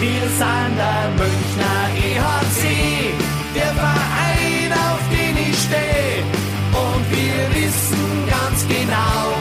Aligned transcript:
Wir 0.00 0.20
sind 0.20 0.76
der 0.76 1.10
Münchner 1.16 1.88
EHC, 1.96 3.12
der 3.52 3.74
Verein, 3.74 4.72
auf 4.72 5.00
den 5.10 5.36
ich 5.36 5.58
stehe. 5.58 6.22
Und 6.70 7.10
wir 7.10 7.64
wissen 7.64 8.28
ganz 8.30 8.64
genau, 8.68 9.34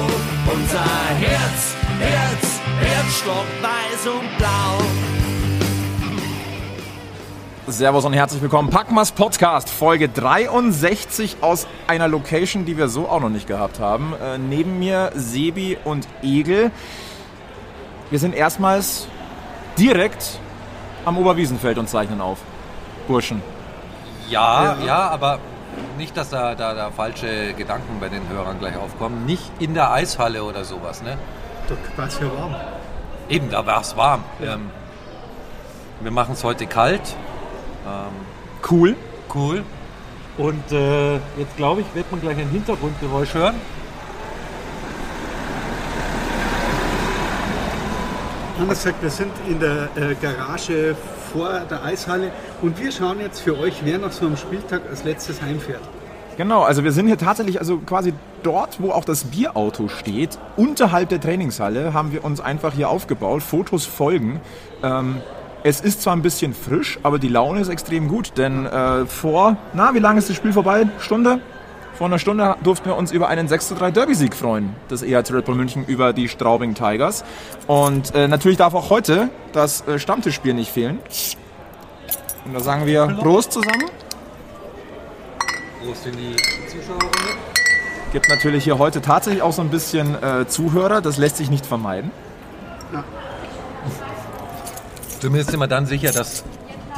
unser 0.51 0.83
Herz, 1.19 1.75
Herz, 1.99 2.59
Herzstock 2.79 3.45
weiß 3.61 4.07
und 4.07 4.37
blau. 4.39 4.81
Servus 7.67 8.05
und 8.05 8.13
herzlich 8.13 8.41
willkommen. 8.41 8.71
Packmas 8.71 9.11
Podcast, 9.11 9.69
Folge 9.69 10.09
63 10.09 11.37
aus 11.41 11.67
einer 11.85 12.07
Location, 12.07 12.65
die 12.65 12.77
wir 12.77 12.87
so 12.87 13.07
auch 13.07 13.19
noch 13.19 13.29
nicht 13.29 13.45
gehabt 13.45 13.79
haben. 13.79 14.15
Äh, 14.19 14.39
neben 14.39 14.79
mir 14.79 15.11
Sebi 15.13 15.77
und 15.83 16.07
Egel. 16.23 16.71
Wir 18.09 18.17
sind 18.17 18.33
erstmals 18.33 19.07
direkt 19.77 20.39
am 21.07 21.17
Oberwiesenfeld 21.17 21.77
und 21.77 21.87
zeichnen 21.89 22.21
auf. 22.21 22.39
Burschen. 23.07 23.41
Ja, 24.29 24.75
ja, 24.85 25.09
aber 25.09 25.39
nicht, 25.97 26.17
dass 26.17 26.29
da, 26.29 26.53
da, 26.53 26.73
da 26.73 26.91
falsche 26.91 27.53
Gedanken 27.53 27.99
bei 27.99 28.09
den 28.09 28.27
Hörern 28.27 28.59
gleich 28.59 28.75
aufkommen. 28.75 29.25
Nicht 29.25 29.49
in 29.59 29.73
der 29.73 29.91
Eishalle 29.91 30.43
oder 30.43 30.65
sowas, 30.65 31.01
ne? 31.01 31.17
Da 31.69 31.75
war 31.95 32.07
es 32.07 32.19
ja 32.19 32.25
warm. 32.25 32.55
Eben, 33.29 33.49
da 33.49 33.65
war 33.65 33.81
es 33.81 33.95
warm. 33.95 34.23
Ähm, 34.41 34.69
wir 36.01 36.11
machen 36.11 36.33
es 36.33 36.43
heute 36.43 36.67
kalt. 36.67 37.15
Ähm, 37.85 38.13
Cool. 38.69 38.95
cool. 39.33 39.63
Und 40.37 40.71
äh, 40.71 41.15
jetzt 41.15 41.55
glaube 41.55 41.81
ich, 41.81 41.87
wird 41.95 42.11
man 42.11 42.19
gleich 42.21 42.37
ein 42.37 42.49
Hintergrundgeräusch 42.49 43.33
hören. 43.33 43.55
Anders 48.59 48.83
gesagt, 48.83 49.03
wir 49.03 49.11
sind 49.11 49.31
in 49.47 49.59
der 49.59 49.89
äh, 49.95 50.15
Garage 50.15 50.95
vor 51.31 51.61
der 51.69 51.83
Eishalle 51.83 52.31
und 52.61 52.81
wir 52.81 52.91
schauen 52.91 53.19
jetzt 53.19 53.41
für 53.41 53.57
euch, 53.59 53.81
wer 53.83 53.99
nach 53.99 54.11
so 54.11 54.25
einem 54.25 54.35
Spieltag 54.35 54.81
als 54.89 55.03
letztes 55.03 55.41
heimfährt. 55.43 55.81
Genau, 56.37 56.63
also 56.63 56.83
wir 56.83 56.91
sind 56.91 57.05
hier 57.05 57.19
tatsächlich, 57.19 57.59
also 57.59 57.77
quasi 57.77 58.13
dort, 58.41 58.81
wo 58.81 58.91
auch 58.91 59.05
das 59.05 59.25
Bierauto 59.25 59.89
steht, 59.89 60.39
unterhalb 60.55 61.09
der 61.09 61.21
Trainingshalle, 61.21 61.93
haben 61.93 62.11
wir 62.11 62.25
uns 62.25 62.39
einfach 62.39 62.73
hier 62.73 62.89
aufgebaut. 62.89 63.43
Fotos 63.43 63.85
folgen. 63.85 64.41
Ähm, 64.83 65.21
es 65.63 65.81
ist 65.81 66.01
zwar 66.01 66.15
ein 66.15 66.23
bisschen 66.23 66.53
frisch, 66.55 66.99
aber 67.03 67.19
die 67.19 67.27
Laune 67.27 67.59
ist 67.59 67.69
extrem 67.69 68.07
gut, 68.07 68.33
denn 68.37 68.65
äh, 68.65 69.05
vor, 69.05 69.57
na, 69.73 69.93
wie 69.93 69.99
lange 69.99 70.17
ist 70.17 70.29
das 70.29 70.35
Spiel 70.35 70.53
vorbei? 70.53 70.87
Stunde? 70.99 71.41
Vor 71.97 72.05
einer 72.05 72.19
Stunde 72.19 72.55
durften 72.63 72.85
wir 72.85 72.95
uns 72.95 73.11
über 73.11 73.27
einen 73.27 73.47
6-3 73.47 73.89
Derby-Sieg 73.89 74.35
freuen, 74.35 74.75
des 74.87 75.01
EHC 75.01 75.31
Red 75.31 75.45
Bull 75.45 75.55
München 75.55 75.83
über 75.83 76.13
die 76.13 76.29
Straubing 76.29 76.75
Tigers. 76.75 77.23
Und 77.65 78.13
äh, 78.13 78.27
natürlich 78.27 78.59
darf 78.59 78.75
auch 78.75 78.91
heute 78.91 79.29
das 79.51 79.87
äh, 79.87 79.97
Stammtischspiel 79.97 80.53
nicht 80.53 80.71
fehlen. 80.71 80.99
Und 82.45 82.53
da 82.53 82.59
sagen 82.59 82.85
wir 82.85 83.07
Prost 83.07 83.51
zusammen. 83.51 83.85
Prost 85.83 86.05
in 86.05 86.17
die 86.17 86.35
Zuschauerrunde. 86.69 87.17
Gibt 88.13 88.29
natürlich 88.29 88.63
hier 88.63 88.77
heute 88.77 89.01
tatsächlich 89.01 89.41
auch 89.41 89.53
so 89.53 89.63
ein 89.63 89.69
bisschen 89.69 90.21
äh, 90.21 90.47
Zuhörer, 90.47 91.01
das 91.01 91.17
lässt 91.17 91.37
sich 91.37 91.49
nicht 91.49 91.65
vermeiden. 91.65 92.11
Zumindest 95.19 95.49
sind 95.49 95.59
wir 95.59 95.67
dann 95.67 95.87
sicher, 95.87 96.11
dass 96.11 96.43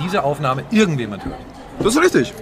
diese 0.04 0.24
Aufnahme 0.24 0.66
irgendjemand 0.72 1.24
hört. 1.24 1.40
Das 1.80 1.96
ist 1.96 2.02
richtig. 2.02 2.34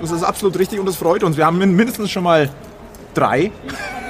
Das 0.00 0.10
ist 0.10 0.22
absolut 0.22 0.58
richtig 0.58 0.80
und 0.80 0.86
das 0.86 0.96
freut 0.96 1.22
uns. 1.22 1.36
Wir 1.36 1.46
haben 1.46 1.58
min- 1.58 1.74
mindestens 1.76 2.10
schon 2.10 2.22
mal 2.24 2.48
drei, 3.14 3.52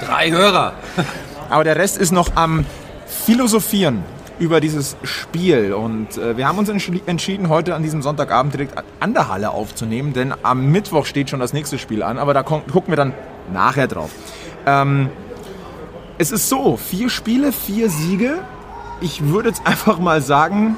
Drei 0.06 0.30
Hörer. 0.30 0.72
aber 1.50 1.64
der 1.64 1.76
Rest 1.76 1.98
ist 1.98 2.12
noch 2.12 2.28
am 2.36 2.64
Philosophieren 3.06 4.02
über 4.38 4.60
dieses 4.60 4.96
Spiel. 5.02 5.74
Und 5.74 6.16
äh, 6.16 6.36
wir 6.36 6.48
haben 6.48 6.58
uns 6.58 6.68
entschieden, 6.70 7.48
heute 7.48 7.74
an 7.74 7.82
diesem 7.82 8.00
Sonntagabend 8.02 8.54
direkt 8.54 8.74
an 9.00 9.12
der 9.14 9.28
Halle 9.28 9.50
aufzunehmen, 9.50 10.12
denn 10.14 10.32
am 10.42 10.70
Mittwoch 10.70 11.04
steht 11.06 11.28
schon 11.28 11.40
das 11.40 11.52
nächste 11.52 11.78
Spiel 11.78 12.02
an, 12.02 12.18
aber 12.18 12.32
da 12.34 12.42
gucken 12.42 12.84
wir 12.88 12.96
dann 12.96 13.12
nachher 13.52 13.86
drauf. 13.88 14.10
Ähm, 14.66 15.10
es 16.18 16.30
ist 16.32 16.48
so, 16.48 16.76
vier 16.76 17.10
Spiele, 17.10 17.52
vier 17.52 17.90
Siege. 17.90 18.38
Ich 19.02 19.26
würde 19.28 19.48
jetzt 19.50 19.66
einfach 19.66 19.98
mal 19.98 20.22
sagen, 20.22 20.76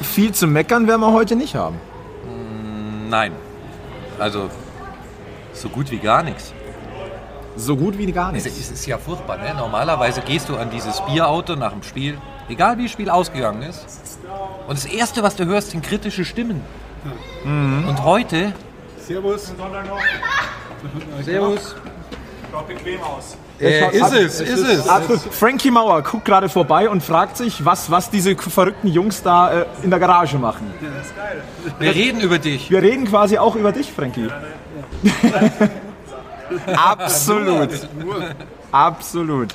viel 0.00 0.32
zu 0.32 0.46
meckern 0.46 0.86
werden 0.86 1.00
wir 1.00 1.12
heute 1.12 1.36
nicht 1.36 1.54
haben. 1.54 1.76
Nein. 3.10 3.32
Also, 4.18 4.50
so 5.52 5.68
gut 5.68 5.90
wie 5.90 5.98
gar 5.98 6.22
nichts. 6.22 6.52
So 7.56 7.76
gut 7.76 7.96
wie 7.96 8.10
gar 8.12 8.32
nichts. 8.32 8.46
es 8.46 8.70
ist 8.70 8.86
ja 8.86 8.98
furchtbar. 8.98 9.38
Ne? 9.38 9.54
Normalerweise 9.54 10.20
gehst 10.20 10.48
du 10.48 10.56
an 10.56 10.70
dieses 10.70 11.00
Bierauto 11.02 11.56
nach 11.56 11.72
dem 11.72 11.82
Spiel, 11.82 12.18
egal 12.48 12.76
wie 12.78 12.82
das 12.84 12.92
Spiel 12.92 13.08
ausgegangen 13.08 13.62
ist. 13.62 13.86
Und 14.66 14.76
das 14.76 14.84
Erste, 14.84 15.22
was 15.22 15.36
du 15.36 15.46
hörst, 15.46 15.70
sind 15.70 15.82
kritische 15.82 16.24
Stimmen. 16.24 16.60
Und 17.44 18.02
heute. 18.04 18.52
Servus. 18.98 19.54
Servus. 21.22 21.76
Äh, 23.60 23.96
ist 23.96 24.12
es, 24.12 24.40
ist 24.40 24.68
es. 24.68 24.88
Absolut. 24.88 25.20
Frankie 25.32 25.70
Mauer 25.70 26.02
guckt 26.02 26.24
gerade 26.24 26.48
vorbei 26.48 26.88
und 26.90 27.02
fragt 27.02 27.36
sich, 27.36 27.64
was, 27.64 27.90
was 27.90 28.10
diese 28.10 28.36
verrückten 28.36 28.88
Jungs 28.88 29.22
da 29.22 29.62
äh, 29.62 29.66
in 29.82 29.90
der 29.90 29.98
Garage 29.98 30.38
machen. 30.38 30.72
Wir 31.78 31.94
reden 31.94 32.20
über 32.20 32.38
dich. 32.38 32.70
Wir 32.70 32.82
reden 32.82 33.06
quasi 33.06 33.38
auch 33.38 33.56
über 33.56 33.72
dich, 33.72 33.90
Frankie. 33.90 34.28
Absolut. 36.76 37.70
Absolut. 38.72 39.54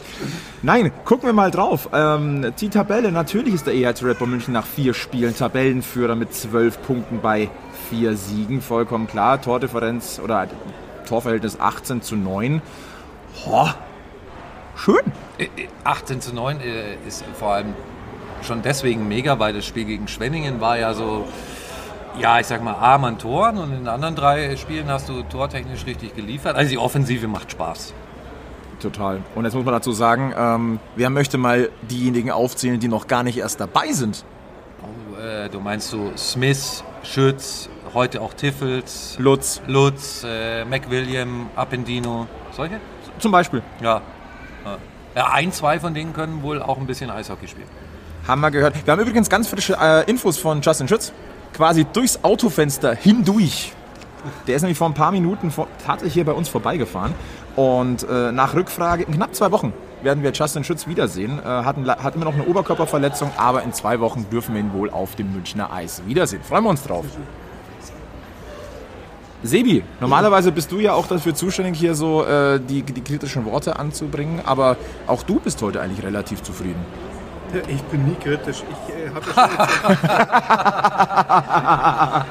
Nein, 0.61 0.91
gucken 1.05 1.27
wir 1.27 1.33
mal 1.33 1.51
drauf. 1.51 1.89
Ähm, 1.93 2.53
die 2.59 2.69
Tabelle, 2.69 3.11
natürlich 3.11 3.53
ist 3.53 3.67
der 3.67 3.73
EHC 3.75 4.03
Red 4.03 4.19
Bull 4.19 4.27
München 4.27 4.53
nach 4.53 4.65
vier 4.65 4.93
Spielen 4.93 5.35
Tabellenführer 5.35 6.15
mit 6.15 6.33
zwölf 6.33 6.81
Punkten 6.81 7.19
bei 7.21 7.49
vier 7.89 8.15
Siegen. 8.15 8.61
Vollkommen 8.61 9.07
klar. 9.07 9.41
Tordifferenz 9.41 10.19
oder 10.23 10.47
Torverhältnis 11.07 11.59
18 11.59 12.01
zu 12.01 12.15
9. 12.15 12.61
Oh, 13.47 13.67
schön. 14.81 15.01
Äh, 15.37 15.43
äh, 15.43 15.67
18 15.83 16.21
zu 16.21 16.33
9 16.33 16.59
äh, 16.59 16.95
ist 17.07 17.23
vor 17.37 17.53
allem 17.53 17.73
schon 18.41 18.61
deswegen 18.61 19.07
mega, 19.07 19.39
weil 19.39 19.53
das 19.53 19.65
Spiel 19.65 19.85
gegen 19.85 20.07
Schwenningen 20.07 20.59
war 20.61 20.77
ja 20.77 20.93
so, 20.93 21.27
ja, 22.19 22.39
ich 22.39 22.47
sag 22.47 22.63
mal, 22.63 22.73
arm 22.73 23.05
an 23.05 23.19
Toren 23.19 23.57
und 23.57 23.71
in 23.71 23.79
den 23.79 23.87
anderen 23.87 24.15
drei 24.15 24.55
Spielen 24.57 24.87
hast 24.87 25.09
du 25.09 25.21
tortechnisch 25.23 25.85
richtig 25.85 26.15
geliefert. 26.15 26.55
Also 26.55 26.71
die 26.71 26.77
Offensive 26.77 27.27
macht 27.27 27.51
Spaß. 27.51 27.93
Total. 28.81 29.21
Und 29.35 29.45
jetzt 29.45 29.53
muss 29.53 29.63
man 29.63 29.75
dazu 29.75 29.91
sagen, 29.91 30.33
ähm, 30.35 30.79
wer 30.95 31.11
möchte 31.11 31.37
mal 31.37 31.69
diejenigen 31.83 32.31
aufzählen, 32.31 32.79
die 32.79 32.87
noch 32.87 33.05
gar 33.05 33.21
nicht 33.21 33.37
erst 33.37 33.59
dabei 33.59 33.91
sind? 33.91 34.25
Äh, 35.21 35.49
du 35.49 35.59
meinst 35.59 35.89
so 35.89 36.11
Smith, 36.17 36.83
Schütz, 37.03 37.69
heute 37.93 38.21
auch 38.21 38.33
Tiffels, 38.33 39.17
Lutz 39.19 39.61
Lutz, 39.67 40.25
äh, 40.27 40.65
McWilliam, 40.65 41.51
Appendino, 41.55 42.27
solche? 42.51 42.79
zum 43.19 43.31
Beispiel. 43.31 43.61
Ja. 43.81 44.01
Ein, 45.15 45.51
zwei 45.51 45.79
von 45.79 45.93
denen 45.93 46.13
können 46.13 46.41
wohl 46.43 46.61
auch 46.61 46.77
ein 46.77 46.87
bisschen 46.87 47.09
Eishockey 47.09 47.47
spielen. 47.47 47.67
Haben 48.27 48.41
wir 48.41 48.51
gehört. 48.51 48.85
Wir 48.85 48.91
haben 48.91 49.01
übrigens 49.01 49.29
ganz 49.29 49.47
frische 49.47 49.77
äh, 49.81 50.09
Infos 50.09 50.37
von 50.37 50.61
Justin 50.61 50.87
Schütz. 50.87 51.11
Quasi 51.53 51.85
durchs 51.85 52.23
Autofenster 52.23 52.95
hindurch. 52.95 53.73
Der 54.47 54.55
ist 54.55 54.61
nämlich 54.61 54.77
vor 54.77 54.87
ein 54.87 54.93
paar 54.93 55.11
Minuten 55.11 55.51
vor, 55.51 55.67
tatsächlich 55.85 56.13
hier 56.13 56.25
bei 56.25 56.31
uns 56.31 56.47
vorbeigefahren. 56.47 57.13
Und 57.55 58.07
äh, 58.07 58.31
nach 58.31 58.53
Rückfrage, 58.53 59.03
in 59.03 59.13
knapp 59.13 59.35
zwei 59.35 59.51
Wochen 59.51 59.73
werden 60.03 60.23
wir 60.23 60.31
Justin 60.31 60.63
Schütz 60.63 60.87
wiedersehen. 60.87 61.39
Äh, 61.39 61.43
hatten, 61.43 61.89
hatten 61.89 62.19
wir 62.19 62.25
noch 62.25 62.33
eine 62.33 62.45
Oberkörperverletzung, 62.45 63.31
aber 63.37 63.63
in 63.63 63.73
zwei 63.73 63.99
Wochen 63.99 64.27
dürfen 64.31 64.53
wir 64.53 64.61
ihn 64.61 64.73
wohl 64.73 64.89
auf 64.89 65.15
dem 65.15 65.33
Münchner 65.33 65.71
Eis 65.73 66.03
wiedersehen. 66.05 66.43
Freuen 66.43 66.63
wir 66.63 66.69
uns 66.69 66.83
drauf. 66.83 67.05
Sebi, 69.43 69.83
normalerweise 69.99 70.51
bist 70.51 70.71
du 70.71 70.79
ja 70.79 70.93
auch 70.93 71.07
dafür 71.07 71.33
zuständig, 71.33 71.79
hier 71.79 71.95
so 71.95 72.23
äh, 72.25 72.59
die, 72.59 72.83
die 72.83 73.01
kritischen 73.01 73.45
Worte 73.45 73.79
anzubringen, 73.79 74.41
aber 74.45 74.77
auch 75.07 75.23
du 75.23 75.39
bist 75.39 75.59
heute 75.61 75.81
eigentlich 75.81 76.03
relativ 76.05 76.43
zufrieden. 76.43 76.83
Ja, 77.53 77.61
Ich 77.67 77.81
bin 77.83 78.05
nie 78.05 78.15
kritisch. 78.15 78.63
Ich 78.87 78.93
äh, 78.93 79.09
habe 79.09 79.25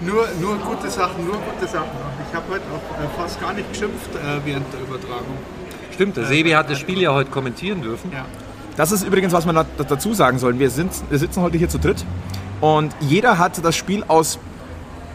nur, 0.00 0.26
nur 0.40 0.56
gute 0.58 0.90
Sachen, 0.90 1.26
nur 1.26 1.36
gute 1.36 1.66
Sachen. 1.70 1.88
Ich 2.28 2.34
habe 2.34 2.44
heute 2.50 2.62
auch 2.74 3.02
äh, 3.02 3.06
fast 3.20 3.40
gar 3.40 3.52
nicht 3.52 3.68
geschimpft 3.70 4.10
äh, 4.14 4.40
während 4.44 4.72
der 4.72 4.80
Übertragung. 4.80 5.36
Stimmt, 5.92 6.16
der 6.16 6.24
Sebi 6.26 6.50
hat 6.52 6.70
das 6.70 6.78
Spiel 6.78 7.00
ja 7.02 7.12
heute 7.12 7.30
kommentieren 7.30 7.82
dürfen. 7.82 8.10
Ja. 8.12 8.24
Das 8.76 8.92
ist 8.92 9.02
übrigens, 9.02 9.32
was 9.32 9.44
man 9.44 9.56
da- 9.56 9.66
dazu 9.76 10.14
sagen 10.14 10.38
soll. 10.38 10.58
Wir, 10.58 10.70
sind, 10.70 10.92
wir 11.10 11.18
sitzen 11.18 11.42
heute 11.42 11.58
hier 11.58 11.68
zu 11.68 11.78
dritt 11.78 12.04
und 12.60 12.94
jeder 13.00 13.36
hat 13.38 13.62
das 13.64 13.76
Spiel 13.76 14.04
aus 14.08 14.38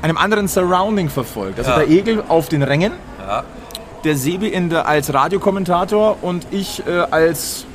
einem 0.06 0.18
anderen 0.18 0.48
Surrounding 0.48 1.10
verfolgt. 1.10 1.58
Also 1.60 1.72
Ja. 1.72 1.78
der 1.80 1.90
Egel 1.90 2.24
auf 2.30 2.48
den 2.48 2.62
Rängen, 2.62 2.94
Ja. 3.28 3.44
der 4.04 4.16
Sebi 4.16 4.48
in 4.48 4.70
der, 4.70 4.88
als 4.88 5.12
Radiokommentator 5.14 6.18
und 6.22 6.46
ich 6.52 6.86
äh, 6.88 7.00
als 7.10 7.66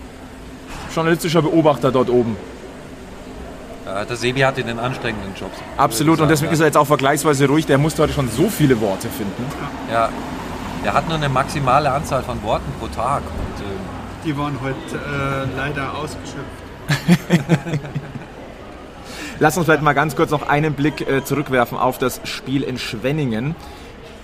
journalistischer 0.94 1.42
Beobachter 1.42 1.90
dort 1.90 2.08
oben. 2.08 2.36
Ja, 3.84 4.04
der 4.04 4.16
Sebi 4.16 4.40
hatte 4.42 4.62
den 4.62 4.78
anstrengenden 4.78 5.34
Job. 5.34 5.50
Absolut. 5.76 6.20
Und 6.20 6.28
deswegen 6.28 6.52
ist 6.52 6.60
er 6.60 6.66
jetzt 6.66 6.76
auch 6.76 6.86
vergleichsweise 6.86 7.48
ruhig. 7.48 7.66
Der 7.66 7.78
musste 7.78 8.02
heute 8.02 8.12
schon 8.12 8.28
so 8.30 8.48
viele 8.48 8.80
Worte 8.80 9.08
finden. 9.08 9.44
Ja, 9.92 10.08
er 10.84 10.94
hat 10.94 11.08
nur 11.08 11.16
eine 11.16 11.28
maximale 11.28 11.90
Anzahl 11.90 12.22
von 12.22 12.40
Worten 12.44 12.70
pro 12.78 12.86
Tag. 12.86 13.22
Und, 13.22 13.64
äh, 13.64 13.68
Die 14.24 14.36
waren 14.38 14.56
heute 14.62 14.96
äh, 14.96 15.56
leider 15.56 15.94
ausgeschöpft. 15.96 17.80
Lass 19.42 19.56
uns 19.56 19.64
vielleicht 19.64 19.82
mal 19.82 19.94
ganz 19.94 20.16
kurz 20.16 20.30
noch 20.30 20.46
einen 20.46 20.74
Blick 20.74 21.08
äh, 21.08 21.24
zurückwerfen 21.24 21.78
auf 21.78 21.96
das 21.96 22.20
Spiel 22.24 22.62
in 22.62 22.76
Schwenningen. 22.78 23.56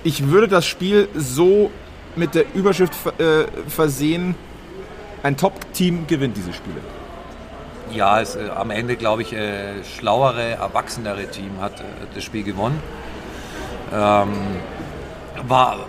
Ich 0.05 0.29
würde 0.29 0.47
das 0.47 0.67
Spiel 0.67 1.09
so 1.15 1.71
mit 2.17 2.35
der 2.35 2.45
Überschrift 2.55 2.93
äh, 3.19 3.47
versehen, 3.67 4.35
ein 5.23 5.39
Top-Team 5.39 6.07
gewinnt 6.07 6.37
diese 6.37 6.53
Spiele. 6.53 6.81
Ja, 7.93 8.21
es, 8.21 8.37
äh, 8.37 8.51
am 8.55 8.71
Ende, 8.71 8.97
glaube 8.97 9.23
ich, 9.23 9.33
äh, 9.33 9.83
schlauere, 9.85 10.51
erwachsenere 10.51 11.29
Team 11.31 11.63
hat 11.63 11.81
äh, 11.81 11.85
das 12.15 12.23
Spiel 12.23 12.43
gewonnen. 12.43 12.79
Ähm, 13.95 14.29
war 15.49 15.87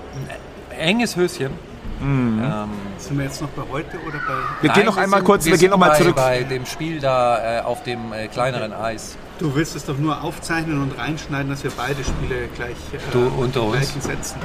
ein 0.71 0.79
enges 0.79 1.17
Höschen. 1.17 1.51
Mhm. 1.99 2.41
Ähm, 2.43 2.69
Sind 2.97 3.17
wir 3.17 3.25
jetzt 3.25 3.41
noch 3.41 3.49
bei 3.49 3.63
heute 3.71 3.97
oder 4.07 4.17
bei. 4.27 4.33
Wir 4.61 4.69
gehen 4.69 4.73
nein, 4.75 4.85
noch 4.85 4.97
einmal 4.97 5.19
sind- 5.19 5.25
kurz, 5.25 5.45
wir, 5.45 5.51
sind 5.53 5.59
gehen 5.61 5.71
noch 5.71 5.77
mal 5.77 5.89
bei, 5.89 5.97
zurück. 5.97 6.15
bei 6.15 6.43
dem 6.43 6.65
Spiel 6.65 6.99
da 6.99 7.59
äh, 7.59 7.61
auf 7.61 7.83
dem 7.83 8.13
äh, 8.13 8.27
kleineren 8.27 8.73
Eis. 8.73 9.17
Du 9.39 9.53
willst 9.55 9.75
es 9.75 9.85
doch 9.85 9.97
nur 9.97 10.23
aufzeichnen 10.23 10.81
und 10.81 10.97
reinschneiden, 10.97 11.49
dass 11.49 11.63
wir 11.63 11.71
beide 11.75 12.03
Spiele 12.03 12.47
gleich 12.55 12.71
äh, 12.93 12.97
Du, 13.11 13.31
unter 13.37 13.63
uns. 13.63 13.73
gleichen 13.77 14.01
setzen. 14.01 14.37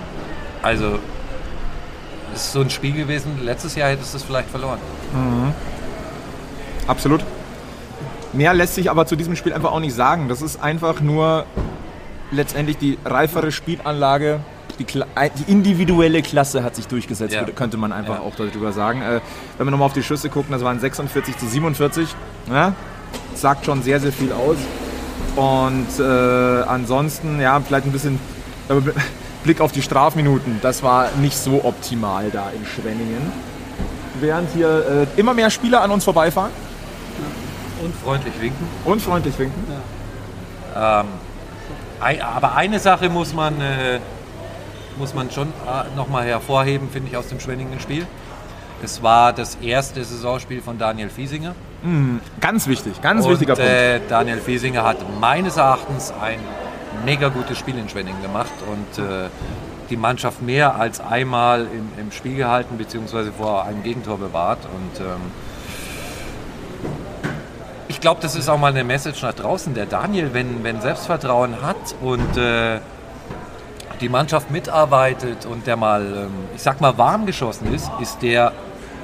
Also, 0.63 0.99
es 2.35 2.43
ist 2.47 2.53
so 2.53 2.61
ein 2.61 2.71
Spiel 2.71 2.93
gewesen, 2.93 3.41
letztes 3.43 3.75
Jahr 3.75 3.91
hättest 3.91 4.13
du 4.15 4.19
es 4.19 4.23
vielleicht 4.23 4.49
verloren. 4.51 4.79
Absolut. 6.87 7.23
Mehr 8.33 8.55
lässt 8.55 8.75
sich 8.75 8.91
aber 8.91 9.07
zu 9.07 9.17
diesem 9.17 9.37
Spiel 9.37 9.53
einfach 9.53 9.73
auch 9.73 9.81
nicht 9.81 9.95
sagen. 9.95 10.29
Das 10.29 10.41
ist 10.41 10.63
einfach 10.63 11.01
nur 11.01 11.45
letztendlich 12.31 12.79
die 12.79 12.99
reifere 13.05 13.53
Spielanlage. 13.53 14.41
Die, 14.85 14.99
äh, 15.01 15.31
die 15.39 15.51
individuelle 15.51 16.23
Klasse 16.23 16.63
hat 16.63 16.77
sich 16.77 16.87
durchgesetzt, 16.89 17.35
Ja. 17.35 17.45
könnte 17.45 17.77
man 17.77 17.93
einfach 17.93 18.17
Ja. 18.17 18.21
auch 18.23 18.35
darüber 18.37 18.73
sagen. 18.73 19.03
Äh, 19.03 19.21
wenn 19.59 19.67
wir 19.67 19.71
nochmal 19.71 19.87
auf 19.87 19.93
die 19.93 20.03
Schüsse 20.03 20.29
gucken, 20.29 20.53
das 20.53 20.63
waren 20.65 20.81
46 20.81 21.37
zu 21.39 21.47
47. 21.47 22.09
Ja? 22.51 22.73
Sagt 23.35 23.65
schon 23.67 23.83
sehr, 23.83 24.01
sehr 24.01 24.13
viel 24.13 24.33
aus. 24.33 24.57
Und 25.37 25.87
äh, 25.99 26.63
ansonsten, 26.63 27.41
ja, 27.41 27.61
vielleicht 27.61 27.87
ein 27.87 27.93
bisschen 27.93 28.19
äh, 28.69 28.75
Blick 29.45 29.61
auf 29.61 29.73
die 29.73 29.83
Strafminuten. 29.83 30.59
Das 30.63 30.83
war 30.83 31.09
nicht 31.21 31.37
so 31.37 31.65
optimal 31.65 32.31
da 32.31 32.51
in 32.51 32.65
Schwenningen. 32.67 33.33
Während 34.21 34.51
hier 34.53 35.07
äh, 35.17 35.21
immer 35.21 35.35
mehr 35.35 35.51
Spieler 35.51 35.81
an 35.83 35.91
uns 35.91 36.05
vorbeifahren 36.05 36.51
Und 37.83 37.95
freundlich 37.97 38.35
winken. 38.41 38.67
und 38.85 39.01
freundlich 39.03 39.39
winken. 39.39 39.65
Ähm, 40.77 41.07
aber 42.21 42.55
eine 42.55 42.79
Sache 42.79 43.09
muss 43.09 43.33
man, 43.33 43.61
äh, 43.61 43.99
muss 44.99 45.15
man 45.15 45.31
schon 45.31 45.49
äh, 45.49 45.97
nochmal 45.97 46.25
hervorheben, 46.27 46.89
finde 46.91 47.11
ich, 47.11 47.17
aus 47.17 47.29
dem 47.29 47.41
Schwenningen-Spiel. 47.41 48.07
Es 48.85 49.03
war 49.03 49.33
das 49.33 49.57
erste 49.57 50.03
Saisonspiel 50.03 50.61
von 50.61 50.77
Daniel 50.79 51.09
Fiesinger. 51.09 51.55
Ganz 52.41 52.67
wichtig, 52.67 53.01
ganz 53.01 53.25
Und 53.25 53.33
wichtiger 53.33 53.55
Punkt. 53.55 53.71
äh, 53.71 54.01
Daniel 54.09 54.39
Fiesinger 54.39 54.85
hat 54.85 54.99
meines 55.21 55.57
Erachtens 55.57 56.13
ein 56.21 56.39
mega 57.05 57.29
gutes 57.29 57.59
Spiel 57.59 57.79
in 57.79 57.89
Schwenningen 57.89 58.21
gemacht 58.23 58.53
und 58.71 59.05
äh, 59.05 59.29
die 59.91 59.97
Mannschaft 59.97 60.43
mehr 60.43 60.77
als 60.77 61.01
einmal 61.01 61.63
im, 61.63 61.91
im 62.01 62.13
Spiel 62.13 62.37
gehalten 62.37 62.77
bzw. 62.77 63.31
vor 63.37 63.65
einem 63.65 63.83
Gegentor 63.83 64.19
bewahrt. 64.19 64.61
Und 64.65 65.01
ähm, 65.01 65.21
ich 67.89 68.01
glaube, 68.01 68.21
das 68.21 68.35
ist 68.35 68.49
auch 68.49 68.59
mal 68.59 68.69
eine 68.69 68.85
Message 68.85 69.23
nach 69.23 69.35
draußen. 69.35 69.75
Der 69.75 69.87
Daniel, 69.87 70.31
wenn, 70.33 70.65
wenn 70.65 70.81
Selbstvertrauen 70.81 71.63
hat 71.63 71.95
und 72.01 72.37
äh, 72.37 72.81
die 74.03 74.09
Mannschaft 74.09 74.51
mitarbeitet 74.51 75.47
und 75.47 75.67
der 75.67 75.77
mal, 75.77 76.03
ähm, 76.27 76.33
ich 76.55 76.63
sag 76.63 76.81
mal, 76.81 76.99
warm 76.99 77.25
geschossen 77.25 77.73
ist, 77.73 77.91
ist 78.01 78.21
der 78.21 78.53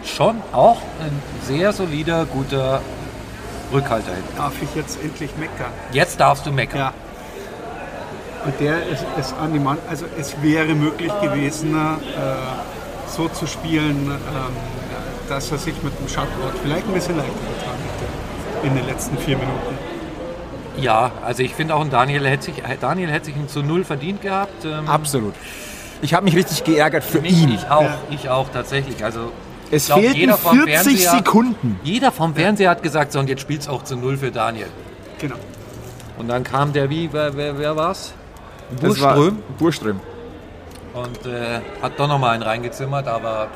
schon 0.05 0.43
auch 0.53 0.79
ein 1.01 1.23
sehr 1.43 1.73
solider, 1.73 2.27
guter 2.27 2.83
Rückhalter. 3.73 4.13
Darf 4.37 4.61
ich 4.61 4.75
jetzt 4.75 5.03
endlich 5.03 5.31
meckern? 5.37 5.73
Jetzt 5.93 6.21
darfst 6.21 6.45
du 6.47 6.53
meckern. 6.53 6.81
Ja. 6.81 6.93
Und 8.45 8.61
der 8.61 8.87
ist, 8.89 9.05
ist 9.19 9.35
an 9.35 9.53
die 9.53 9.59
Mann, 9.59 9.79
also 9.89 10.07
es 10.19 10.41
wäre 10.43 10.75
möglich 10.75 11.13
gewesen, 11.21 11.75
äh, 11.75 13.09
so 13.09 13.29
zu 13.29 13.47
spielen, 13.47 14.11
ähm, 14.11 14.57
dass 15.29 15.51
er 15.53 15.59
sich 15.59 15.81
mit 15.83 15.99
dem 15.99 16.09
Shutout 16.09 16.59
vielleicht 16.63 16.87
ein 16.87 16.95
bisschen 16.95 17.17
leichter 17.17 17.33
getan 17.33 17.77
hätte 17.85 18.67
in 18.67 18.75
den 18.75 18.87
letzten 18.87 19.17
vier 19.19 19.37
Minuten. 19.37 19.78
Ja, 20.81 21.13
also 21.25 21.43
ich 21.43 21.55
finde 21.55 21.75
auch 21.75 21.81
ein 21.81 21.91
Daniel 21.91 22.27
hätte 22.27 22.45
sich, 22.45 22.63
Daniel 22.81 23.11
hätte 23.11 23.27
sich 23.27 23.37
ein 23.37 23.49
zu 23.49 23.63
Null 23.63 23.85
verdient 23.85 24.23
gehabt. 24.23 24.65
Ähm, 24.65 24.89
Absolut. 24.89 25.35
Ich 26.03 26.15
habe 26.15 26.25
mich 26.25 26.37
richtig 26.37 26.63
geärgert 26.65 27.03
für 27.05 27.19
ich, 27.19 27.43
ihn. 27.43 27.51
ich 27.55 27.69
auch, 27.71 27.83
Ja. 27.83 27.99
ich 28.11 28.29
auch 28.31 28.49
tatsächlich. 28.51 29.05
Also 29.05 29.33
Es 29.71 29.87
glaub, 29.87 30.01
fehlten 30.01 30.19
jeder 30.21 30.37
vom 30.37 30.57
40 30.63 30.75
Fernseher- 31.03 31.11
Sekunden. 31.11 31.81
jeder 31.83 32.13
vom 32.13 32.35
Fernseher 32.35 32.71
hat 32.71 32.83
gesagt, 32.83 33.13
so 33.13 33.19
und 33.19 33.29
jetzt 33.29 33.41
spielt 33.41 33.63
es 33.63 33.69
auch 33.69 33.83
zu 33.83 33.97
Null 33.97 34.17
für 34.17 34.31
Daniel. 34.31 34.69
Genau. 35.19 35.37
Und 36.19 36.29
dann 36.29 36.45
kam 36.45 36.73
der 36.73 36.89
wie, 36.91 37.13
wer, 37.13 37.37
wer, 37.37 37.59
wer 37.59 37.77
war's? 37.77 38.13
Das 38.81 39.01
war 39.01 39.15
Burström 39.15 39.39
Burström. 39.59 40.01
und 40.95 41.27
äh, 41.27 41.61
hat 41.83 41.99
doch 41.99 42.07
nochmal 42.09 42.35
einen 42.35 42.43
reingezimmert, 42.43 43.09
aber 43.09 43.49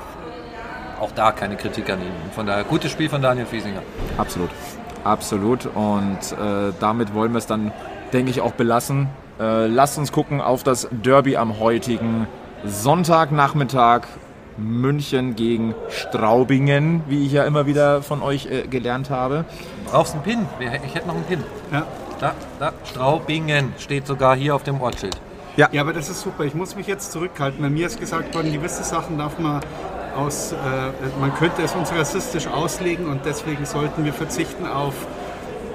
auch 1.01 1.11
da 1.15 1.33
keine 1.33 1.57
Kritik 1.57 1.91
an 1.91 2.01
ihm. 2.01 2.13
Von 2.35 2.47
daher 2.47 2.65
gutes 2.65 2.91
Spiel 2.93 3.09
von 3.09 3.21
Daniel 3.23 3.47
Fiesinger. 3.47 3.83
Absolut. 4.17 4.51
Absolut. 5.05 5.67
Und 5.67 6.19
äh, 6.33 6.73
damit 6.81 7.15
wollen 7.15 7.33
wir 7.33 7.39
es 7.39 7.47
dann, 7.47 7.73
denke 8.13 8.31
ich, 8.31 8.41
auch 8.41 8.53
belassen. 8.53 9.09
Äh, 9.41 9.67
lasst 9.67 9.99
uns 9.99 10.13
gucken 10.13 10.41
auf 10.41 10.63
das 10.63 10.89
Derby 10.91 11.37
am 11.37 11.59
heutigen 11.59 12.27
Sonntagnachmittag. 12.65 14.03
München 14.59 15.35
gegen 15.35 15.75
Straubingen, 15.89 17.03
wie 17.09 17.25
ich 17.25 17.33
ja 17.33 17.45
immer 17.45 17.67
wieder 17.67 18.03
von 18.03 18.23
euch 18.23 18.47
äh, 18.47 18.67
gelernt 18.69 19.09
habe. 19.09 19.47
Brauchst 19.87 20.15
einen 20.15 20.23
Pin? 20.23 20.47
Ich 20.61 20.95
hätte 20.95 21.09
noch 21.09 21.15
einen 21.15 21.25
Pin. 21.25 21.43
Ja. 21.73 21.87
Da, 22.21 22.35
da, 22.61 22.73
Straubingen 22.85 23.73
steht 23.79 24.07
sogar 24.07 24.37
hier 24.37 24.55
auf 24.55 24.63
dem 24.63 24.81
Ortsschild. 24.81 25.21
ja, 25.57 25.69
aber 25.81 25.93
das 25.93 26.09
ist 26.09 26.21
super. 26.21 26.45
Ich 26.45 26.55
muss 26.55 26.77
mich 26.77 26.87
jetzt 26.87 27.13
zurückhalten. 27.13 27.61
Bei 27.61 27.71
mir 27.71 27.87
ist 27.87 27.99
gesagt 27.99 28.35
worden, 28.35 28.53
gewisse 28.53 28.85
Sachen 28.85 29.19
darf 29.19 29.39
man 29.39 29.61
aus, 30.17 30.53
äh, 30.53 30.57
man 31.21 31.35
könnte 31.35 31.63
es 31.63 31.73
uns 31.73 31.93
rassistisch 31.93 32.47
auslegen 32.47 33.07
und 33.07 33.25
deswegen 33.25 33.65
sollten 33.65 34.05
wir 34.05 34.13
verzichten 34.13 34.67
auf 34.67 34.95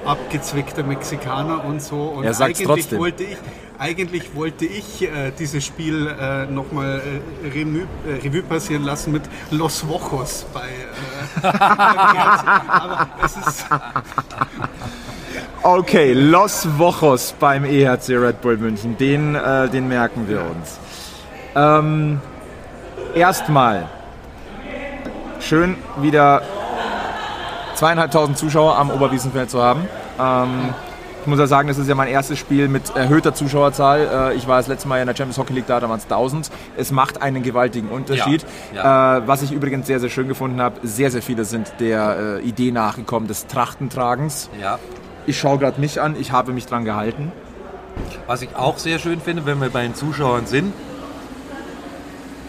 abgezwickte 0.05 0.83
Mexikaner 0.83 1.63
und 1.65 1.81
so. 1.81 2.01
Und 2.01 2.23
Er 2.23 2.39
eigentlich 2.39 2.67
trotzdem. 2.67 2.99
wollte 2.99 3.23
ich, 3.23 3.37
eigentlich 3.77 4.35
wollte 4.35 4.65
ich 4.65 5.03
äh, 5.03 5.31
dieses 5.37 5.65
Spiel 5.65 6.07
äh, 6.07 6.45
nochmal 6.45 7.01
äh, 7.43 7.47
Revue, 7.47 7.87
äh, 8.07 8.25
Revue 8.25 8.41
passieren 8.43 8.83
lassen 8.83 9.11
mit 9.11 9.23
Los 9.51 9.87
Vojos 9.87 10.45
bei. 10.53 10.67
Äh, 10.67 11.47
aber 11.47 13.07
es 13.23 13.37
ist 13.37 13.65
Okay, 15.63 16.13
Los 16.13 16.65
Vojos 16.77 17.35
beim 17.39 17.65
EHC 17.65 18.11
Red 18.11 18.41
Bull 18.41 18.57
München, 18.57 18.97
den, 18.97 19.35
äh, 19.35 19.67
den 19.67 19.87
merken 19.87 20.27
wir 20.27 20.41
uns. 20.41 20.79
Ähm, 21.55 22.21
erstmal 23.13 23.89
schön 25.47 25.75
wieder 25.97 26.41
zweieinhalbtausend 27.75 28.37
Zuschauer 28.37 28.77
am 28.77 28.89
Oberwiesenfeld 28.89 29.49
zu 29.49 29.61
haben. 29.61 29.87
Ähm, 30.19 30.73
ich 31.21 31.27
muss 31.27 31.39
ja 31.39 31.47
sagen, 31.47 31.67
das 31.67 31.77
ist 31.77 31.87
ja 31.87 31.95
mein 31.95 32.07
erstes 32.07 32.39
Spiel 32.39 32.67
mit 32.67 32.95
erhöhter 32.95 33.33
Zuschauerzahl. 33.33 34.31
Äh, 34.31 34.35
ich 34.35 34.47
war 34.47 34.57
das 34.57 34.67
letzte 34.67 34.87
Mal 34.87 34.99
in 35.01 35.07
der 35.07 35.15
Champions 35.15 35.37
Hockey 35.37 35.53
League 35.53 35.67
da, 35.67 35.79
da 35.79 35.89
waren 35.89 35.97
es 35.99 36.05
1000. 36.05 36.49
Es 36.77 36.91
macht 36.91 37.21
einen 37.21 37.43
gewaltigen 37.43 37.89
Unterschied. 37.89 38.45
Ja, 38.73 39.17
Äh, 39.17 39.27
was 39.27 39.41
ich 39.41 39.51
übrigens 39.51 39.87
sehr, 39.87 39.99
sehr 39.99 40.09
schön 40.09 40.27
gefunden 40.27 40.61
habe, 40.61 40.79
sehr, 40.83 41.11
sehr 41.11 41.21
viele 41.21 41.45
sind 41.45 41.73
der 41.79 42.39
äh, 42.39 42.41
Idee 42.41 42.71
nachgekommen 42.71 43.27
des 43.27 43.47
Trachtentragens. 43.47 44.49
Ja. 44.61 44.79
Ich 45.25 45.37
schaue 45.37 45.57
gerade 45.59 45.79
mich 45.81 45.99
an, 46.01 46.15
ich 46.19 46.31
habe 46.31 46.53
mich 46.53 46.65
dran 46.65 46.85
gehalten. 46.85 47.31
Was 48.27 48.41
ich 48.41 48.55
auch 48.55 48.77
sehr 48.77 48.99
schön 48.99 49.19
finde, 49.19 49.45
wenn 49.45 49.59
wir 49.59 49.69
bei 49.69 49.83
den 49.83 49.95
Zuschauern 49.95 50.45
sind, 50.45 50.73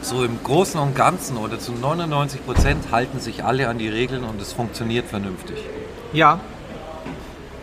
so 0.02 0.24
im 0.24 0.38
Großen 0.42 0.78
und 0.80 0.94
Ganzen 0.94 1.36
oder 1.36 1.58
zu 1.58 1.72
99 1.72 2.44
Prozent 2.44 2.84
halten 2.92 3.20
sich 3.20 3.44
alle 3.44 3.68
an 3.68 3.78
die 3.78 3.88
Regeln 3.88 4.24
und 4.24 4.40
es 4.40 4.52
funktioniert 4.52 5.06
vernünftig. 5.06 5.56
Ja. 6.12 6.40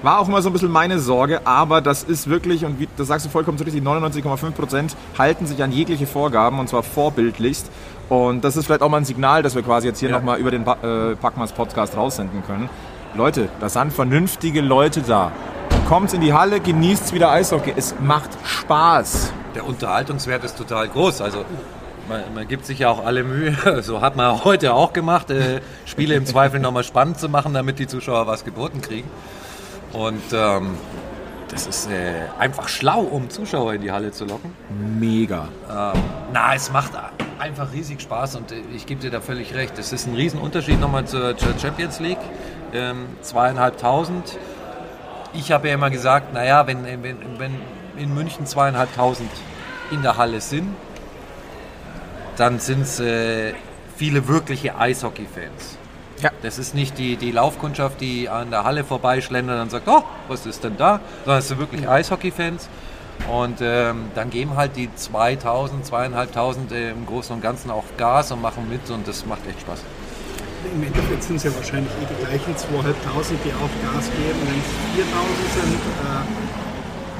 War 0.03 0.19
auch 0.19 0.27
immer 0.27 0.41
so 0.43 0.49
ein 0.49 0.53
bisschen 0.53 0.71
meine 0.71 0.99
Sorge, 0.99 1.47
aber 1.47 1.81
das 1.81 2.03
ist 2.03 2.29
wirklich, 2.29 2.63
und 2.65 2.79
wie, 2.79 2.87
das 2.95 3.07
sagst 3.07 3.25
du 3.25 3.29
vollkommen 3.29 3.57
so 3.57 3.63
richtig, 3.63 3.81
99,5 3.83 4.51
Prozent 4.51 4.95
halten 5.17 5.47
sich 5.47 5.63
an 5.63 5.71
jegliche 5.71 6.05
Vorgaben 6.05 6.59
und 6.59 6.69
zwar 6.69 6.83
vorbildlichst. 6.83 7.71
Und 8.09 8.43
das 8.43 8.55
ist 8.55 8.65
vielleicht 8.67 8.83
auch 8.83 8.89
mal 8.89 8.97
ein 8.97 9.05
Signal, 9.05 9.41
dass 9.41 9.55
wir 9.55 9.63
quasi 9.63 9.87
jetzt 9.87 9.99
hier 9.99 10.09
Ja. 10.09 10.17
nochmal 10.17 10.37
über 10.37 10.51
den 10.51 10.63
Ba- 10.63 10.77
äh, 10.83 11.15
Packmas 11.15 11.53
Podcast 11.53 11.97
raussenden 11.97 12.43
können. 12.45 12.69
Leute, 13.15 13.49
da 13.59 13.67
sind 13.69 13.93
vernünftige 13.93 14.61
Leute 14.61 15.01
da. 15.01 15.31
Kommt 15.87 16.13
in 16.13 16.21
die 16.21 16.33
Halle, 16.33 16.59
genießt 16.59 17.13
wieder 17.13 17.31
Eishockey. 17.31 17.73
Es 17.75 17.95
macht 17.99 18.29
Spaß. 18.43 19.31
Der 19.55 19.65
Unterhaltungswert 19.65 20.43
ist 20.43 20.57
total 20.57 20.87
groß. 20.87 21.21
Also 21.21 21.45
man, 22.07 22.33
man 22.33 22.47
gibt 22.47 22.65
sich 22.65 22.79
ja 22.79 22.89
auch 22.89 23.05
alle 23.05 23.23
Mühe, 23.23 23.55
so 23.81 24.01
hat 24.01 24.15
man 24.15 24.43
heute 24.43 24.73
auch 24.73 24.93
gemacht, 24.93 25.29
äh, 25.29 25.61
Spiele 25.85 26.15
im 26.15 26.25
Zweifel 26.25 26.59
nochmal 26.59 26.83
spannend 26.83 27.19
zu 27.19 27.29
machen, 27.29 27.53
damit 27.53 27.79
die 27.79 27.87
Zuschauer 27.87 28.27
was 28.27 28.45
geboten 28.45 28.81
kriegen. 28.81 29.09
Und 29.93 30.23
ähm, 30.33 30.77
das 31.49 31.67
ist 31.67 31.89
äh, 31.89 32.23
einfach 32.39 32.67
schlau, 32.67 33.01
um 33.01 33.29
Zuschauer 33.29 33.75
in 33.75 33.81
die 33.81 33.91
Halle 33.91 34.11
zu 34.11 34.25
locken. 34.25 34.51
Mega. 34.99 35.47
Na, 36.33 36.53
es 36.55 36.71
macht 36.71 36.91
einfach 37.39 37.71
riesig 37.71 38.01
Spaß 38.01 38.35
und 38.35 38.51
äh, 38.51 38.55
ich 38.75 38.85
gebe 38.85 39.01
dir 39.01 39.11
da 39.11 39.21
völlig 39.21 39.53
recht. 39.53 39.77
Es 39.77 39.93
ist 39.93 40.07
ein 40.07 40.15
Riesenunterschied 40.15 40.79
nochmal 40.79 41.05
zur, 41.05 41.37
zur 41.37 41.57
Champions 41.59 41.99
League. 41.99 42.19
Ähm, 42.73 43.05
zweieinhalbtausend. 43.21 44.37
ich 45.33 45.51
habe 45.51 45.69
ja 45.69 45.75
immer 45.75 45.89
gesagt, 45.89 46.33
naja, 46.33 46.67
wenn, 46.67 46.83
wenn, 46.83 47.17
wenn 47.37 47.55
in 47.97 48.13
München 48.13 48.45
zweieinhalbtausend 48.45 49.29
in 49.91 50.01
der 50.01 50.17
Halle 50.17 50.41
sind, 50.41 50.75
dann 52.37 52.59
sind 52.59 52.81
es 52.81 52.99
äh, 52.99 53.53
viele 53.97 54.27
wirkliche 54.27 54.77
Eishockey-Fans. 54.77 55.77
Ja. 56.21 56.31
Das 56.41 56.57
ist 56.59 56.73
nicht 56.75 56.97
die, 56.97 57.17
die 57.17 57.31
Laufkundschaft, 57.31 57.99
die 58.01 58.29
an 58.29 58.49
der 58.49 58.63
Halle 58.63 58.83
vorbeischlendert 58.83 59.61
und 59.61 59.69
sagt, 59.69 59.87
oh, 59.87 60.03
was 60.27 60.45
ist 60.45 60.63
denn 60.63 60.77
da? 60.77 60.99
Sondern 61.25 61.39
es 61.39 61.47
sind 61.49 61.59
wirklich 61.59 61.87
Eishockey-Fans. 61.87 62.69
Und 63.31 63.57
ähm, 63.61 64.05
dann 64.13 64.29
geben 64.29 64.55
halt 64.55 64.75
die 64.75 64.93
2000, 64.93 65.85
2500 65.85 66.71
äh, 66.71 66.91
im 66.91 67.05
Großen 67.05 67.35
und 67.35 67.41
Ganzen 67.41 67.71
auch 67.71 67.83
Gas 67.97 68.31
und 68.31 68.41
machen 68.41 68.69
mit 68.69 68.89
und 68.89 69.07
das 69.07 69.25
macht 69.25 69.47
echt 69.47 69.61
Spaß. 69.61 69.79
Im 70.73 70.83
Endeffekt 70.83 71.23
sind 71.23 71.37
es 71.37 71.43
ja 71.43 71.55
wahrscheinlich 71.55 71.91
eh 72.01 72.05
die 72.05 72.25
gleichen 72.25 72.53
2.500, 72.55 72.57
die 73.43 73.53
auch 73.53 73.93
Gas 73.93 74.09
geben. 74.11 74.39
Wenn 74.43 74.59
es 74.59 75.07
4.000 75.07 75.61
sind, 75.61 75.79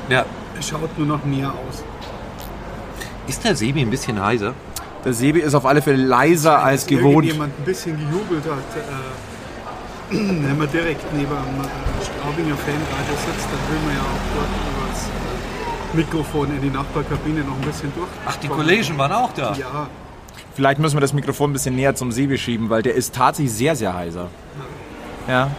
Ja. 0.10 0.22
äh, 0.22 0.62
schaut 0.62 0.98
nur 0.98 1.08
noch 1.08 1.24
mehr 1.24 1.50
aus. 1.50 1.84
Ist 3.28 3.44
der 3.44 3.56
Sebi 3.56 3.82
ein 3.82 3.90
bisschen 3.90 4.24
heiser? 4.24 4.54
Der 5.06 5.14
Sebi 5.14 5.40
ist 5.40 5.54
auf 5.54 5.66
alle 5.66 5.82
Fälle 5.82 6.04
leiser 6.04 6.64
als 6.64 6.86
gewohnt. 6.88 7.26
irgendjemand 7.26 7.54
ein 7.60 7.64
bisschen 7.66 7.96
gejubelt 7.98 8.44
hat, 8.46 8.58
äh, 8.76 10.16
wenn 10.46 10.58
man 10.58 10.70
direkt 10.72 11.02
neben 11.14 11.32
einem 11.32 11.62
äh, 11.62 12.04
Straubinger 12.04 12.56
Fanradio 12.56 13.16
sitzt, 13.26 13.48
dann 13.52 13.62
will 13.72 13.86
man 13.86 13.96
ja 13.96 14.02
auch 14.02 14.36
dort 14.36 14.50
übers 14.90 15.06
äh, 15.06 15.98
Mikrofon 15.98 16.56
in 16.56 16.62
die 16.62 16.70
Nachbarkabine 16.70 17.42
noch 17.42 17.56
ein 17.56 17.62
bisschen 17.62 17.92
durch. 17.96 18.08
Ach, 18.28 18.36
die 18.38 18.48
Kollegen 18.48 18.98
waren 18.98 19.12
auch 19.12 19.32
da. 19.34 19.54
Ja, 19.54 19.88
Vielleicht 20.56 20.80
müssen 20.80 20.96
wir 20.96 21.02
das 21.02 21.14
Mikrofon 21.14 21.50
ein 21.50 21.54
bisschen 21.54 21.76
näher 21.76 21.96
zum 21.96 22.12
Sebi 22.12 22.38
schieben, 22.38 22.70
weil 22.70 22.82
der 22.82 22.96
ist 22.96 23.14
tatsächlich 23.14 23.54
sehr, 23.54 23.76
sehr 23.76 23.94
heiser. 23.94 24.30
Ja. 25.28 25.50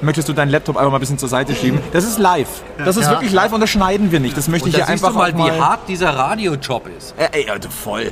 Möchtest 0.00 0.28
du 0.28 0.32
deinen 0.32 0.48
Laptop 0.50 0.76
einfach 0.76 0.90
mal 0.90 0.98
ein 0.98 1.00
bisschen 1.00 1.18
zur 1.18 1.28
Seite 1.28 1.54
schieben? 1.54 1.80
Das 1.92 2.04
ist 2.04 2.18
live. 2.18 2.48
Das 2.78 2.96
ist 2.96 3.04
Ja. 3.04 3.10
wirklich 3.12 3.32
live 3.32 3.52
und 3.52 3.60
das 3.60 3.70
schneiden 3.70 4.10
wir 4.12 4.20
nicht. 4.20 4.36
Das 4.36 4.48
möchte 4.48 4.66
Und 4.66 4.70
ich 4.70 4.76
hier 4.76 4.88
einfach 4.88 5.10
du 5.12 5.18
mal, 5.18 5.32
auch 5.32 5.36
wie 5.36 5.60
hart 5.60 5.88
dieser 5.88 6.10
Radiojob 6.16 6.88
ist. 6.96 7.14
Äh, 7.18 7.28
ey, 7.32 7.50
Alter, 7.50 7.70
voll. 7.70 8.10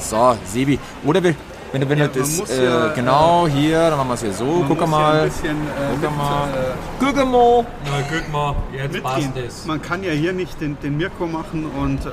So, 0.00 0.36
Sebi. 0.44 0.78
Oder 1.04 1.22
wir, 1.22 1.34
wenn 1.72 1.80
du, 1.82 1.88
wenn 1.88 1.98
Ja, 1.98 2.08
du 2.08 2.18
das, 2.18 2.50
äh, 2.50 2.64
ja, 2.64 2.88
genau 2.88 3.46
hier, 3.46 3.90
dann 3.90 3.98
machen 3.98 4.08
wir 4.08 4.14
es 4.14 4.20
hier 4.22 4.32
so. 4.32 4.44
man 4.44 4.68
Guck 4.68 4.80
muss 4.80 4.80
ja 4.80 4.86
mal. 4.86 5.20
ein 5.20 5.28
bisschen 5.28 5.56
äh, 5.56 5.90
Guck 5.92 6.00
mit, 6.02 6.16
mal. 6.16 6.48
äh, 6.48 6.54
Guck 6.98 7.30
mal. 7.30 7.66
Na, 7.84 7.90
guck 8.10 8.32
mal, 8.32 8.54
jetzt 8.76 8.92
mitgehen. 8.92 9.32
Man 9.66 9.82
kann 9.82 10.02
ja 10.02 10.10
hier 10.12 10.32
nicht 10.32 10.60
den, 10.60 10.76
den 10.80 10.96
Mirko 10.96 11.26
machen 11.26 11.70
und 11.78 12.04
äh, 12.06 12.08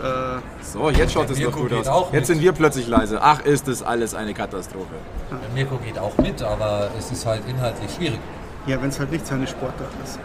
So, 0.62 0.90
jetzt 0.92 1.14
schaut 1.14 1.30
es 1.32 1.40
doch 1.40 1.52
gut 1.52 1.74
aus. 1.74 1.88
auch 1.88 2.14
Jetzt 2.14 2.14
mit. 2.14 2.26
sind 2.28 2.42
wir 2.42 2.52
plötzlich 2.52 2.88
leise. 2.88 3.20
Ach, 3.22 3.42
ist 3.46 3.68
das 3.68 3.82
alles 3.82 4.14
eine 4.14 4.34
Katastrophe. 4.36 4.86
Der 5.32 5.40
Mirko 5.56 5.78
geht 5.78 5.98
auch 5.98 6.16
mit, 6.18 6.42
aber 6.44 6.90
es 7.00 7.12
ist 7.12 7.26
halt 7.26 7.42
inhaltlich 7.48 7.92
schwierig. 7.96 8.20
ja, 8.68 8.80
wenn 8.82 8.90
es 8.90 9.00
halt 9.00 9.12
nicht 9.12 9.26
seine 9.26 9.48
Sportart 9.48 9.90
ist. 10.04 10.20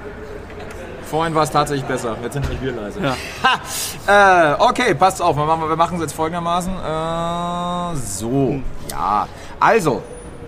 Vorhin 1.12 1.34
war 1.34 1.42
es 1.42 1.50
tatsächlich 1.50 1.84
besser. 1.84 2.16
Jetzt 2.22 2.32
sind 2.32 2.48
nicht 2.48 2.62
wir 2.62 2.72
leise. 2.72 2.98
Ha! 3.42 4.54
Äh, 4.54 4.56
okay, 4.58 4.94
passt 4.94 5.20
auf. 5.20 5.36
Wir 5.36 5.44
machen 5.44 5.68
wir 5.68 5.76
machen 5.76 5.96
es 5.96 6.00
jetzt 6.04 6.14
folgendermaßen. 6.14 6.72
Äh, 6.72 7.96
so, 7.96 8.62
ja. 8.90 9.28
Also, 9.60 10.02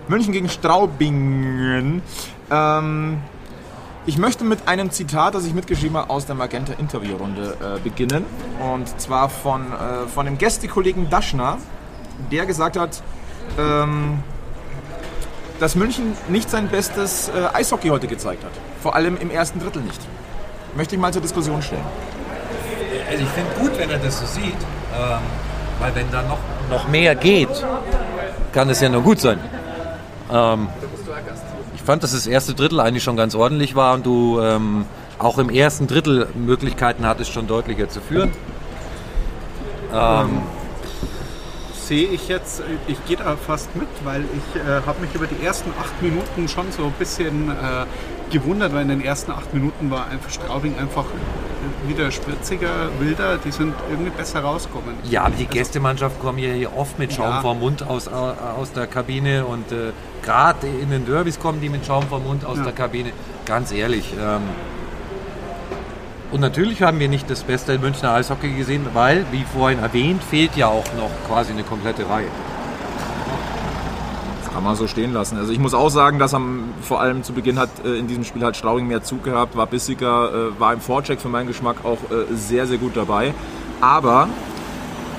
München 0.08 0.32
gegen 0.32 0.48
Straubingen. 0.48 2.00
Ähm, 2.50 3.18
ich 4.06 4.16
möchte 4.16 4.44
mit 4.44 4.66
einem 4.66 4.90
Zitat, 4.90 5.34
das 5.34 5.44
ich 5.44 5.52
mitgeschrieben 5.52 5.98
habe, 5.98 6.08
aus 6.08 6.24
der 6.24 6.34
Magenta-Interviewrunde 6.34 7.58
äh, 7.60 7.80
beginnen. 7.80 8.24
Und 8.72 8.98
zwar 8.98 9.28
von, 9.28 9.70
äh, 9.70 10.08
von 10.08 10.24
dem 10.24 10.38
Gästekollegen 10.38 11.10
Daschner, 11.10 11.58
der 12.32 12.46
gesagt 12.46 12.78
hat, 12.78 13.02
ähm, 13.58 14.22
dass 15.60 15.74
München 15.74 16.16
nicht 16.28 16.48
sein 16.48 16.68
bestes 16.68 17.28
äh, 17.28 17.48
Eishockey 17.52 17.88
heute 17.88 18.06
gezeigt 18.06 18.42
hat. 18.42 18.52
Vor 18.82 18.94
allem 18.94 19.18
im 19.18 19.30
ersten 19.30 19.60
Drittel 19.60 19.82
nicht. 19.82 20.00
Möchte 20.76 20.96
ich 20.96 21.00
mal 21.00 21.12
zur 21.12 21.22
Diskussion 21.22 21.62
stellen. 21.62 21.84
Also 23.10 23.22
ich 23.22 23.30
finde 23.30 23.50
gut, 23.60 23.78
wenn 23.78 23.90
er 23.90 23.98
das 23.98 24.20
so 24.20 24.26
sieht, 24.26 24.44
ähm, 24.52 25.18
weil 25.78 25.94
wenn 25.94 26.10
da 26.10 26.22
noch, 26.22 26.38
noch 26.70 26.88
mehr 26.88 27.14
geht, 27.14 27.48
kann 28.52 28.68
es 28.70 28.80
ja 28.80 28.88
nur 28.88 29.02
gut 29.02 29.20
sein. 29.20 29.38
Ähm, 30.32 30.68
ich 31.74 31.82
fand, 31.82 32.02
dass 32.02 32.12
das 32.12 32.26
erste 32.26 32.54
Drittel 32.54 32.80
eigentlich 32.80 33.04
schon 33.04 33.16
ganz 33.16 33.34
ordentlich 33.34 33.74
war 33.74 33.94
und 33.94 34.06
du 34.06 34.40
ähm, 34.40 34.86
auch 35.18 35.38
im 35.38 35.50
ersten 35.50 35.86
Drittel 35.86 36.28
Möglichkeiten 36.34 37.06
hattest, 37.06 37.32
schon 37.32 37.46
deutlicher 37.46 37.88
zu 37.88 38.00
führen. 38.00 38.32
Ähm, 39.92 40.42
Sehe 41.86 42.08
ich 42.08 42.28
jetzt, 42.28 42.62
ich 42.86 43.04
gehe 43.06 43.16
da 43.18 43.36
fast 43.36 43.74
mit, 43.76 43.88
weil 44.04 44.22
ich 44.22 44.60
äh, 44.60 44.80
habe 44.86 45.00
mich 45.02 45.14
über 45.14 45.26
die 45.26 45.44
ersten 45.44 45.70
acht 45.80 46.00
Minuten 46.02 46.48
schon 46.48 46.72
so 46.72 46.84
ein 46.84 46.92
bisschen 46.92 47.50
äh, 47.50 47.84
gewundert, 48.32 48.72
weil 48.72 48.82
in 48.82 48.88
den 48.88 49.04
ersten 49.04 49.30
acht 49.32 49.52
Minuten 49.52 49.90
war 49.90 50.06
einfach 50.08 50.30
Straubing 50.30 50.78
einfach 50.78 51.04
wieder 51.86 52.10
spritziger, 52.10 52.88
wilder, 53.00 53.36
die 53.38 53.50
sind 53.50 53.74
irgendwie 53.90 54.10
besser 54.10 54.40
rausgekommen. 54.40 54.94
Ja, 55.10 55.24
aber 55.24 55.36
die 55.36 55.44
Gästemannschaft 55.46 56.18
kommt 56.20 56.38
ja 56.40 56.52
hier 56.52 56.74
oft 56.76 56.98
mit 56.98 57.12
Schaum 57.12 57.28
Ja. 57.28 57.40
vorm 57.42 57.60
Mund 57.60 57.82
aus, 57.86 58.08
aus 58.08 58.72
der 58.72 58.86
Kabine 58.86 59.44
und 59.44 59.70
äh, 59.70 59.92
gerade 60.22 60.66
in 60.66 60.90
den 60.90 61.04
Derbys 61.04 61.38
kommen 61.38 61.60
die 61.60 61.68
mit 61.68 61.84
Schaum 61.84 62.04
vorm 62.08 62.24
Mund 62.24 62.44
aus 62.46 62.56
Ja. 62.58 62.64
der 62.64 62.72
Kabine. 62.72 63.12
Ganz 63.44 63.72
ehrlich. 63.72 64.12
Ähm, 64.18 64.40
und 66.34 66.40
natürlich 66.40 66.82
haben 66.82 66.98
wir 66.98 67.08
nicht 67.08 67.30
das 67.30 67.44
beste 67.44 67.78
Münchner 67.78 68.12
Eishockey 68.12 68.50
gesehen, 68.54 68.84
weil, 68.92 69.24
wie 69.30 69.44
vorhin 69.44 69.78
erwähnt, 69.78 70.20
fehlt 70.20 70.56
ja 70.56 70.66
auch 70.66 70.84
noch 70.98 71.10
quasi 71.28 71.52
eine 71.52 71.62
komplette 71.62 72.08
Reihe. 72.08 72.26
Das 74.42 74.52
kann 74.52 74.64
man 74.64 74.74
so 74.74 74.88
stehen 74.88 75.12
lassen. 75.12 75.38
Also 75.38 75.52
ich 75.52 75.60
muss 75.60 75.74
auch 75.74 75.90
sagen, 75.90 76.18
dass 76.18 76.34
am, 76.34 76.74
vor 76.82 77.00
allem 77.00 77.22
zu 77.22 77.34
Beginn 77.34 77.56
hat 77.56 77.68
äh, 77.84 77.94
in 77.96 78.08
diesem 78.08 78.24
Spiel 78.24 78.42
halt 78.42 78.56
Straubing 78.56 78.88
mehr 78.88 79.04
Zug 79.04 79.22
gehabt, 79.22 79.56
war 79.56 79.68
bissiger, 79.68 80.34
äh, 80.34 80.60
war 80.60 80.72
im 80.72 80.80
Vorcheck 80.80 81.20
für 81.20 81.28
meinen 81.28 81.46
Geschmack 81.46 81.84
auch 81.84 81.98
äh, 82.10 82.34
sehr, 82.34 82.66
sehr 82.66 82.78
gut 82.78 82.96
dabei. 82.96 83.32
Aber 83.80 84.28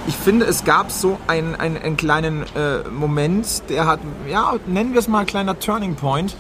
ich 0.08 0.16
finde, 0.16 0.46
es 0.46 0.66
gab 0.66 0.92
so 0.92 1.18
einen, 1.28 1.56
einen, 1.56 1.78
einen 1.78 1.96
kleinen 1.96 2.44
äh, 2.58 2.90
Moment, 2.92 3.64
der 3.70 3.88
hat, 3.88 4.02
ja, 4.30 4.56
nennen 4.68 4.92
wir 4.92 5.00
es 5.00 5.08
mal 5.08 5.20
ein 5.20 5.28
kleiner 5.28 5.58
Turning 5.60 5.96
Point. 5.96 6.36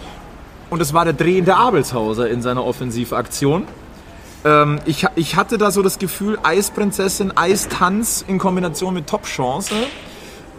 Und 0.70 0.82
es 0.82 0.94
war 0.94 1.05
der 1.05 1.13
drehende 1.13 1.55
Abelshauser 1.55 2.29
in 2.29 2.41
seiner 2.41 2.65
Offensivaktion. 2.65 3.65
Ähm, 4.46 4.80
ich, 4.86 5.06
ich 5.16 5.36
hatte 5.36 5.58
da 5.58 5.72
so 5.72 5.82
das 5.82 5.98
Gefühl, 6.00 6.38
Eisprinzessin, 6.44 7.36
Eistanz 7.36 8.24
in 8.28 8.38
Kombination 8.38 8.94
mit 8.94 9.08
Top-Chance. 9.08 9.74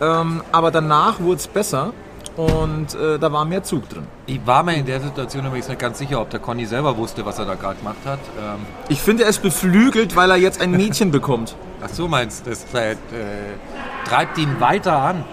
Ähm, 0.00 0.43
aber 0.52 0.71
danach 0.71 1.21
wurde 1.21 1.37
es 1.38 1.47
besser 1.47 1.93
und 2.37 2.95
äh, 2.95 3.19
da 3.19 3.33
war 3.33 3.45
mehr 3.47 3.62
Zug 3.62 3.88
drin. 3.88 4.07
Ich 4.26 4.45
war 4.45 4.62
mir 4.62 4.75
in 4.75 4.85
der 4.85 5.00
Situation 5.00 5.47
übrigens 5.47 5.69
nicht 5.69 5.81
ganz 5.81 5.97
sicher, 5.99 6.21
ob 6.21 6.28
der 6.28 6.40
Conny 6.40 6.66
selber 6.66 6.97
wusste, 6.99 7.25
was 7.25 7.38
er 7.38 7.47
da 7.47 7.55
gerade 7.55 7.76
gemacht 7.78 7.97
hat. 8.05 8.19
Ähm, 8.38 8.66
Ich 8.88 9.00
finde 9.00 9.25
es 9.25 9.38
beflügelt, 9.38 10.14
weil 10.16 10.31
er 10.31 10.37
jetzt 10.37 10.61
ein 10.61 10.73
Mädchen 10.73 11.11
bekommt. 11.11 11.57
ach 11.83 11.88
so 11.88 12.09
meinst 12.09 12.45
du, 12.45 12.50
das 12.50 12.66
äh, 12.75 12.93
äh, 12.93 12.97
treibt 14.07 14.37
ihn 14.37 14.61
weiter 14.61 14.99
an. 15.00 15.25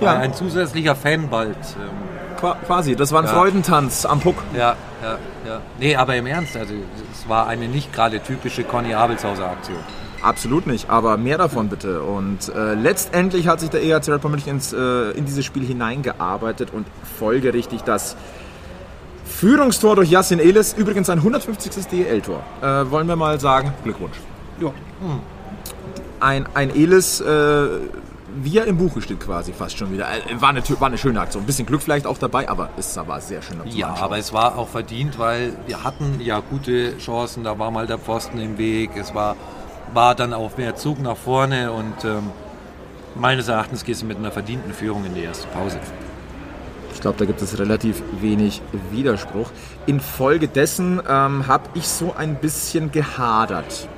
Ja. 0.00 0.18
Ein 0.18 0.34
zusätzlicher 0.34 0.94
Fan 0.94 1.28
bald. 1.30 1.56
Ähm, 1.56 2.36
Qua- 2.38 2.56
Quasi, 2.66 2.94
das 2.94 3.10
war 3.12 3.22
ein 3.22 3.26
Ja. 3.26 3.32
Freudentanz 3.34 4.04
am 4.04 4.20
Puck. 4.20 4.36
Ja, 4.54 4.76
ja, 5.02 5.18
ja. 5.46 5.60
Nee, 5.78 5.96
aber 5.96 6.16
im 6.16 6.26
Ernst, 6.26 6.56
also 6.56 6.74
es 7.12 7.28
war 7.28 7.46
eine 7.46 7.68
nicht 7.68 7.92
gerade 7.92 8.20
typische 8.20 8.64
Conny 8.64 8.94
Abelshauser 8.94 9.50
Aktion. 9.50 9.78
Absolut 10.22 10.68
nicht, 10.68 10.88
aber 10.88 11.16
mehr 11.16 11.36
davon 11.36 11.68
bitte. 11.68 12.02
Und 12.02 12.48
äh, 12.54 12.74
letztendlich 12.74 13.48
hat 13.48 13.58
sich 13.58 13.70
der 13.70 13.82
EHC 13.82 14.08
Red 14.12 14.20
Bull 14.20 14.30
München 14.30 14.52
ins, 14.52 14.72
äh, 14.72 15.10
in 15.12 15.24
dieses 15.24 15.44
Spiel 15.44 15.64
hineingearbeitet 15.64 16.72
und 16.72 16.86
folgerichtig 17.18 17.82
das 17.82 18.16
Führungstor 19.24 19.96
durch 19.96 20.10
Yassin 20.10 20.38
Elis, 20.38 20.74
übrigens 20.74 21.08
sein 21.08 21.18
150. 21.18 21.86
DEL-Tor. 21.86 22.42
Äh, 22.60 22.90
wollen 22.90 23.08
wir 23.08 23.16
mal 23.16 23.40
sagen, 23.40 23.72
Glückwunsch. 23.82 24.16
Ja. 24.60 24.72
Ein, 26.20 26.46
ein 26.54 26.70
Elis, 26.70 27.20
äh, 27.20 27.66
wie 28.40 28.58
er 28.58 28.66
im 28.66 28.78
Buche 28.78 29.02
steht 29.02 29.20
quasi 29.20 29.52
fast 29.52 29.76
schon 29.76 29.92
wieder. 29.92 30.06
Äh, 30.08 30.40
war, 30.40 30.50
eine, 30.50 30.62
war 30.80 30.88
eine 30.88 30.98
schöne 30.98 31.20
Aktion. 31.20 31.42
Ein 31.42 31.46
bisschen 31.46 31.66
Glück 31.66 31.82
vielleicht 31.82 32.06
auch 32.06 32.18
dabei, 32.18 32.48
aber 32.48 32.70
es 32.76 32.96
war 32.96 33.20
sehr 33.20 33.42
schön. 33.42 33.60
Ja, 33.66 33.88
Anschauen. 33.88 34.04
aber 34.04 34.18
es 34.18 34.32
war 34.32 34.58
auch 34.58 34.68
verdient, 34.68 35.18
weil 35.18 35.52
wir 35.66 35.84
hatten 35.84 36.20
ja 36.20 36.40
gute 36.40 36.96
Chancen, 36.98 37.44
da 37.44 37.58
war 37.58 37.70
mal 37.70 37.86
der 37.86 37.98
Pfosten 37.98 38.38
im 38.38 38.58
Weg, 38.58 38.90
es 38.96 39.14
war, 39.14 39.36
war 39.92 40.14
dann 40.14 40.32
auch 40.32 40.56
mehr 40.56 40.76
Zug 40.76 41.00
nach 41.00 41.16
vorne 41.16 41.72
und 41.72 42.04
ähm, 42.04 42.30
meines 43.14 43.48
Erachtens 43.48 43.84
gehst 43.84 44.02
du 44.02 44.06
mit 44.06 44.16
einer 44.16 44.30
verdienten 44.30 44.72
Führung 44.72 45.04
in 45.04 45.14
die 45.14 45.22
erste 45.22 45.46
Pause. 45.48 45.78
Ich 46.94 47.00
glaube, 47.00 47.18
da 47.18 47.24
gibt 47.24 47.42
es 47.42 47.58
relativ 47.58 48.02
wenig 48.20 48.62
Widerspruch. 48.90 49.50
Infolgedessen 49.86 51.00
ähm, 51.08 51.46
habe 51.46 51.64
ich 51.74 51.88
so 51.88 52.14
ein 52.14 52.36
bisschen 52.36 52.92
gehadert. 52.92 53.88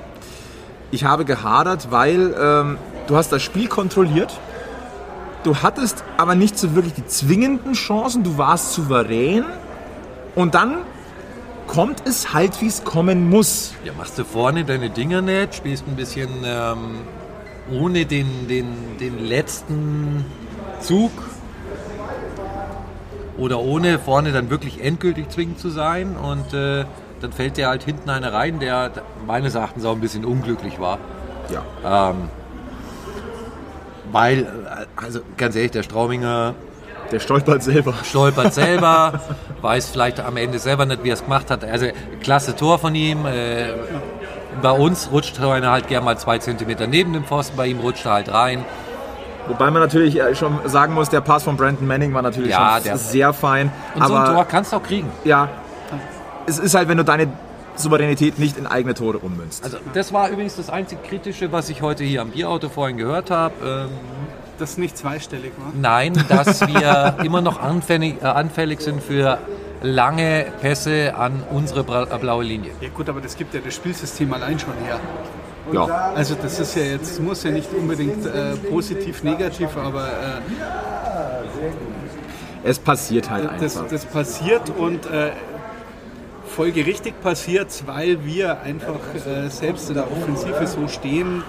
Ich 0.91 1.05
habe 1.05 1.25
gehadert, 1.25 1.91
weil 1.91 2.35
ähm, 2.41 2.79
du 3.07 3.17
hast 3.17 3.33
das 3.33 3.43
Spiel 3.43 3.69
kontrolliert. 3.69 4.39
Du 5.43 5.57
hattest 5.57 6.05
aber 6.17 6.35
nicht 6.35 6.59
so 6.59 6.75
wirklich 6.75 6.95
die 6.95 7.07
zwingenden 7.07 7.75
Chancen. 7.75 8.23
Du 8.23 8.39
warst 8.39 8.73
souverän. 8.73 9.45
Und 10.35 10.55
dann 10.55 10.79
kommt 11.67 12.03
es 12.07 12.33
halt, 12.33 12.61
wie 12.61 12.67
es 12.67 12.85
kommen 12.85 13.29
muss. 13.29 13.75
Ja, 13.85 13.93
machst 13.97 14.19
du 14.19 14.25
vorne 14.25 14.65
deine 14.65 14.91
Dinger 14.91 15.23
nicht, 15.23 15.55
spielst 15.55 15.87
ein 15.87 15.97
bisschen 15.97 16.31
ähm, 16.45 17.03
ohne 17.71 18.07
den, 18.07 18.49
den, 18.49 18.67
den 19.01 19.19
letzten 19.19 20.25
Zug 20.81 21.11
oder 23.37 23.61
ohne 23.61 23.99
vorne 23.99 24.33
dann 24.33 24.51
wirklich 24.51 24.83
endgültig 24.83 25.31
zwingend 25.31 25.59
zu 25.59 25.71
sein 25.71 26.17
und 26.17 26.55
äh, 26.55 26.85
dann 27.21 27.33
fällt 27.33 27.57
dir 27.57 27.69
halt 27.69 27.83
hinten 27.83 28.11
einer 28.11 28.33
rein, 28.33 28.61
der 28.61 28.91
meines 29.27 29.55
Erachtens 29.55 29.85
auch 29.85 29.95
ein 29.95 30.01
bisschen 30.01 30.25
unglücklich 30.25 30.79
war. 30.79 30.99
Ja. 31.51 32.11
Ähm, 32.11 32.29
weil, 34.15 34.47
also 34.97 35.21
ganz 35.37 35.55
ehrlich, 35.57 35.73
der 35.73 35.83
Strauminger 35.83 36.55
Der 37.11 37.21
stolpert 37.21 37.63
selber. 37.63 37.95
stolpert 38.05 38.55
selber, 38.63 39.21
weiß 39.61 39.91
vielleicht 39.91 40.21
am 40.21 40.37
Ende 40.37 40.59
selber 40.59 40.87
nicht, 40.87 41.05
wie 41.05 41.11
er 41.11 41.15
es 41.15 41.25
gemacht 41.25 41.51
hat. 41.51 41.65
Also 41.65 41.87
klasse 42.23 42.57
Tor 42.57 42.79
von 42.79 42.95
ihm. 42.95 43.27
Äh, 43.27 43.67
bei 44.63 44.71
uns 44.71 45.11
rutscht 45.11 45.39
einer 45.41 45.73
halt 45.73 45.89
gern 45.89 46.05
mal 46.05 46.17
zwei 46.17 46.39
Zentimeter 46.39 46.87
neben 46.87 47.13
dem 47.13 47.25
Pfosten, 47.25 47.57
bei 47.57 47.67
ihm 47.67 47.81
rutscht 47.81 48.07
er 48.07 48.13
halt 48.13 48.33
rein. 48.33 48.65
Wobei 49.49 49.71
man 49.71 49.83
natürlich 49.83 50.19
äh, 50.19 50.35
schon 50.35 50.59
sagen 50.65 50.95
muss, 50.95 51.11
der 51.11 51.21
Pass 51.21 51.43
von 51.43 51.57
Brandon 51.57 51.87
Manning 51.87 52.15
war 52.15 52.23
natürlich 52.23 52.51
Ja, 52.51 52.79
schon 52.83 52.97
sehr 52.97 53.33
fein. 53.33 53.71
Und 53.95 54.07
so 54.07 54.15
ein 54.15 54.23
aber 54.23 54.33
Tor 54.33 54.45
kannst 54.47 54.73
du 54.73 54.77
auch 54.77 54.83
kriegen. 54.83 55.11
ja, 55.25 55.49
es 56.47 56.59
ist 56.59 56.75
halt, 56.75 56.89
wenn 56.89 56.99
du 56.99 57.05
deine 57.05 57.29
Souveränität 57.77 58.39
nicht 58.39 58.57
in 58.57 58.67
eigene 58.67 58.95
Tore 58.95 59.19
ummünzt. 59.19 59.65
Also 59.65 59.79
das 59.95 60.13
war 60.13 60.29
übrigens 60.31 60.57
das 60.57 60.71
einzig 60.71 61.03
Kritische, 61.03 61.51
was 61.53 61.69
ich 61.71 61.83
heute 61.83 62.05
hier 62.05 62.23
am 62.23 62.31
Bierauto 62.31 62.69
vorhin 62.69 62.97
gehört 62.97 63.31
habe. 63.31 63.55
Ähm, 63.65 63.91
Das 64.59 64.79
nicht 64.79 64.97
zweistellig 64.97 65.53
war. 65.59 65.73
nein, 65.79 66.13
dass 66.29 66.61
wir 66.67 67.17
immer 67.25 67.41
noch 67.41 67.61
anfällig, 67.61 68.23
äh, 68.23 68.27
anfällig 68.27 68.81
sind 68.81 69.03
für 69.03 69.39
lange 69.83 70.47
Pässe 70.61 71.15
an 71.17 71.43
unsere 71.51 71.83
bra- 71.85 72.05
äh, 72.11 72.19
blaue 72.19 72.45
Linie. 72.45 72.71
Ja 72.81 72.89
gut, 72.95 73.09
aber 73.09 73.21
das 73.21 73.37
gibt 73.37 73.53
ja 73.55 73.61
das 73.65 73.75
Spielsystem 73.75 74.33
allein 74.33 74.59
schon 74.59 74.73
her. 74.85 74.99
ja. 75.73 76.13
Also 76.15 76.37
das 76.41 76.59
ist 76.61 76.77
ja 76.77 76.83
jetzt, 76.85 77.21
muss 77.21 77.43
ja 77.43 77.51
nicht 77.51 77.69
unbedingt 77.73 78.25
äh, 78.25 78.55
positiv, 78.71 79.23
negativ, 79.25 79.77
aber 79.77 80.07
äh, 80.07 80.41
Es 82.63 82.79
passiert 82.79 83.29
halt 83.31 83.51
das, 83.61 83.77
einfach. 83.77 83.91
das 83.91 84.05
passiert 84.07 84.71
und 84.79 85.05
äh, 85.07 85.33
folgerichtig 86.55 87.15
passiert 87.21 87.69
weil 87.87 88.25
wir 88.25 88.61
einfach 88.61 89.01
äh, 89.15 89.49
selbst 89.49 89.89
in 89.89 89.97
der 89.97 90.11
Offensive 90.11 90.67
so 90.67 90.89
stehen. 90.89 91.43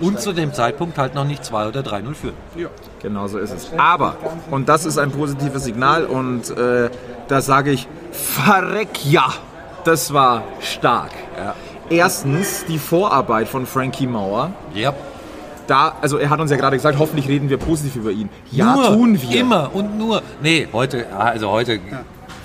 Und 0.00 0.20
zu 0.20 0.32
dem 0.32 0.52
Zeitpunkt 0.52 0.98
halt 0.98 1.14
noch 1.14 1.24
nicht 1.24 1.44
2 1.44 1.68
oder 1.68 1.80
3-0 1.80 2.14
führen. 2.14 2.34
Ja. 2.56 2.68
Genau 3.00 3.26
so 3.26 3.38
ist 3.38 3.52
es. 3.52 3.70
Aber, 3.76 4.16
und 4.50 4.68
das 4.68 4.84
ist 4.84 4.98
ein 4.98 5.10
positives 5.10 5.64
Signal 5.64 6.04
und 6.04 6.50
äh, 6.50 6.90
da 7.28 7.40
sage 7.40 7.70
ich, 7.70 7.86
verreck 8.12 9.04
ja, 9.04 9.32
das 9.84 10.12
war 10.12 10.42
stark. 10.60 11.10
Ja. 11.36 11.54
Erstens 11.90 12.64
die 12.66 12.78
Vorarbeit 12.78 13.48
von 13.48 13.66
Frankie 13.66 14.06
Mauer. 14.06 14.52
Ja. 14.74 14.94
Da, 15.66 15.96
also 16.00 16.18
er 16.18 16.30
hat 16.30 16.40
uns 16.40 16.50
ja 16.50 16.56
gerade 16.56 16.76
gesagt, 16.76 16.98
hoffentlich 16.98 17.28
reden 17.28 17.48
wir 17.48 17.58
positiv 17.58 17.96
über 17.96 18.10
ihn. 18.10 18.28
Ja, 18.50 18.74
nur, 18.74 18.86
tun 18.88 19.20
wir. 19.20 19.40
Immer 19.40 19.70
und 19.74 19.96
nur. 19.98 20.22
Nee, 20.42 20.68
heute, 20.72 21.06
also 21.16 21.50
heute, 21.50 21.80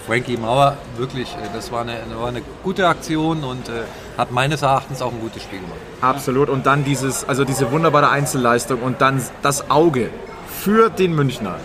Frankie 0.09 0.37
Mauer, 0.37 0.75
wirklich, 0.97 1.27
äh, 1.35 1.49
das 1.53 1.71
war 1.71 1.81
eine, 1.81 1.93
war 2.19 2.29
eine 2.29 2.41
gute 2.63 2.87
Aktion 2.87 3.43
und 3.43 3.69
äh, 3.69 3.83
hat 4.17 4.31
meines 4.31 4.63
Erachtens 4.63 5.03
auch 5.03 5.11
ein 5.11 5.19
gutes 5.19 5.43
Spiel 5.43 5.59
gemacht. 5.59 5.77
Absolut. 6.01 6.49
Und 6.49 6.65
dann 6.65 6.83
dieses, 6.83 7.29
also 7.29 7.45
diese 7.45 7.71
wunderbare 7.71 8.09
Einzelleistung 8.09 8.81
und 8.81 9.01
dann 9.01 9.21
das 9.43 9.69
Auge 9.69 10.09
für 10.47 10.89
den 10.89 11.13
Münchner. 11.13 11.57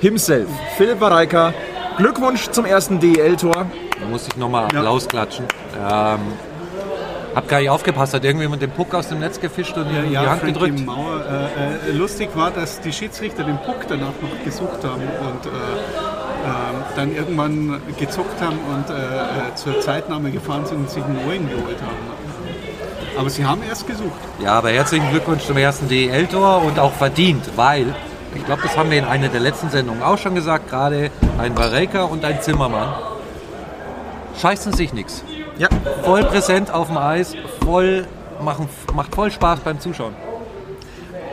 Himself, 0.00 0.48
Philipp 0.76 1.00
Wareika. 1.00 1.52
Glückwunsch 1.96 2.48
zum 2.50 2.64
ersten 2.64 3.00
DEL-Tor. 3.00 3.66
Da 4.00 4.06
muss 4.08 4.28
ich 4.28 4.36
nochmal 4.36 4.66
Applaus 4.66 5.08
klatschen. 5.08 5.46
Ähm, 5.76 6.20
hab 7.34 7.48
gar 7.48 7.58
nicht 7.58 7.70
aufgepasst, 7.70 8.14
hat 8.14 8.24
irgendjemand 8.24 8.62
den 8.62 8.70
Puck 8.70 8.94
aus 8.94 9.08
dem 9.08 9.18
Netz 9.18 9.40
gefischt 9.40 9.76
und 9.76 9.90
in 9.90 10.06
die 10.08 10.12
Ja, 10.12 10.30
Hand 10.30 10.42
Frankie 10.42 10.52
gedrückt? 10.52 10.86
Mauer. 10.86 11.24
Äh, 11.28 11.90
äh, 11.90 11.92
lustig 11.92 12.30
war, 12.34 12.52
dass 12.52 12.80
die 12.80 12.92
Schiedsrichter 12.92 13.42
den 13.42 13.58
Puck 13.58 13.86
danach 13.88 14.14
noch 14.22 14.44
gesucht 14.44 14.84
haben 14.84 15.02
und 15.02 15.46
äh, 15.46 16.09
dann 17.00 17.14
irgendwann 17.14 17.80
gezuckt 17.98 18.40
haben 18.40 18.58
und 18.58 18.90
äh, 18.90 18.94
äh, 18.94 19.54
zur 19.54 19.80
Zeitnahme 19.80 20.30
gefahren 20.30 20.66
sind 20.66 20.78
und 20.78 20.90
sich 20.90 21.02
einen 21.02 21.24
neuen 21.26 21.48
geholt 21.48 21.80
haben. 21.80 21.96
Aber 23.18 23.30
sie 23.30 23.44
haben 23.44 23.62
erst 23.68 23.86
gesucht. 23.86 24.20
Ja, 24.42 24.52
aber 24.52 24.70
herzlichen 24.70 25.08
Glückwunsch 25.10 25.44
zum 25.44 25.56
ersten 25.56 25.88
DEL-Tor 25.88 26.62
und 26.62 26.78
auch 26.78 26.92
verdient, 26.92 27.44
weil, 27.56 27.94
ich 28.34 28.44
glaube, 28.44 28.62
das 28.62 28.76
haben 28.76 28.90
wir 28.90 28.98
in 28.98 29.04
einer 29.04 29.28
der 29.28 29.40
letzten 29.40 29.70
Sendungen 29.70 30.02
auch 30.02 30.18
schon 30.18 30.34
gesagt, 30.34 30.68
gerade 30.70 31.10
ein 31.38 31.56
Vareka 31.56 32.04
und 32.04 32.24
ein 32.24 32.40
Zimmermann 32.40 32.94
scheißen 34.40 34.72
sich 34.72 34.92
nichts. 34.92 35.24
Ja, 35.58 35.68
Voll 36.04 36.24
präsent 36.24 36.72
auf 36.72 36.86
dem 36.86 36.96
Eis, 36.96 37.34
voll 37.62 38.06
machen, 38.42 38.68
macht 38.94 39.14
voll 39.14 39.30
Spaß 39.30 39.60
beim 39.60 39.80
Zuschauen. 39.80 40.14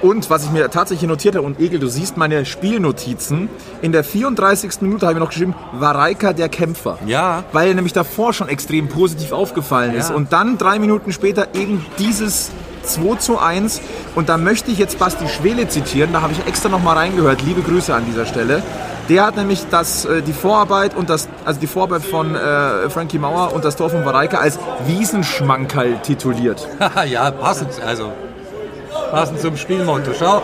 Und 0.01 0.29
was 0.29 0.43
ich 0.43 0.51
mir 0.51 0.69
tatsächlich 0.69 1.07
notiert 1.07 1.36
habe, 1.36 1.45
und 1.45 1.60
Egel, 1.60 1.79
du 1.79 1.88
siehst 1.88 2.17
meine 2.17 2.45
Spielnotizen. 2.45 3.49
In 3.81 3.91
der 3.91 4.03
34. 4.03 4.81
Minute 4.81 5.07
habe 5.07 5.17
ich 5.17 5.19
noch 5.19 5.29
geschrieben, 5.29 5.55
Wareika 5.73 6.33
der 6.33 6.49
Kämpfer. 6.49 6.99
Ja. 7.05 7.43
Weil 7.51 7.69
er 7.69 7.73
nämlich 7.75 7.93
davor 7.93 8.33
schon 8.33 8.49
extrem 8.49 8.89
positiv 8.89 9.31
aufgefallen 9.31 9.95
ist. 9.95 10.10
Ja. 10.10 10.15
Und 10.15 10.33
dann 10.33 10.57
drei 10.57 10.79
Minuten 10.79 11.12
später 11.12 11.55
eben 11.55 11.86
dieses 11.97 12.51
2 12.83 13.15
zu 13.15 13.39
1. 13.39 13.81
Und 14.15 14.29
da 14.29 14.38
möchte 14.38 14.71
ich 14.71 14.77
jetzt 14.77 14.99
Basti 14.99 15.27
Schwele 15.27 15.67
zitieren. 15.67 16.13
Da 16.13 16.21
habe 16.21 16.33
ich 16.33 16.47
extra 16.47 16.69
noch 16.69 16.81
mal 16.81 16.93
reingehört. 16.93 17.41
Liebe 17.41 17.62
Grüße 17.62 17.93
an 17.93 18.05
dieser 18.05 18.25
Stelle. 18.25 18.63
Der 19.10 19.25
hat 19.25 19.38
nämlich 19.38 19.65
das, 19.71 20.05
äh, 20.05 20.21
die 20.21 20.33
Vorarbeit 20.33 20.95
und 20.95 21.10
das, 21.10 21.29
also 21.45 21.60
die 21.60 21.67
Vorarbeit 21.67 22.03
von 22.03 22.36
äh, 22.36 22.89
Frankie 22.89 23.19
Mauer 23.19 23.53
und 23.53 23.63
das 23.63 23.77
Tor 23.77 23.89
von 23.89 24.03
Wareika 24.05 24.38
als 24.38 24.60
Wiesenschmankerl 24.86 25.99
tituliert. 26.03 26.67
ja, 27.10 27.31
passend, 27.31 27.81
also 27.86 28.12
passend 29.12 29.39
zum 29.39 29.58
Spielmotto. 29.58 30.12
Schau, 30.17 30.41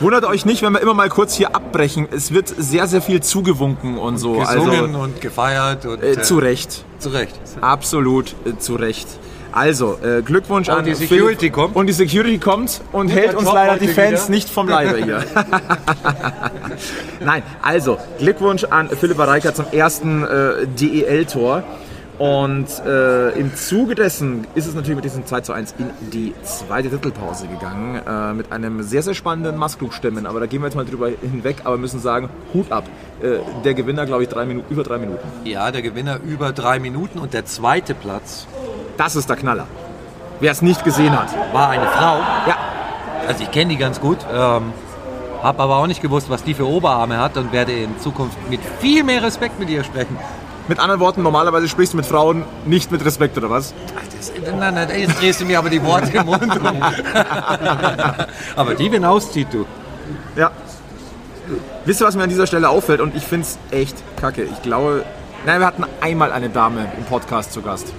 Wundert 0.00 0.24
euch 0.24 0.44
nicht, 0.44 0.62
wenn 0.62 0.72
wir 0.72 0.80
immer 0.80 0.94
mal 0.94 1.08
kurz 1.08 1.34
hier 1.34 1.54
abbrechen. 1.54 2.06
Es 2.10 2.32
wird 2.32 2.48
sehr, 2.48 2.86
sehr 2.86 3.00
viel 3.00 3.22
zugewunken 3.22 3.96
und 3.98 4.18
so. 4.18 4.34
gesungen 4.34 4.94
also, 4.94 4.98
und 4.98 5.20
gefeiert 5.20 5.86
und 5.86 6.02
äh, 6.02 6.20
zu 6.22 6.38
Recht. 6.38 6.84
zu 6.98 7.08
Recht. 7.10 7.34
Absolut 7.60 8.34
äh, 8.44 8.58
zu 8.58 8.74
Recht. 8.74 9.06
Also, 9.52 9.98
äh, 10.02 10.20
Glückwunsch 10.20 10.68
Und 10.68 10.74
an 10.74 10.84
die 10.84 10.94
Security 10.94 11.36
Philipp. 11.38 11.52
kommt. 11.54 11.76
Und 11.76 11.86
die 11.86 11.94
Security 11.94 12.36
kommt 12.38 12.82
und 12.92 13.08
hält 13.08 13.34
uns 13.34 13.50
leider 13.50 13.78
die 13.78 13.88
Fans 13.88 14.24
wieder. 14.24 14.30
nicht 14.30 14.50
vom 14.50 14.68
Leibe 14.68 15.02
hier. 15.02 15.24
Nein, 17.24 17.42
also 17.62 17.96
Glückwunsch 18.18 18.64
an 18.64 18.90
Philipp 18.90 19.18
Reicher 19.18 19.54
zum 19.54 19.64
ersten 19.72 20.24
äh, 20.24 20.66
DEL-Tor. 20.66 21.62
Und 22.18 22.66
äh, 22.86 23.30
im 23.38 23.54
Zuge 23.54 23.94
dessen 23.94 24.46
ist 24.54 24.66
es 24.66 24.74
natürlich 24.74 24.96
mit 24.96 25.04
diesem 25.04 25.26
2 25.26 25.40
zu 25.42 25.52
1 25.52 25.74
in 25.78 26.10
die 26.10 26.32
zweite 26.42 26.88
Drittelpause 26.88 27.46
gegangen. 27.46 28.00
Äh, 28.06 28.32
mit 28.32 28.50
einem 28.52 28.82
sehr, 28.82 29.02
sehr 29.02 29.14
spannenden 29.14 29.58
Masklug-Stimmen. 29.58 30.26
Aber 30.26 30.40
da 30.40 30.46
gehen 30.46 30.62
wir 30.62 30.66
jetzt 30.68 30.76
mal 30.76 30.86
drüber 30.86 31.08
hinweg, 31.08 31.56
aber 31.64 31.76
müssen 31.76 32.00
sagen, 32.00 32.30
Hut 32.54 32.72
ab. 32.72 32.84
Äh, 33.20 33.38
der 33.64 33.74
Gewinner, 33.74 34.06
glaube 34.06 34.22
ich, 34.22 34.30
drei 34.30 34.46
Minuten, 34.46 34.72
über 34.72 34.82
drei 34.82 34.96
Minuten. 34.96 35.26
Ja, 35.44 35.70
der 35.70 35.82
Gewinner 35.82 36.18
über 36.24 36.52
drei 36.52 36.78
Minuten 36.78 37.18
und 37.18 37.34
der 37.34 37.44
zweite 37.44 37.94
Platz 37.94 38.46
Das 38.96 39.14
ist 39.14 39.28
der 39.28 39.36
Knaller. 39.36 39.66
Wer 40.40 40.52
es 40.52 40.62
nicht 40.62 40.84
gesehen 40.84 41.18
hat. 41.18 41.28
war 41.52 41.68
eine 41.68 41.86
Frau. 41.86 42.18
Ja, 42.46 42.56
Also 43.28 43.42
ich 43.42 43.50
kenne 43.50 43.70
die 43.72 43.76
ganz 43.76 44.00
gut, 44.00 44.18
ähm, 44.32 44.72
habe 45.42 45.62
aber 45.62 45.76
auch 45.76 45.86
nicht 45.86 46.00
gewusst, 46.00 46.30
was 46.30 46.44
die 46.44 46.54
für 46.54 46.66
Oberarme 46.66 47.18
hat 47.18 47.36
und 47.36 47.52
werde 47.52 47.72
in 47.72 47.98
Zukunft 47.98 48.38
mit 48.48 48.60
viel 48.80 49.02
mehr 49.04 49.22
Respekt 49.22 49.58
mit 49.58 49.68
ihr 49.68 49.84
sprechen. 49.84 50.16
Mit 50.68 50.80
anderen 50.80 51.00
Worten, 51.00 51.22
normalerweise 51.22 51.68
sprichst 51.68 51.92
du 51.92 51.96
mit 51.96 52.06
Frauen 52.06 52.44
nicht 52.64 52.90
mit 52.90 53.04
Respekt, 53.04 53.38
oder 53.38 53.50
was? 53.50 53.72
Das, 54.18 54.32
nein, 54.44 54.74
nein, 54.74 54.88
jetzt 54.98 55.20
drehst 55.20 55.40
du 55.40 55.44
mir 55.44 55.58
aber 55.58 55.70
die 55.70 55.82
Worte 55.82 56.10
im 56.16 56.26
Mund 56.26 56.42
rum. 56.42 56.82
aber 58.56 58.74
die, 58.74 58.90
wenn 58.90 59.04
auszieht, 59.04 59.48
du. 59.52 59.64
Ja. 60.34 60.50
Wisst 61.84 62.02
ihr, 62.02 62.06
was 62.06 62.16
mir 62.16 62.24
an 62.24 62.28
dieser 62.28 62.48
Stelle 62.48 62.68
auffällt? 62.68 63.00
Und 63.00 63.14
ich 63.14 63.22
finde 63.22 63.46
es 63.46 63.58
echt 63.70 63.96
kacke. 64.16 64.42
Ich 64.42 64.62
glaube, 64.62 65.04
nein, 65.44 65.60
wir 65.60 65.66
hatten 65.66 65.84
einmal 66.00 66.32
eine 66.32 66.48
Dame 66.48 66.90
im 66.96 67.04
Podcast 67.04 67.52
zu 67.52 67.62
Gast. 67.62 67.92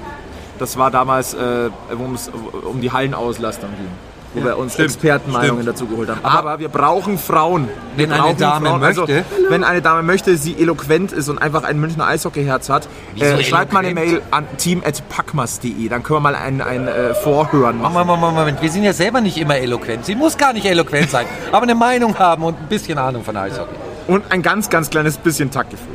Das 0.60 0.78
war 0.78 0.92
damals, 0.92 1.34
äh, 1.34 1.70
wo 1.94 2.14
es 2.14 2.30
um 2.66 2.82
die 2.82 2.92
Hallenauslastung 2.92 3.70
ging. 3.78 3.92
Wo 4.40 4.46
wir 4.46 4.58
uns 4.58 4.74
stimmt, 4.74 4.90
Expertenmeinungen 4.90 5.64
stimmt. 5.64 5.68
dazu 5.68 5.88
geholt 5.88 6.10
haben. 6.10 6.20
Aber, 6.24 6.60
wir 6.60 6.70
brauchen 6.70 7.18
Frauen. 7.18 7.68
Wir 7.96 8.06
Wenn 8.06 8.14
eine 8.14 8.22
brauchen 8.24 8.38
Dame 8.38 8.70
Also, 8.86 9.02
möchte. 9.02 9.26
wenn 9.50 9.64
eine 9.64 9.82
Dame 9.82 10.04
möchte, 10.04 10.38
sie 10.38 10.56
eloquent 10.60 11.12
ist 11.12 11.30
und 11.30 11.38
einfach 11.38 11.64
ein 11.64 11.80
Münchner 11.80 12.08
Eishockeyherz 12.08 12.70
hat, 12.70 12.88
äh, 13.20 13.44
schreibt 13.44 13.74
mal 13.74 13.86
eine? 13.86 13.94
Mail 13.94 14.22
an 14.32 14.46
team.packmas.de. 14.58 15.90
Dann 15.90 16.04
können 16.04 16.18
wir 16.18 16.22
mal 16.22 16.36
ein, 16.36 16.62
ein 16.62 16.88
äh, 16.88 17.14
Vorhören 17.16 17.80
machen. 17.82 17.94
Moment, 17.94 18.08
Moment, 18.22 18.36
Moment, 18.38 18.62
wir 18.62 18.70
sind 18.70 18.84
ja 18.84 18.94
selber 18.94 19.22
nicht 19.22 19.38
immer 19.38 19.58
eloquent. 19.58 20.06
Sie 20.06 20.16
muss 20.16 20.38
gar 20.38 20.54
nicht 20.54 20.66
eloquent 20.66 21.10
sein, 21.10 21.26
aber 21.52 21.64
eine 21.64 21.76
Meinung 21.76 22.18
haben 22.20 22.44
und 22.44 22.60
ein 22.60 22.68
bisschen 22.68 22.98
Ahnung 22.98 23.24
von 23.24 23.36
Eishockey. 23.36 23.76
Und 24.08 24.32
ein 24.32 24.42
ganz, 24.42 24.70
ganz 24.70 24.90
kleines 24.90 25.18
bisschen 25.18 25.52
Taktgefühl. 25.52 25.88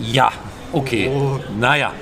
Ja, 0.00 0.30
okay. 0.72 1.10
Naja, 1.58 1.92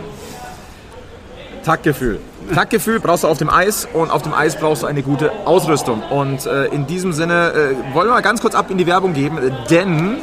Taktgefühl. 1.64 2.20
Taktgefühl 2.54 3.00
brauchst 3.00 3.24
du 3.24 3.28
auf 3.28 3.38
dem 3.38 3.50
Eis 3.50 3.87
und 3.92 4.11
auf 4.11 4.22
dem 4.22 4.34
Eis 4.34 4.56
brauchst 4.56 4.82
du 4.82 4.87
eine 4.87 5.02
gute 5.02 5.32
Ausrüstung. 5.46 6.02
Und 6.02 6.46
äh, 6.46 6.66
in 6.66 6.87
diesem 6.87 7.12
Sinne 7.12 7.52
äh, 7.52 7.94
wollen 7.94 8.08
wir 8.08 8.14
mal 8.14 8.22
ganz 8.22 8.40
kurz 8.40 8.54
ab 8.54 8.70
in 8.70 8.78
die 8.78 8.87
Werbung 8.87 9.14
geben, 9.14 9.38
denn 9.70 10.18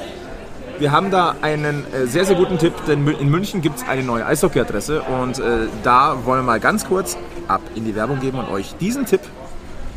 wir 0.77 0.91
haben 0.91 1.11
da 1.11 1.35
einen 1.41 1.85
äh, 1.93 2.05
sehr, 2.05 2.25
sehr 2.25 2.35
guten 2.35 2.57
Tipp, 2.57 2.73
denn 2.88 3.07
in 3.07 3.29
München 3.29 3.61
gibt 3.61 3.77
es 3.77 3.88
eine 3.88 4.03
neue 4.03 4.25
Eishockey-Adresse 4.25 5.01
und 5.01 5.39
äh, 5.39 5.67
da 5.83 6.25
wollen 6.25 6.39
wir 6.39 6.43
mal 6.43 6.59
ganz 6.59 6.85
kurz 6.85 7.17
ab 7.47 7.61
in 7.75 7.85
die 7.85 7.95
Werbung 7.95 8.19
geben 8.19 8.39
und 8.39 8.49
euch 8.49 8.75
diesen 8.77 9.05
Tipp 9.05 9.21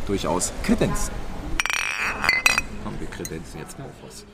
durchaus 0.07 0.53
kredenzen. 0.62 1.12
komm, 2.85 2.95
wir 3.01 3.09
kredenzen 3.09 3.61
jetzt 3.61 3.79
mal 3.79 3.87
auf 3.87 4.07
was. 4.07 4.25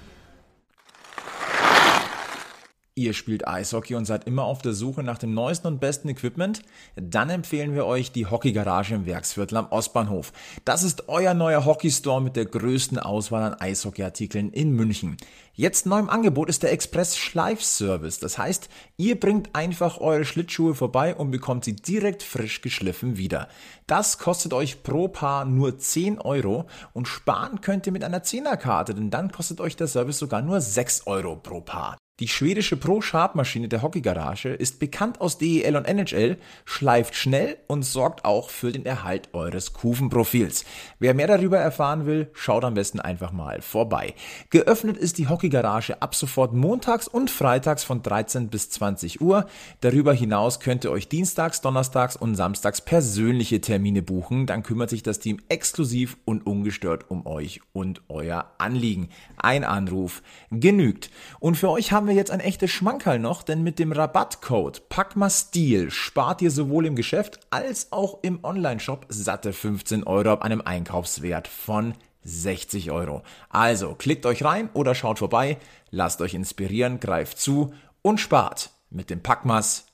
Ihr 2.96 3.12
spielt 3.12 3.48
Eishockey 3.48 3.96
und 3.96 4.04
seid 4.04 4.24
immer 4.24 4.44
auf 4.44 4.62
der 4.62 4.72
Suche 4.72 5.02
nach 5.02 5.18
dem 5.18 5.34
neuesten 5.34 5.66
und 5.66 5.80
besten 5.80 6.08
Equipment? 6.08 6.62
Dann 6.94 7.28
empfehlen 7.28 7.74
wir 7.74 7.86
euch 7.86 8.12
die 8.12 8.26
Hockeygarage 8.26 8.94
im 8.94 9.04
Werksviertel 9.04 9.56
am 9.56 9.66
Ostbahnhof. 9.72 10.32
Das 10.64 10.84
ist 10.84 11.08
euer 11.08 11.34
neuer 11.34 11.64
Hockeystore 11.64 12.22
mit 12.22 12.36
der 12.36 12.44
größten 12.44 13.00
Auswahl 13.00 13.42
an 13.42 13.54
Eishockeyartikeln 13.54 14.52
in 14.52 14.70
München. 14.70 15.16
Jetzt 15.54 15.86
neu 15.86 15.98
im 15.98 16.08
Angebot 16.08 16.48
ist 16.48 16.62
der 16.62 16.70
Express 16.70 17.16
Schleifservice. 17.16 18.20
Das 18.20 18.38
heißt, 18.38 18.68
ihr 18.96 19.18
bringt 19.18 19.56
einfach 19.56 19.98
eure 20.00 20.24
Schlittschuhe 20.24 20.76
vorbei 20.76 21.16
und 21.16 21.32
bekommt 21.32 21.64
sie 21.64 21.74
direkt 21.74 22.22
frisch 22.22 22.60
geschliffen 22.60 23.16
wieder. 23.16 23.48
Das 23.88 24.18
kostet 24.18 24.52
euch 24.52 24.84
pro 24.84 25.08
Paar 25.08 25.46
nur 25.46 25.78
10 25.78 26.20
Euro 26.20 26.66
und 26.92 27.08
sparen 27.08 27.60
könnt 27.60 27.86
ihr 27.88 27.92
mit 27.92 28.04
einer 28.04 28.22
10er-Karte, 28.22 28.94
denn 28.94 29.10
dann 29.10 29.32
kostet 29.32 29.60
euch 29.60 29.74
der 29.74 29.88
Service 29.88 30.20
sogar 30.20 30.42
nur 30.42 30.60
6 30.60 31.08
Euro 31.08 31.34
pro 31.34 31.60
Paar. 31.60 31.96
Die 32.20 32.28
schwedische 32.28 32.76
Pro-Sharp-Maschine 32.76 33.66
der 33.66 33.82
Hockeygarage 33.82 34.50
ist 34.50 34.78
bekannt 34.78 35.20
aus 35.20 35.36
DEL 35.36 35.74
und 35.74 35.84
NHL, 35.84 36.36
schleift 36.64 37.16
schnell 37.16 37.56
und 37.66 37.82
sorgt 37.82 38.24
auch 38.24 38.50
für 38.50 38.70
den 38.70 38.86
Erhalt 38.86 39.30
eures 39.34 39.72
Kufenprofils. 39.72 40.64
Wer 41.00 41.14
mehr 41.14 41.26
darüber 41.26 41.58
erfahren 41.58 42.06
will, 42.06 42.30
schaut 42.32 42.62
am 42.62 42.74
besten 42.74 43.00
einfach 43.00 43.32
mal 43.32 43.62
vorbei. 43.62 44.14
Geöffnet 44.50 44.96
ist 44.96 45.18
die 45.18 45.28
Hockeygarage 45.28 46.02
ab 46.02 46.14
sofort 46.14 46.52
montags 46.52 47.08
und 47.08 47.32
freitags 47.32 47.82
von 47.82 48.00
13 48.00 48.46
bis 48.46 48.70
20 48.70 49.20
Uhr. 49.20 49.46
Darüber 49.80 50.12
hinaus 50.12 50.60
könnt 50.60 50.84
ihr 50.84 50.92
euch 50.92 51.08
dienstags, 51.08 51.62
donnerstags 51.62 52.14
und 52.14 52.36
samstags 52.36 52.80
persönliche 52.80 53.60
Termine 53.60 54.02
buchen. 54.02 54.46
Dann 54.46 54.62
kümmert 54.62 54.90
sich 54.90 55.02
das 55.02 55.18
Team 55.18 55.40
exklusiv 55.48 56.16
und 56.24 56.46
ungestört 56.46 57.10
um 57.10 57.26
euch 57.26 57.60
und 57.72 58.02
euer 58.06 58.52
Anliegen. 58.58 59.08
Ein 59.36 59.64
Anruf 59.64 60.22
genügt. 60.52 61.10
Und 61.40 61.56
für 61.56 61.70
euch 61.70 61.90
haben 61.90 62.03
wir 62.06 62.14
jetzt 62.14 62.30
ein 62.30 62.40
echtes 62.40 62.70
Schmankerl 62.70 63.18
noch, 63.18 63.42
denn 63.42 63.62
mit 63.62 63.78
dem 63.78 63.92
Rabattcode 63.92 64.88
PACMASTIL 64.88 65.90
spart 65.90 66.42
ihr 66.42 66.50
sowohl 66.50 66.86
im 66.86 66.96
Geschäft 66.96 67.40
als 67.50 67.92
auch 67.92 68.18
im 68.22 68.40
Onlineshop 68.42 69.06
satte 69.08 69.52
15 69.52 70.04
Euro 70.04 70.30
ab 70.30 70.42
einem 70.42 70.60
Einkaufswert 70.60 71.48
von 71.48 71.94
60 72.22 72.90
Euro. 72.90 73.22
Also 73.48 73.94
klickt 73.94 74.26
euch 74.26 74.44
rein 74.44 74.70
oder 74.72 74.94
schaut 74.94 75.18
vorbei, 75.18 75.58
lasst 75.90 76.20
euch 76.20 76.34
inspirieren, 76.34 77.00
greift 77.00 77.38
zu 77.38 77.72
und 78.02 78.18
spart 78.18 78.70
mit 78.90 79.10
dem 79.10 79.20
Packmas. 79.20 79.86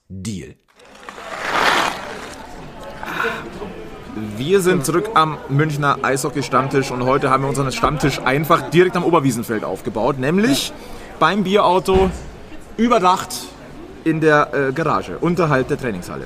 Wir 4.37 4.61
sind 4.61 4.85
zurück 4.85 5.11
am 5.15 5.39
Münchner 5.49 5.99
Eishockey-Stammtisch 6.03 6.91
und 6.91 7.05
heute 7.05 7.31
haben 7.31 7.45
wir 7.45 7.49
unseren 7.49 7.71
Stammtisch 7.73 8.19
einfach 8.21 8.71
direkt 8.71 8.97
am 8.97 9.05
Oberwiesenfeld 9.05 9.65
aufgebaut, 9.65 10.19
nämlich 10.19 10.73
beim 11.21 11.45
Bierauto 11.45 12.11
überdacht 12.77 13.29
in 14.03 14.21
der 14.21 14.53
äh, 14.53 14.73
Garage, 14.73 15.19
unterhalb 15.21 15.69
der 15.69 15.79
Trainingshalle. 15.79 16.25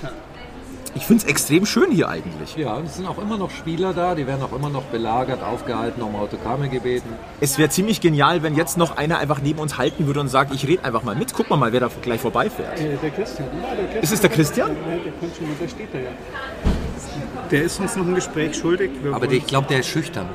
Ich 0.97 1.07
finde 1.07 1.25
es 1.25 1.29
extrem 1.29 1.67
schön 1.67 1.91
hier 1.91 2.09
eigentlich. 2.09 2.55
Ja, 2.57 2.79
es 2.79 2.95
sind 2.95 3.07
auch 3.09 3.19
immer 3.19 3.37
noch 3.37 3.51
Spieler 3.51 3.93
da, 3.93 4.15
die 4.15 4.29
werden 4.29 4.41
auch 4.45 4.57
immer 4.57 4.69
noch 4.69 4.85
belagert, 4.85 5.43
aufgehalten, 5.43 6.01
um 6.01 6.15
Autogramme 6.15 6.69
gebeten. 6.69 7.09
Es 7.41 7.59
wäre 7.59 7.69
ziemlich 7.69 8.01
genial, 8.01 8.45
wenn 8.45 8.55
jetzt 8.55 8.79
noch 8.79 8.97
einer 8.97 9.19
einfach 9.19 9.41
neben 9.43 9.59
uns 9.59 9.77
halten 9.77 10.07
würde 10.07 10.21
und 10.21 10.29
sagt, 10.29 10.55
ich 10.55 10.69
rede 10.69 10.85
einfach 10.85 11.03
mal 11.03 11.17
mit. 11.17 11.35
Guck 11.35 11.51
mal 11.51 11.57
mal, 11.57 11.73
wer 11.73 11.81
da 11.81 11.91
gleich 12.01 12.21
vorbeifährt. 12.21 12.79
Äh, 12.79 12.97
Der 13.03 13.11
Christian. 13.11 13.49
Ja, 13.61 13.75
der 13.75 13.77
Christian. 13.87 14.03
Ist 14.05 14.13
es 14.13 14.21
der 14.21 14.31
Christian? 14.31 14.71
Ja, 14.71 14.97
der 15.05 15.13
kommt 15.15 15.37
schon, 15.37 15.47
der 15.61 15.69
steht 15.69 15.89
da 15.93 15.99
ja. 15.99 16.11
Der 17.51 17.63
ist 17.65 17.81
uns 17.81 17.97
noch 17.97 18.07
ein 18.07 18.15
Gespräch 18.15 18.57
schuldig. 18.57 18.91
Wir 19.03 19.13
Aber 19.15 19.31
ich 19.31 19.47
glaube, 19.47 19.67
der 19.67 19.81
ist 19.81 19.89
schüchtern. 19.89 20.29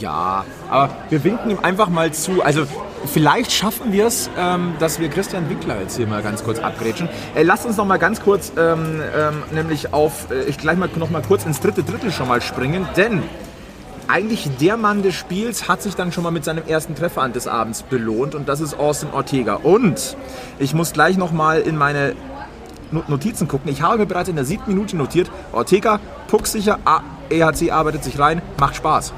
Ja, 0.00 0.44
aber 0.70 0.94
wir 1.10 1.24
winken 1.24 1.50
ihm 1.50 1.58
einfach 1.60 1.88
mal 1.88 2.12
zu. 2.12 2.42
Also 2.42 2.66
vielleicht 3.06 3.50
schaffen 3.52 3.92
wir 3.92 4.06
es, 4.06 4.30
ähm, 4.38 4.74
dass 4.78 5.00
wir 5.00 5.08
Christian 5.08 5.48
Winkler 5.50 5.80
jetzt 5.80 5.96
hier 5.96 6.06
mal 6.06 6.22
ganz 6.22 6.44
kurz 6.44 6.58
abgrätschen. 6.60 7.08
Äh, 7.34 7.42
lasst 7.42 7.66
uns 7.66 7.76
noch 7.76 7.84
mal 7.84 7.98
ganz 7.98 8.20
kurz 8.20 8.52
ähm, 8.56 9.00
ähm, 9.16 9.42
nämlich 9.52 9.92
auf, 9.92 10.30
äh, 10.30 10.44
ich 10.44 10.58
gleich 10.58 10.78
mal 10.78 10.88
noch 10.96 11.10
mal 11.10 11.22
kurz 11.22 11.44
ins 11.44 11.60
dritte 11.60 11.82
Drittel 11.82 12.12
schon 12.12 12.28
mal 12.28 12.40
springen, 12.40 12.86
denn 12.96 13.22
eigentlich 14.08 14.48
der 14.60 14.76
Mann 14.76 15.02
des 15.02 15.16
Spiels 15.16 15.68
hat 15.68 15.82
sich 15.82 15.96
dann 15.96 16.12
schon 16.12 16.22
mal 16.22 16.30
mit 16.30 16.44
seinem 16.44 16.64
ersten 16.66 16.94
Treffer 16.94 17.22
an 17.22 17.32
des 17.32 17.48
Abends 17.48 17.82
belohnt 17.82 18.36
und 18.36 18.48
das 18.48 18.60
ist 18.60 18.78
Austin 18.78 19.08
Ortega. 19.12 19.54
Und 19.56 20.16
ich 20.60 20.74
muss 20.74 20.92
gleich 20.92 21.16
noch 21.16 21.32
mal 21.32 21.60
in 21.60 21.76
meine 21.76 22.14
No- 22.92 23.02
Notizen 23.08 23.48
gucken. 23.48 23.68
Ich 23.70 23.82
habe 23.82 23.98
mir 23.98 24.06
bereits 24.06 24.28
in 24.28 24.36
der 24.36 24.44
siebten 24.44 24.72
Minute 24.72 24.96
notiert, 24.96 25.28
Ortega, 25.52 25.98
pucksicher, 26.28 26.78
EHC 27.30 27.72
arbeitet 27.72 28.04
sich 28.04 28.16
rein, 28.20 28.42
macht 28.60 28.76
Spaß. 28.76 29.12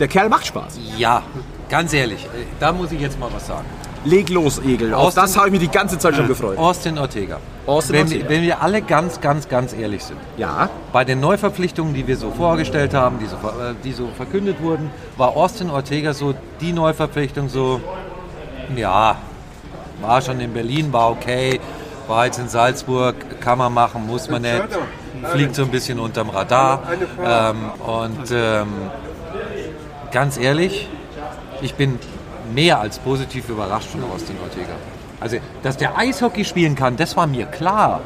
Der 0.00 0.08
Kerl 0.08 0.28
macht 0.28 0.46
Spaß. 0.46 0.78
Ja, 0.98 1.22
ganz 1.68 1.92
ehrlich, 1.92 2.24
äh, 2.26 2.44
da 2.60 2.72
muss 2.72 2.90
ich 2.92 3.00
jetzt 3.00 3.18
mal 3.18 3.28
was 3.32 3.46
sagen. 3.46 3.64
Leg 4.06 4.28
los, 4.28 4.58
Egel. 4.58 4.92
Auf 4.92 5.06
Austin- 5.06 5.22
das 5.22 5.36
habe 5.36 5.46
ich 5.48 5.52
mich 5.52 5.60
die 5.62 5.68
ganze 5.70 5.98
Zeit 5.98 6.14
schon 6.14 6.28
gefreut. 6.28 6.58
Austin 6.58 6.98
Ortega. 6.98 7.38
Austin 7.66 7.94
wenn, 7.94 8.02
Ortega. 8.02 8.28
wenn 8.28 8.42
wir 8.42 8.60
alle 8.60 8.82
ganz, 8.82 9.18
ganz, 9.20 9.48
ganz 9.48 9.72
ehrlich 9.72 10.04
sind. 10.04 10.18
Ja, 10.36 10.68
Bei 10.92 11.04
den 11.04 11.20
Neuverpflichtungen, 11.20 11.94
die 11.94 12.06
wir 12.06 12.18
so 12.18 12.30
vorgestellt 12.30 12.92
haben, 12.92 13.18
die 13.18 13.24
so, 13.26 13.36
äh, 13.36 13.74
die 13.82 13.92
so 13.92 14.08
verkündet 14.14 14.60
wurden, 14.60 14.90
war 15.16 15.34
Austin 15.34 15.70
Ortega 15.70 16.12
so 16.12 16.34
die 16.60 16.72
Neuverpflichtung 16.74 17.48
so, 17.48 17.80
ja, 18.76 19.16
war 20.02 20.20
schon 20.20 20.38
in 20.40 20.52
Berlin, 20.52 20.92
war 20.92 21.10
okay, 21.10 21.58
war 22.06 22.26
jetzt 22.26 22.38
in 22.38 22.48
Salzburg, 22.48 23.14
kann 23.40 23.56
man 23.56 23.72
machen, 23.72 24.06
muss 24.06 24.28
man 24.28 24.42
nicht, 24.42 24.64
fliegt 25.32 25.54
so 25.54 25.62
ein 25.62 25.70
bisschen 25.70 25.98
unterm 25.98 26.28
Radar. 26.28 26.82
Ähm, 27.24 27.56
und 27.86 28.30
ähm, 28.32 28.66
ganz 30.14 30.38
ehrlich, 30.38 30.88
ich 31.60 31.74
bin 31.74 31.98
mehr 32.54 32.80
als 32.80 32.98
positiv 32.98 33.48
überrascht 33.50 33.88
von 33.88 34.02
Austin 34.04 34.36
Ortega. 34.42 34.74
Also, 35.20 35.38
dass 35.62 35.76
der 35.76 35.98
Eishockey 35.98 36.44
spielen 36.44 36.74
kann, 36.76 36.96
das 36.96 37.16
war 37.16 37.26
mir 37.26 37.46
klar. 37.46 38.00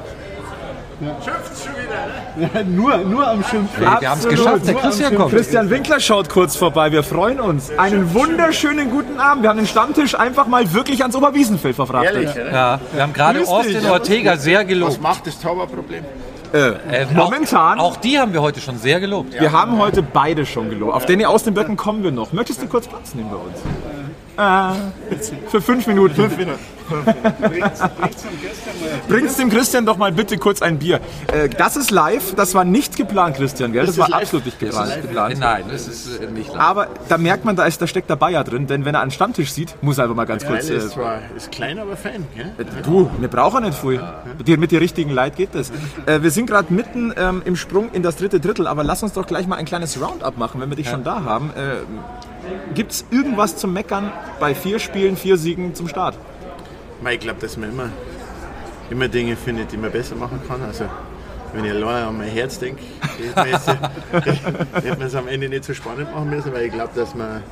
Ja, 1.00 2.62
nur, 2.66 2.98
nur 2.98 3.28
am 3.28 3.44
Schimpfen. 3.44 3.80
Wir 3.80 4.10
haben 4.10 4.18
es 4.18 4.28
geschafft, 4.28 4.66
der 4.66 4.74
Christian 4.74 5.14
kommt. 5.14 5.30
Christian 5.30 5.70
Winkler 5.70 6.00
schaut 6.00 6.28
kurz 6.28 6.56
vorbei. 6.56 6.90
Wir 6.90 7.04
freuen 7.04 7.40
uns. 7.40 7.70
Einen 7.78 8.12
wunderschönen 8.14 8.90
guten 8.90 9.20
Abend. 9.20 9.44
Wir 9.44 9.50
haben 9.50 9.58
den 9.58 9.66
Stammtisch 9.68 10.16
einfach 10.16 10.48
mal 10.48 10.72
wirklich 10.72 11.02
ans 11.02 11.14
Oberwiesenfeld 11.14 11.76
verfrachtet. 11.76 12.14
Ehrlich, 12.14 12.30
oder? 12.32 12.52
Ja, 12.52 12.80
wir 12.92 13.02
haben 13.02 13.12
gerade. 13.12 13.46
Austin 13.46 13.86
Ortega 13.86 14.36
sehr 14.36 14.60
Was 14.60 14.66
gelobt. 14.66 15.00
macht 15.00 15.26
das 15.26 15.38
Zauberproblem? 15.38 16.04
Äh, 16.52 16.58
Äh, 17.02 17.06
momentan. 17.14 17.78
Auch, 17.78 17.92
auch 17.92 17.96
die 17.96 18.18
haben 18.18 18.32
wir 18.32 18.42
heute 18.42 18.60
schon 18.60 18.78
sehr 18.78 19.00
gelobt. 19.00 19.38
wir 19.38 19.52
haben 19.52 19.78
heute 19.78 20.02
beide 20.02 20.46
schon 20.46 20.70
gelobt. 20.70 20.94
Auf 20.94 21.06
Danny 21.06 21.24
aus 21.24 21.42
den 21.44 21.54
Böcken 21.54 21.76
kommen 21.76 22.02
wir 22.02 22.10
noch. 22.10 22.32
Möchtest 22.32 22.62
du 22.62 22.66
kurz 22.66 22.86
Platz 22.86 23.14
nehmen 23.14 23.30
bei 23.30 23.36
uns? 23.36 24.74
Äh, 25.10 25.16
für 25.48 25.60
fünf 25.60 25.86
Minuten. 25.86 26.14
Fünf 26.14 26.36
Minuten. 26.36 26.77
Bring's 29.08 29.36
dem 29.36 29.50
Christian 29.50 29.86
doch 29.86 29.96
mal 29.96 30.12
bitte 30.12 30.38
kurz 30.38 30.62
ein 30.62 30.78
Bier. 30.78 31.00
Äh, 31.32 31.48
das 31.48 31.76
ist 31.76 31.90
live. 31.90 32.34
Das 32.34 32.54
war 32.54 32.64
nicht 32.64 32.96
geplant, 32.96 33.36
Christian. 33.36 33.72
Gell? 33.72 33.82
Das, 33.86 33.90
ist 33.94 33.98
war 33.98 34.08
live. 34.08 34.22
absolut 34.22 34.46
nicht 34.46 34.58
geplant. 34.58 35.02
geplant. 35.02 35.38
Nein, 35.38 35.64
das 35.70 35.88
ist 35.88 36.20
äh, 36.20 36.26
nicht 36.26 36.48
lang. 36.52 36.58
Aber 36.60 36.88
da 37.08 37.18
merkt 37.18 37.44
man, 37.44 37.56
da, 37.56 37.64
ist, 37.64 37.80
da 37.80 37.86
steckt 37.86 38.10
der 38.10 38.16
Bayer 38.16 38.44
drin, 38.44 38.66
denn 38.66 38.84
wenn 38.84 38.94
er 38.94 39.00
einen 39.00 39.10
Stammtisch 39.10 39.52
sieht, 39.52 39.74
muss 39.82 39.98
er 39.98 40.04
einfach 40.04 40.16
mal 40.16 40.24
ganz 40.26 40.44
kurz. 40.44 40.68
ist 40.68 40.84
Äh, 40.86 40.88
zwar 40.90 41.18
ist 41.36 41.50
klein, 41.50 41.78
aber 41.78 41.96
fein. 41.96 42.26
Gell? 42.34 42.52
du, 42.84 43.10
wir 43.18 43.28
brauchen 43.28 43.64
nicht 43.64 43.78
viel. 43.78 44.00
Mit, 44.38 44.48
dir- 44.48 44.58
mit 44.58 44.72
den 44.72 44.78
richtigen 44.78 45.10
Leid 45.10 45.36
geht 45.36 45.54
das. 45.54 45.70
Äh, 46.06 46.22
wir 46.22 46.30
sind 46.30 46.46
gerade 46.46 46.72
mitten 46.72 47.12
ähm, 47.16 47.42
im 47.44 47.56
Sprung 47.56 47.90
in 47.92 48.02
das 48.02 48.16
dritte 48.16 48.40
Drittel, 48.40 48.66
aber 48.66 48.84
lass 48.84 49.02
uns 49.02 49.12
doch 49.12 49.26
gleich 49.26 49.46
mal 49.46 49.56
ein 49.56 49.64
kleines 49.64 50.00
Roundup 50.00 50.36
machen, 50.38 50.60
wenn 50.60 50.68
wir 50.70 50.76
dich 50.76 50.88
schon 50.88 51.04
da 51.04 51.24
haben. 51.24 51.50
Äh, 51.56 52.74
Gibt 52.74 52.92
es 52.92 53.04
irgendwas 53.10 53.56
zum 53.56 53.72
Meckern 53.72 54.10
bei 54.40 54.54
vier 54.54 54.78
Spielen, 54.78 55.16
vier 55.16 55.36
Siegen 55.36 55.74
zum 55.74 55.86
Start? 55.88 56.16
Ich 57.10 57.20
glaube, 57.20 57.40
dass 57.40 57.56
man 57.56 57.70
immer, 57.70 57.90
immer 58.90 59.08
Dinge 59.08 59.36
findet, 59.36 59.72
die 59.72 59.76
man 59.76 59.90
besser 59.90 60.16
machen 60.16 60.40
kann. 60.46 60.62
Also, 60.62 60.84
wenn 61.52 61.64
ich 61.64 61.70
allein 61.70 62.04
an 62.04 62.18
mein 62.18 62.28
Herz 62.28 62.58
denke, 62.58 62.82
hätte 63.34 64.98
man 64.98 65.02
es 65.02 65.14
am 65.14 65.28
Ende 65.28 65.48
nicht 65.48 65.64
so 65.64 65.74
spannend 65.74 66.12
machen 66.12 66.28
müssen, 66.28 66.52
weil 66.52 66.66
ich 66.66 66.72
glaube, 66.72 66.90
dass 66.94 67.14
wir 67.14 67.42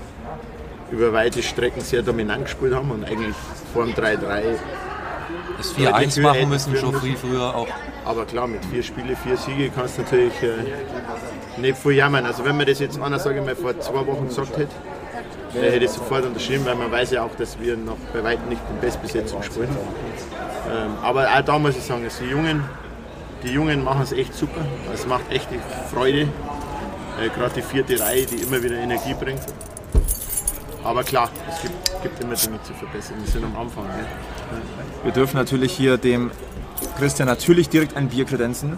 über 0.91 1.13
weite 1.13 1.43
Strecken 1.43 1.81
sehr 1.81 2.03
dominant 2.03 2.45
gespielt 2.45 2.75
haben 2.75 2.91
und 2.91 3.05
eigentlich 3.05 3.35
vor 3.73 3.85
dem 3.85 3.95
3-3. 3.95 4.43
Das 5.57 5.75
Ja, 5.79 5.99
die 5.99 6.07
4-1 6.07 6.17
Höhe 6.17 6.23
machen 6.23 6.49
müssen 6.49 6.77
schon 6.77 7.01
viel 7.01 7.17
früher 7.17 7.55
auch. 7.55 7.69
Aber 8.05 8.25
klar, 8.25 8.47
mit 8.47 8.65
vier 8.67 8.83
Spielen, 8.83 9.17
vier 9.17 9.37
Siege 9.37 9.71
kannst 9.75 9.99
du 9.99 10.03
natürlich 10.03 10.35
äh, 10.43 11.61
nicht 11.61 11.79
viel 11.79 11.93
jammern. 11.93 12.27
Also 12.27 12.45
wenn 12.45 12.57
man 12.57 12.67
das 12.67 12.79
jetzt 12.79 13.01
einer, 13.01 13.19
sage 13.19 13.41
ich 13.41 13.45
mal, 13.45 13.57
vor 13.57 13.79
zwei 13.81 14.07
Wochen 14.07 14.29
gesagt 14.29 14.57
hätte, 14.59 14.71
der 15.61 15.73
hätte 15.73 15.89
sofort 15.89 16.25
unterschrieben, 16.25 16.65
weil 16.67 16.75
man 16.75 16.91
weiß 16.91 17.11
ja 17.13 17.23
auch, 17.23 17.35
dass 17.37 17.59
wir 17.59 17.77
noch 17.77 17.97
bei 18.13 18.23
weitem 18.23 18.49
nicht 18.49 18.61
in 18.71 18.81
Bestbesetzung 18.81 19.43
spielen. 19.43 19.69
Ähm, 20.71 20.93
aber 21.03 21.29
auch 21.29 21.43
da 21.43 21.59
muss 21.59 21.77
ich 21.77 21.83
sagen, 21.83 22.05
also 22.05 22.25
die 22.25 22.31
Jungen, 22.31 22.65
die 23.43 23.51
Jungen 23.51 23.85
machen 23.85 24.03
es 24.03 24.13
echt 24.13 24.35
super. 24.35 24.61
Es 24.93 25.07
macht 25.07 25.31
echt 25.31 25.49
die 25.51 25.61
Freude. 25.95 26.23
Äh, 26.23 27.29
Gerade 27.35 27.55
die 27.55 27.63
vierte 27.63 27.99
Reihe, 28.01 28.27
die 28.27 28.37
immer 28.37 28.63
wieder 28.63 28.77
Energie 28.77 29.15
bringt. 29.15 29.43
Aber 30.85 31.03
klar, 31.03 31.31
es 31.51 31.63
gibt, 31.63 32.03
gibt 32.03 32.23
immer 32.23 32.35
Dinge 32.35 32.63
zu 32.63 32.73
verbessern. 32.75 33.17
Wir 33.21 33.31
sind 33.31 33.45
am 33.45 33.57
Anfang. 33.57 33.85
Ne? 33.85 34.07
Wir 35.03 35.13
dürfen 35.13 35.37
natürlich 35.37 35.73
hier 35.73 35.97
dem 35.97 36.31
Christian 36.99 37.27
natürlich 37.27 37.69
direkt 37.69 37.97
ein 37.97 38.09
Bier 38.09 38.25
kredenzen. 38.25 38.77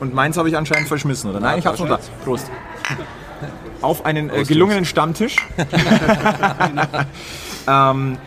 Und 0.00 0.14
meins 0.14 0.36
habe 0.36 0.48
ich 0.48 0.56
anscheinend 0.56 0.88
verschmissen, 0.88 1.30
oder? 1.30 1.40
Nein, 1.40 1.58
ich 1.58 1.66
habe 1.66 1.76
schon 1.76 1.88
da. 1.88 1.98
Prost. 2.24 2.50
Auf 3.82 4.04
einen 4.04 4.30
äh, 4.30 4.44
gelungenen 4.44 4.84
Stammtisch. 4.84 5.36
ähm, 7.68 8.18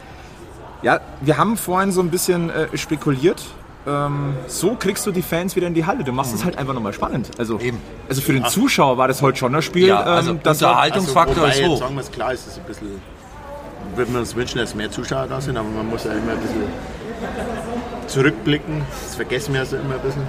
Ja, 0.82 1.00
wir 1.22 1.38
haben 1.38 1.58
vorhin 1.58 1.92
so 1.92 2.02
ein 2.02 2.10
bisschen 2.12 2.50
äh, 2.50 2.78
spekuliert. 2.78 3.42
Ähm, 3.88 4.36
so 4.48 4.76
kriegst 4.76 5.06
du 5.06 5.12
die 5.12 5.22
Fans 5.22 5.56
wieder 5.56 5.68
in 5.68 5.74
die 5.74 5.86
Halle. 5.86 6.04
Du 6.04 6.12
machst 6.12 6.34
es 6.34 6.44
halt 6.44 6.58
einfach 6.58 6.74
nochmal 6.74 6.94
spannend. 6.94 7.30
Also, 7.38 7.60
Eben. 7.60 7.80
also 8.10 8.22
für 8.22 8.34
den 8.34 8.46
Zuschauer 8.46 8.98
war 8.98 9.08
das 9.08 9.22
heute 9.22 9.38
schon 9.38 9.54
das 9.54 9.66
Spiel. 9.66 9.88
Ja, 9.88 10.02
also 10.02 10.32
ähm, 10.32 10.40
das 10.44 10.62
Unterhaltungsfaktor 10.62 11.38
wobei, 11.38 11.50
ist 11.50 11.60
jetzt 11.60 11.70
hoch. 11.70 11.80
sagen 11.80 11.96
wir 11.96 12.02
es 12.02 12.12
klar, 12.12 12.34
ist 12.34 12.48
es 12.48 12.58
ein 12.58 12.64
bisschen, 12.64 12.88
würden 13.96 14.14
wir 14.14 14.20
uns 14.22 14.36
wünschen, 14.36 14.58
dass 14.58 14.74
mehr 14.76 14.92
Zuschauer 14.92 15.28
da 15.28 15.40
sind, 15.40 15.58
aber 15.58 15.70
man 15.70 15.88
muss 15.88 16.04
ja 16.04 16.12
immer 16.14 16.32
ein 16.32 16.40
bisschen 16.40 16.64
zurückblicken. 18.08 18.82
Das 19.06 19.16
vergessen 19.16 19.54
wir 19.54 19.62
also 19.62 19.78
immer 19.78 19.96
ein 19.96 20.02
bisschen. 20.02 20.24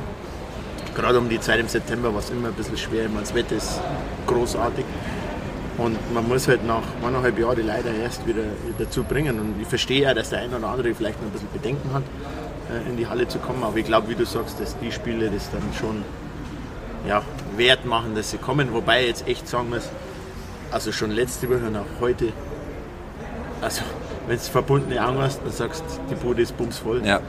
Gerade 0.94 1.18
um 1.18 1.28
die 1.28 1.40
Zeit 1.40 1.60
im 1.60 1.68
September 1.68 2.12
war 2.12 2.20
es 2.20 2.30
immer 2.30 2.48
ein 2.48 2.54
bisschen 2.54 2.76
schwer. 2.78 3.04
Ich 3.04 3.08
meine, 3.10 3.20
das 3.22 3.34
Wetter 3.34 3.56
ist 3.56 3.80
großartig. 4.26 4.84
Und 5.78 6.14
man 6.14 6.26
muss 6.26 6.48
halt 6.48 6.66
nach 6.66 6.82
eineinhalb 7.02 7.38
Jahren 7.38 7.56
die 7.56 7.62
Leute 7.62 7.90
erst 8.02 8.26
wieder 8.26 8.44
dazu 8.78 9.04
bringen. 9.04 9.38
Und 9.38 9.60
ich 9.60 9.68
verstehe 9.68 10.02
ja, 10.02 10.14
dass 10.14 10.30
der 10.30 10.40
eine 10.40 10.56
oder 10.56 10.68
andere 10.68 10.94
vielleicht 10.94 11.20
noch 11.20 11.28
ein 11.28 11.32
bisschen 11.32 11.52
Bedenken 11.52 11.92
hat, 11.92 12.02
äh, 12.70 12.88
in 12.88 12.96
die 12.96 13.06
Halle 13.06 13.28
zu 13.28 13.38
kommen. 13.38 13.62
Aber 13.62 13.76
ich 13.76 13.84
glaube, 13.84 14.08
wie 14.08 14.14
du 14.14 14.24
sagst, 14.24 14.58
dass 14.58 14.78
die 14.78 14.90
Spiele 14.90 15.30
das 15.30 15.50
dann 15.50 15.62
schon 15.78 16.02
ja, 17.06 17.22
wert 17.56 17.84
machen, 17.84 18.14
dass 18.14 18.30
sie 18.30 18.38
kommen. 18.38 18.72
Wobei 18.72 19.02
ich 19.02 19.08
jetzt 19.08 19.28
echt 19.28 19.48
sagen 19.48 19.68
muss, 19.68 19.90
also 20.72 20.92
schon 20.92 21.10
letzte 21.10 21.48
Woche 21.48 21.66
und 21.66 21.76
auch 21.76 22.00
heute, 22.00 22.32
also 23.60 23.82
wenn 24.26 24.36
du 24.36 24.42
verbundene 24.42 25.06
Augen 25.06 25.18
hast, 25.18 25.42
dann 25.42 25.52
sagst 25.52 25.84
du, 25.86 26.14
die 26.14 26.14
Bude 26.14 26.40
ist 26.40 26.56
bumsvoll. 26.56 27.04
Ja. 27.04 27.20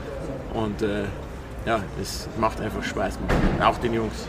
Und 0.53 0.81
äh, 0.81 1.03
ja, 1.65 1.81
es 2.01 2.29
macht 2.39 2.62
einfach 2.62 2.81
Spaß. 2.81 3.19
Auch 3.62 3.77
den 3.79 3.93
Jungs. 3.93 4.25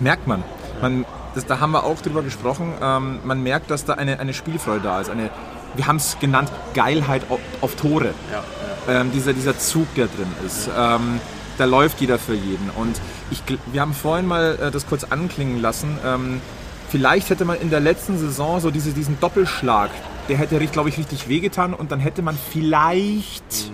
merkt 0.00 0.26
man. 0.26 0.42
man 0.80 1.04
das, 1.34 1.46
da 1.46 1.60
haben 1.60 1.72
wir 1.72 1.84
auch 1.84 2.00
drüber 2.00 2.22
gesprochen. 2.22 2.74
Ähm, 2.82 3.20
man 3.24 3.42
merkt, 3.42 3.70
dass 3.70 3.84
da 3.84 3.94
eine, 3.94 4.20
eine 4.20 4.34
Spielfreude 4.34 4.80
da 4.82 5.00
ist. 5.00 5.10
Eine, 5.10 5.30
wir 5.74 5.86
haben 5.86 5.96
es 5.96 6.18
genannt, 6.20 6.50
Geilheit 6.74 7.22
auf, 7.28 7.40
auf 7.60 7.74
Tore. 7.76 8.14
Ja, 8.30 8.42
ähm, 8.88 9.12
dieser, 9.12 9.32
dieser 9.32 9.58
Zug, 9.58 9.94
der 9.94 10.06
drin 10.06 10.32
ist. 10.46 10.68
Ähm, 10.76 11.20
da 11.58 11.64
läuft 11.64 12.00
jeder 12.00 12.18
für 12.18 12.34
jeden. 12.34 12.70
Und 12.70 13.00
ich, 13.30 13.42
wir 13.70 13.80
haben 13.80 13.94
vorhin 13.94 14.26
mal 14.26 14.58
äh, 14.60 14.70
das 14.70 14.86
kurz 14.86 15.04
anklingen 15.04 15.60
lassen. 15.60 15.98
Ähm, 16.04 16.40
vielleicht 16.88 17.30
hätte 17.30 17.44
man 17.44 17.60
in 17.60 17.70
der 17.70 17.80
letzten 17.80 18.18
Saison 18.18 18.60
so 18.60 18.70
diese, 18.70 18.92
diesen 18.92 19.20
Doppelschlag, 19.20 19.90
der 20.28 20.36
hätte, 20.36 20.58
glaube 20.66 20.88
ich, 20.88 20.98
richtig 20.98 21.28
wehgetan 21.28 21.74
und 21.74 21.92
dann 21.92 22.00
hätte 22.00 22.22
man 22.22 22.36
vielleicht, 22.36 23.72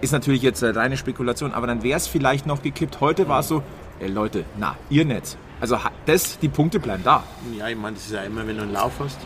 ist 0.00 0.12
natürlich 0.12 0.42
jetzt 0.42 0.62
äh, 0.62 0.70
reine 0.70 0.96
Spekulation, 0.96 1.52
aber 1.52 1.66
dann 1.66 1.82
wäre 1.82 1.96
es 1.96 2.06
vielleicht 2.06 2.46
noch 2.46 2.62
gekippt. 2.62 3.00
Heute 3.00 3.28
war 3.28 3.40
es 3.40 3.48
so, 3.48 3.62
ey 4.00 4.08
Leute, 4.08 4.44
na, 4.58 4.76
ihr 4.90 5.04
nicht. 5.04 5.36
Also 5.60 5.78
das, 6.04 6.38
die 6.38 6.48
Punkte 6.48 6.78
bleiben 6.78 7.02
da. 7.02 7.22
Ja, 7.56 7.68
ich 7.68 7.76
meine, 7.76 7.96
das 7.96 8.06
ist 8.06 8.12
ja 8.12 8.22
immer, 8.22 8.46
wenn 8.46 8.56
du 8.56 8.62
einen 8.62 8.72
Lauf 8.72 8.92
hast, 9.00 9.18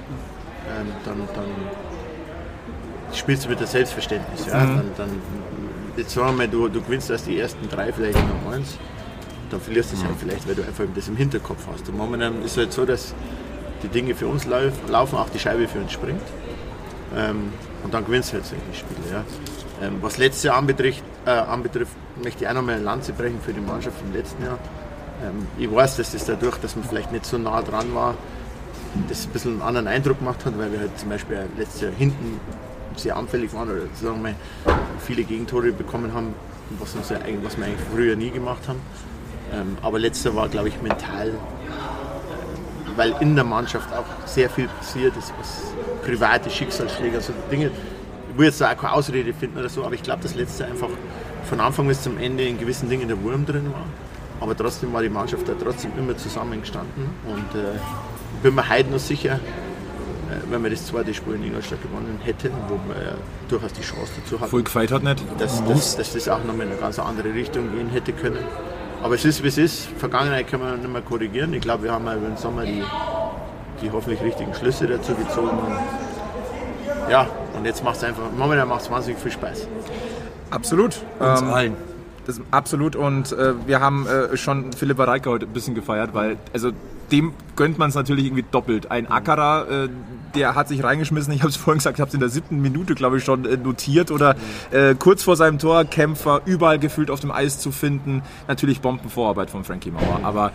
ähm, 0.68 0.86
dann, 1.04 1.18
dann 1.34 1.48
spielst 3.12 3.44
du 3.44 3.48
mit 3.48 3.60
der 3.60 3.66
Selbstverständnis. 3.66 4.46
Ja? 4.46 4.64
Dann, 4.64 4.90
dann, 4.96 5.10
jetzt 5.96 6.12
sagen 6.12 6.28
wir 6.28 6.32
mal, 6.32 6.48
du, 6.48 6.68
du 6.68 6.80
gewinnst 6.80 7.10
erst 7.10 7.26
die 7.26 7.38
ersten 7.38 7.68
drei, 7.68 7.92
vielleicht 7.92 8.18
noch 8.18 8.52
eins, 8.52 8.78
dann 9.50 9.60
verlierst 9.60 9.92
du 9.92 9.96
es 9.96 10.04
halt 10.04 10.14
vielleicht, 10.18 10.46
weil 10.48 10.54
du 10.54 10.62
einfach 10.62 10.84
das 10.94 11.08
im 11.08 11.16
Hinterkopf 11.16 11.66
hast. 11.72 11.88
Und 11.88 11.96
momentan 11.96 12.42
ist 12.42 12.52
es 12.52 12.56
halt 12.56 12.72
so, 12.72 12.84
dass 12.84 13.14
die 13.82 13.88
Dinge 13.88 14.14
für 14.14 14.28
uns 14.28 14.46
lauf, 14.46 14.72
laufen, 14.88 15.16
auch 15.16 15.28
die 15.30 15.38
Scheibe 15.38 15.66
für 15.66 15.80
uns 15.80 15.92
springt. 15.92 16.22
Ähm, 17.16 17.52
und 17.82 17.92
dann 17.92 18.04
gewinnst 18.04 18.30
du 18.30 18.34
halt 18.34 18.46
solche 18.46 18.62
Spiele. 18.72 19.00
Ja? 19.10 19.24
Ähm, 19.82 19.98
was 20.00 20.18
letztes 20.18 20.44
Jahr 20.44 20.56
anbetrifft, 20.56 21.02
äh, 21.26 21.30
anbetrifft, 21.30 21.92
möchte 22.22 22.44
ich 22.44 22.50
auch 22.50 22.54
noch 22.54 22.62
mal 22.62 22.74
eine 22.74 22.84
Lanze 22.84 23.12
brechen 23.12 23.40
für 23.40 23.52
die 23.52 23.60
Mannschaft 23.60 23.96
im 24.02 24.12
letzten 24.12 24.44
Jahr. 24.44 24.58
Ähm, 25.22 25.46
ich 25.58 25.70
weiß, 25.70 25.96
dass 25.96 26.12
das 26.12 26.24
dadurch, 26.24 26.58
dass 26.58 26.76
man 26.76 26.84
vielleicht 26.84 27.12
nicht 27.12 27.26
so 27.26 27.38
nah 27.38 27.62
dran 27.62 27.94
war, 27.94 28.14
das 29.08 29.26
ein 29.26 29.30
bisschen 29.30 29.52
einen 29.52 29.62
anderen 29.62 29.86
Eindruck 29.86 30.18
gemacht 30.18 30.44
hat, 30.44 30.58
weil 30.58 30.72
wir 30.72 30.80
halt 30.80 30.98
zum 30.98 31.10
Beispiel 31.10 31.46
letztes 31.56 31.82
Jahr 31.82 31.92
hinten 31.92 32.40
sehr 32.96 33.16
anfällig 33.16 33.52
waren 33.54 33.70
oder 33.70 33.82
sagen 33.94 34.22
wir 34.22 34.34
viele 35.00 35.22
Gegentore 35.22 35.72
bekommen 35.72 36.12
haben, 36.12 36.34
was, 36.78 36.94
uns 36.94 37.10
was 37.10 37.56
wir 37.56 37.64
eigentlich 37.64 37.80
früher 37.92 38.16
nie 38.16 38.30
gemacht 38.30 38.62
haben. 38.66 38.80
Ähm, 39.52 39.76
aber 39.82 39.98
letztes 39.98 40.24
Jahr 40.24 40.36
war, 40.36 40.48
glaube 40.48 40.68
ich, 40.68 40.82
mental, 40.82 41.28
äh, 41.28 41.32
weil 42.96 43.14
in 43.20 43.34
der 43.34 43.44
Mannschaft 43.44 43.92
auch 43.92 44.26
sehr 44.26 44.50
viel 44.50 44.68
passiert 44.68 45.16
ist, 45.16 45.32
was 45.38 45.62
private 46.04 46.50
Schicksalsschläge, 46.50 47.16
also 47.16 47.32
Dinge, 47.50 47.70
ich 48.30 48.38
will 48.38 48.46
jetzt 48.46 48.62
auch 48.62 48.76
keine 48.76 48.92
Ausrede 48.92 49.32
finden 49.32 49.58
oder 49.58 49.68
so, 49.68 49.84
aber 49.84 49.94
ich 49.94 50.02
glaube, 50.02 50.22
dass 50.22 50.34
letztes 50.34 50.60
Jahr 50.60 50.70
einfach 50.70 50.88
von 51.50 51.60
Anfang 51.60 51.88
bis 51.88 52.00
zum 52.02 52.16
Ende 52.16 52.44
in 52.44 52.58
gewissen 52.58 52.88
Dingen 52.88 53.08
der 53.08 53.20
Wurm 53.22 53.44
drin 53.44 53.66
war. 53.72 53.84
Aber 54.40 54.56
trotzdem 54.56 54.92
war 54.92 55.02
die 55.02 55.08
Mannschaft 55.10 55.46
da 55.48 55.52
trotzdem 55.60 55.90
immer 55.98 56.16
zusammengestanden 56.16 57.10
und 57.26 57.60
äh, 57.60 57.74
ich 58.36 58.42
bin 58.42 58.54
mir 58.54 58.66
heute 58.70 58.88
noch 58.90 59.00
sicher, 59.00 59.34
äh, 59.34 59.38
wenn 60.48 60.62
wir 60.62 60.70
das 60.70 60.86
zweite 60.86 61.12
Spiel 61.12 61.34
in 61.34 61.44
Ingolstadt 61.44 61.82
gewonnen 61.82 62.18
hätten, 62.22 62.52
wo 62.68 62.76
wir 62.88 63.02
ja 63.02 63.12
durchaus 63.48 63.72
die 63.74 63.82
Chance 63.82 64.12
dazu 64.22 64.40
hatten, 64.40 64.50
Voll 64.50 64.62
gefeit 64.62 64.92
hat 64.92 65.02
nicht. 65.02 65.22
dass, 65.38 65.62
dass, 65.66 65.96
dass 65.96 66.12
das 66.14 66.28
auch 66.28 66.42
noch 66.44 66.56
mal 66.56 66.62
in 66.62 66.70
eine 66.70 66.80
ganz 66.80 66.98
andere 66.98 67.34
Richtung 67.34 67.70
gehen 67.72 67.90
hätte 67.90 68.12
können. 68.12 68.38
Aber 69.02 69.14
es 69.16 69.24
ist, 69.24 69.42
wie 69.42 69.48
es 69.48 69.58
ist. 69.58 69.88
Vergangenheit 69.98 70.46
können 70.48 70.62
wir 70.62 70.76
nicht 70.76 70.88
mehr 70.92 71.02
korrigieren. 71.02 71.52
Ich 71.54 71.62
glaube, 71.62 71.84
wir 71.84 71.92
haben 71.92 72.06
ja 72.06 72.14
über 72.16 72.28
den 72.28 72.36
Sommer 72.36 72.64
die, 72.64 72.82
die 73.82 73.90
hoffentlich 73.90 74.22
richtigen 74.22 74.54
Schlüsse 74.54 74.86
dazu 74.86 75.14
gezogen. 75.14 75.48
Und 75.58 77.10
ja, 77.10 77.26
und 77.56 77.64
jetzt 77.64 77.82
macht 77.82 77.96
es 77.96 78.04
einfach, 78.04 78.24
momentan 78.36 78.68
macht 78.68 78.82
es 78.82 78.90
wahnsinnig 78.90 79.20
viel 79.20 79.32
Spaß. 79.32 79.66
Absolut. 80.50 81.00
Uns 81.18 81.42
Ähm, 81.42 81.48
allen. 81.48 81.76
Das, 82.26 82.40
absolut 82.50 82.96
und 82.96 83.32
äh, 83.32 83.54
wir 83.66 83.80
haben 83.80 84.06
äh, 84.06 84.36
schon 84.36 84.72
Philipp 84.72 84.98
Reika 84.98 85.30
heute 85.30 85.46
ein 85.46 85.52
bisschen 85.52 85.74
gefeiert, 85.74 86.10
weil 86.12 86.36
also 86.52 86.70
dem 87.10 87.32
gönnt 87.56 87.78
man 87.78 87.88
es 87.88 87.94
natürlich 87.94 88.26
irgendwie 88.26 88.44
doppelt. 88.48 88.90
Ein 88.90 89.10
Ackerer, 89.10 89.84
äh, 89.84 89.88
der 90.34 90.54
hat 90.54 90.68
sich 90.68 90.84
reingeschmissen, 90.84 91.32
ich 91.32 91.40
habe 91.40 91.50
es 91.50 91.56
vorhin 91.56 91.78
gesagt, 91.78 91.96
ich 91.96 92.00
habe 92.00 92.08
es 92.08 92.14
in 92.14 92.20
der 92.20 92.28
siebten 92.28 92.60
Minute, 92.60 92.94
glaube 92.94 93.18
ich, 93.18 93.24
schon 93.24 93.44
äh, 93.46 93.56
notiert 93.56 94.10
oder 94.10 94.36
äh, 94.70 94.94
kurz 94.94 95.22
vor 95.22 95.36
seinem 95.36 95.58
Tor, 95.58 95.84
Kämpfer, 95.84 96.42
überall 96.44 96.78
gefühlt 96.78 97.10
auf 97.10 97.20
dem 97.20 97.30
Eis 97.30 97.58
zu 97.58 97.72
finden. 97.72 98.22
Natürlich 98.48 98.80
Bombenvorarbeit 98.80 99.50
von 99.50 99.64
Frankie 99.64 99.90
Mauer, 99.90 100.20
aber 100.22 100.52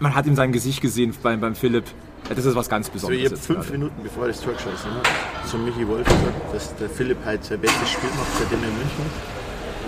man 0.00 0.14
hat 0.14 0.26
ihm 0.26 0.34
sein 0.34 0.52
Gesicht 0.52 0.80
gesehen 0.80 1.14
beim, 1.22 1.40
beim 1.40 1.54
Philipp. 1.54 1.84
Das 2.28 2.44
ist 2.44 2.54
was 2.54 2.68
ganz 2.68 2.86
So, 2.86 2.92
Besonderes. 2.92 3.20
ich 3.20 3.30
habe 3.32 3.36
fünf 3.36 3.58
gerade. 3.60 3.72
Minuten 3.72 4.02
bevor 4.02 4.26
das 4.28 4.40
Tor 4.40 4.54
geschossen 4.54 4.90
hat, 4.96 5.48
zu 5.48 5.58
Michi 5.58 5.86
Wolf 5.86 6.04
gesagt, 6.06 6.54
dass 6.54 6.74
der 6.76 6.88
Philipp 6.88 7.18
halt 7.24 7.44
sein 7.44 7.60
bestes 7.60 7.90
Spiel 7.90 8.08
macht, 8.16 8.32
seitdem 8.38 8.62
er 8.62 8.68
in 8.68 8.74
München 8.78 9.04
ist. 9.06 9.18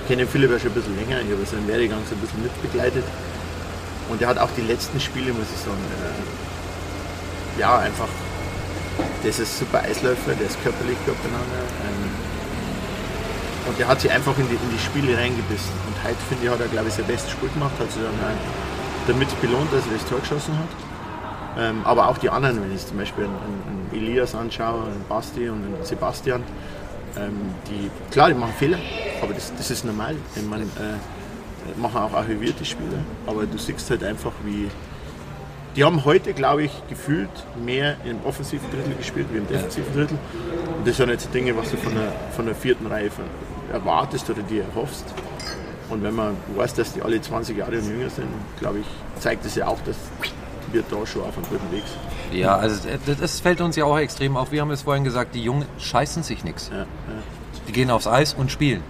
Ich 0.03 0.09
kenne 0.09 0.22
den 0.22 0.29
Philipp 0.29 0.51
ja 0.53 0.59
schon 0.59 0.70
ein 0.70 0.75
bisschen 0.75 0.96
länger, 0.96 1.20
ich 1.22 1.33
habe 1.33 1.44
seinen 1.46 1.66
Werdegang 1.66 1.99
so 2.09 2.14
ein 2.14 2.20
bisschen 2.20 2.42
mitbegleitet. 2.42 3.05
Und 4.09 4.22
er 4.22 4.29
hat 4.29 4.38
auch 4.38 4.51
die 4.57 4.61
letzten 4.62 5.01
Spiele, 5.01 5.33
muss 5.33 5.49
ich 5.51 5.61
sagen, 5.64 5.83
äh, 5.99 7.61
ja, 7.61 7.79
einfach, 7.79 8.07
das 9.25 9.38
ist 9.40 9.59
super 9.59 9.81
Eisläufer, 9.83 10.35
der 10.38 10.46
ist 10.46 10.62
körperlich 10.62 10.96
gut 11.07 11.16
beieinander. 11.25 11.62
Ähm, 11.88 12.11
und 13.66 13.79
der 13.81 13.88
hat 13.88 14.01
sich 14.01 14.12
einfach 14.12 14.38
in 14.38 14.46
die, 14.49 14.55
in 14.55 14.70
die 14.70 14.79
Spiele 14.79 15.16
reingebissen. 15.18 15.72
Und 15.88 15.96
heute, 16.07 16.20
finde 16.29 16.44
ich, 16.44 16.51
hat 16.53 16.61
er, 16.61 16.68
glaube 16.68 16.87
ich, 16.87 16.94
sein 16.94 17.07
bestes 17.07 17.33
Spiel 17.33 17.49
gemacht, 17.49 17.72
hat 17.81 17.90
sich 17.90 17.99
dann 18.03 18.14
auch 18.22 18.38
damit 19.09 19.27
belohnt, 19.40 19.72
dass 19.72 19.83
er 19.90 19.99
das 19.99 20.07
Tor 20.07 20.20
geschossen 20.20 20.55
hat. 20.55 20.70
Ähm, 21.58 21.80
aber 21.84 22.08
auch 22.08 22.18
die 22.18 22.28
anderen, 22.28 22.62
wenn 22.62 22.74
ich 22.74 22.86
zum 22.86 22.98
Beispiel 22.98 23.24
einen, 23.24 23.34
einen 23.34 23.90
Elias 23.92 24.34
anschaue, 24.34 24.84
einen 24.84 25.04
Basti 25.08 25.48
und 25.48 25.64
einen 25.64 25.76
Sebastian, 25.82 26.42
ähm, 27.16 27.54
die, 27.68 27.90
klar, 28.10 28.28
die 28.28 28.34
machen 28.34 28.52
Fehler, 28.58 28.78
aber 29.22 29.32
das, 29.32 29.54
das 29.56 29.70
ist 29.70 29.84
normal. 29.84 30.16
Ich 30.34 30.42
meine, 30.42 30.64
äh, 30.64 31.78
machen 31.80 32.00
auch 32.00 32.12
archivierte 32.12 32.64
Spieler, 32.64 32.98
aber 33.26 33.46
du 33.46 33.58
siehst 33.58 33.88
halt 33.90 34.04
einfach, 34.04 34.32
wie. 34.44 34.68
Die 35.74 35.84
haben 35.84 36.06
heute, 36.06 36.32
glaube 36.32 36.62
ich, 36.62 36.72
gefühlt 36.88 37.28
mehr 37.62 37.96
im 38.06 38.18
offensiven 38.24 38.70
Drittel 38.70 38.94
gespielt 38.94 39.26
wie 39.30 39.36
im 39.36 39.46
defensiven 39.46 39.92
Drittel. 39.92 40.18
Und 40.78 40.88
das 40.88 40.96
sind 40.96 41.10
jetzt 41.10 41.34
Dinge, 41.34 41.54
was 41.54 41.70
du 41.70 41.76
von 41.76 41.94
der, 41.94 42.12
von 42.34 42.46
der 42.46 42.54
vierten 42.54 42.86
Reihe 42.86 43.10
erwartest 43.70 44.30
oder 44.30 44.40
dir 44.40 44.64
erhoffst. 44.64 45.04
Und 45.90 46.02
wenn 46.02 46.14
man 46.14 46.34
weiß, 46.56 46.72
dass 46.74 46.94
die 46.94 47.02
alle 47.02 47.20
20 47.20 47.58
Jahre 47.58 47.76
und 47.76 47.90
jünger 47.90 48.08
sind, 48.08 48.26
glaube 48.58 48.78
ich, 48.78 48.86
zeigt 49.20 49.44
es 49.44 49.54
ja 49.54 49.66
auch, 49.66 49.78
dass 49.84 49.96
wir 50.72 50.83
da 50.88 51.07
schon 51.07 51.22
auf 51.22 51.37
einem 51.37 51.46
guten 51.48 51.72
Weg 51.72 51.85
sind. 51.87 52.38
Ja, 52.38 52.57
also 52.57 52.88
äh, 52.88 52.98
das 53.18 53.40
fällt 53.40 53.61
uns 53.61 53.76
ja 53.76 53.85
auch 53.85 53.98
extrem 53.98 54.37
auf. 54.37 54.52
Wir 54.52 54.61
haben 54.61 54.70
es 54.70 54.83
vorhin 54.83 55.05
gesagt, 55.05 55.35
die 55.35 55.42
Jungen 55.42 55.66
scheißen 55.79 56.22
sich 56.22 56.44
nichts. 56.44 56.70
Ja, 56.70 56.81
ja. 56.81 56.87
Die 57.68 57.72
gehen 57.72 57.90
aufs 57.90 58.07
Eis 58.07 58.35
und 58.35 58.50
spielen. 58.50 58.83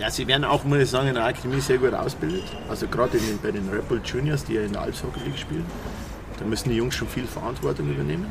Ja, 0.00 0.10
sie 0.10 0.26
werden 0.26 0.44
auch, 0.44 0.64
muss 0.64 0.78
ich 0.78 0.90
sagen, 0.90 1.08
in 1.08 1.14
der 1.14 1.24
Akademie 1.24 1.60
sehr 1.60 1.78
gut 1.78 1.92
ausgebildet. 1.92 2.44
Also 2.68 2.86
gerade 2.86 3.18
in 3.18 3.26
den, 3.26 3.38
bei 3.42 3.50
den 3.50 3.68
Red 3.68 3.88
Bull 3.88 4.00
Juniors, 4.04 4.44
die 4.44 4.54
ja 4.54 4.62
in 4.62 4.72
der 4.72 4.82
Alpshockey 4.82 5.20
League 5.24 5.38
spielen, 5.38 5.66
da 6.38 6.44
müssen 6.46 6.70
die 6.70 6.76
Jungs 6.76 6.94
schon 6.94 7.08
viel 7.08 7.26
Verantwortung 7.26 7.90
übernehmen. 7.90 8.26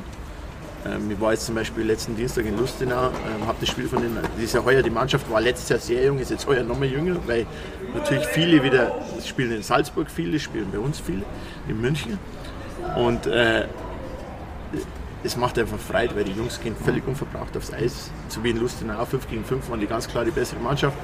Ähm, 0.86 1.12
ich 1.12 1.22
war 1.22 1.34
jetzt 1.34 1.46
zum 1.46 1.56
Beispiel 1.56 1.84
letzten 1.84 2.16
Dienstag 2.16 2.46
in 2.46 2.58
Lustenau, 2.58 3.08
ähm, 3.08 3.46
habe 3.46 3.58
das 3.60 3.70
Spiel 3.70 3.88
von 3.88 4.02
den, 4.02 4.16
das 4.16 4.44
ist 4.44 4.54
ja 4.54 4.64
heuer, 4.64 4.82
die 4.82 4.90
Mannschaft 4.90 5.30
war 5.30 5.40
letztes 5.40 5.70
Jahr 5.70 5.80
sehr 5.80 6.06
jung, 6.06 6.18
ist 6.20 6.32
jetzt 6.32 6.48
heuer 6.48 6.64
noch 6.64 6.80
mal 6.80 6.88
jünger, 6.88 7.16
weil 7.28 7.46
natürlich 7.94 8.26
viele 8.28 8.64
wieder, 8.64 8.96
spielen 9.24 9.52
in 9.52 9.62
Salzburg 9.62 10.10
viele, 10.10 10.40
spielen 10.40 10.68
bei 10.72 10.80
uns 10.80 11.00
viele, 11.00 11.22
in 11.68 11.80
München. 11.80 12.18
Und 12.96 13.28
äh, 13.28 13.66
es 15.24 15.38
macht 15.38 15.58
einfach 15.60 15.78
Freude, 15.78 16.16
weil 16.16 16.24
die 16.24 16.32
Jungs 16.32 16.60
gehen 16.60 16.76
völlig 16.76 17.08
unverbraucht 17.08 17.56
aufs 17.56 17.72
Eis. 17.72 18.12
So 18.28 18.44
wie 18.44 18.50
in 18.52 18.58
Lustenau, 18.58 19.06
5 19.06 19.30
gegen 19.30 19.46
5 19.46 19.70
waren 19.70 19.80
die 19.80 19.88
ganz 19.88 20.08
klar 20.08 20.26
die 20.26 20.32
bessere 20.32 20.60
Mannschaft. 20.60 20.98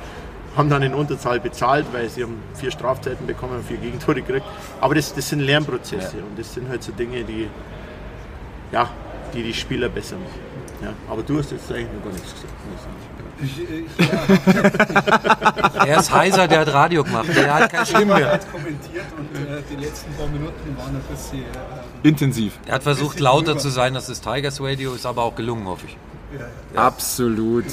Haben 0.56 0.70
dann 0.70 0.82
in 0.82 0.94
Unterzahl 0.94 1.40
bezahlt, 1.40 1.86
weil 1.92 2.10
sie 2.10 2.24
haben 2.24 2.42
vier 2.56 2.72
Strafzeiten 2.72 3.28
bekommen 3.28 3.58
und 3.58 3.66
vier 3.66 3.78
Gegentore 3.78 4.22
gekriegt. 4.22 4.46
Aber 4.82 4.96
das, 4.96 5.14
das 5.14 5.30
sind 5.30 5.42
Lernprozesse 5.42 6.18
und 6.18 6.38
das 6.38 6.54
sind 6.54 6.68
halt 6.68 6.82
so 6.82 6.92
Dinge, 6.92 7.24
die, 7.24 7.48
ja, 8.72 8.90
die 9.34 9.44
die 9.44 9.54
Spieler 9.54 9.90
besser 9.90 10.16
machen. 10.16 10.40
Ja, 10.82 10.94
aber 11.10 11.22
du 11.22 11.38
hast 11.38 11.52
jetzt 11.52 11.72
eigentlich 11.72 11.94
noch 11.94 12.04
gar 12.04 12.14
nichts 12.14 12.34
gesagt. 12.34 12.54
Er 15.86 16.00
ist 16.00 16.12
heiser, 16.12 16.48
der 16.48 16.62
hat 16.62 16.74
Radio 16.74 17.04
gemacht. 17.04 17.28
Der 17.36 17.54
hat 17.54 17.72
keine 17.72 17.86
Stimme 17.86 18.16
mehr. 18.16 18.34
hat 18.34 18.52
kommentiert 18.52 19.06
und 19.18 19.36
äh, 19.36 19.62
die 19.70 19.84
letzten 19.84 20.14
paar 20.16 20.28
Minuten 20.28 20.78
waren 20.78 20.96
ein 20.96 21.02
bisschen. 21.10 21.42
Äh, 21.42 22.08
Intensiv. 22.08 22.58
Er 22.66 22.76
hat 22.76 22.84
versucht, 22.84 23.20
lauter 23.20 23.58
zu 23.58 23.70
sein, 23.70 23.94
das 23.94 24.10
ist 24.10 24.24
Tigers 24.24 24.62
Radio, 24.62 24.94
ist 24.94 25.06
aber 25.06 25.24
auch 25.24 25.36
gelungen, 25.36 25.68
hoffe 25.68 25.88
ich. 25.88 25.98
Absolut. 26.76 27.66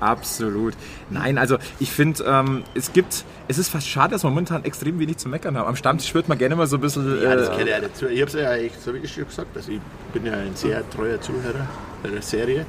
Absolut. 0.00 0.74
Nein, 1.08 1.38
also 1.38 1.56
ich 1.78 1.90
finde, 1.90 2.24
ähm, 2.24 2.64
es 2.74 2.92
gibt, 2.92 3.24
es 3.48 3.58
ist 3.58 3.70
fast 3.70 3.88
schade, 3.88 4.12
dass 4.12 4.24
wir 4.24 4.28
momentan 4.28 4.64
extrem 4.64 4.98
wenig 4.98 5.16
zu 5.16 5.28
meckern 5.28 5.56
haben. 5.56 5.68
Am 5.68 5.76
Stammtisch 5.76 6.12
wird 6.14 6.28
man 6.28 6.36
gerne 6.36 6.56
mal 6.56 6.66
so 6.66 6.76
ein 6.76 6.80
bisschen. 6.80 7.22
Ja, 7.22 7.34
das 7.34 7.48
äh, 7.48 7.52
kenne 7.52 7.64
ich 7.64 7.70
ja 7.70 7.80
dazu. 7.80 8.06
Ich 8.08 8.20
habe 8.20 8.28
es 8.28 8.34
ja 8.34 8.54
echt 8.54 8.82
so 8.82 8.92
wie 8.92 9.06
schon 9.06 9.24
gesagt. 9.24 9.56
Also 9.56 9.72
ich 9.72 9.80
bin 10.12 10.26
ja 10.26 10.32
ein 10.32 10.54
sehr 10.54 10.88
treuer 10.90 11.20
Zuhörer 11.20 11.66
der 12.04 12.22
Serie. 12.22 12.66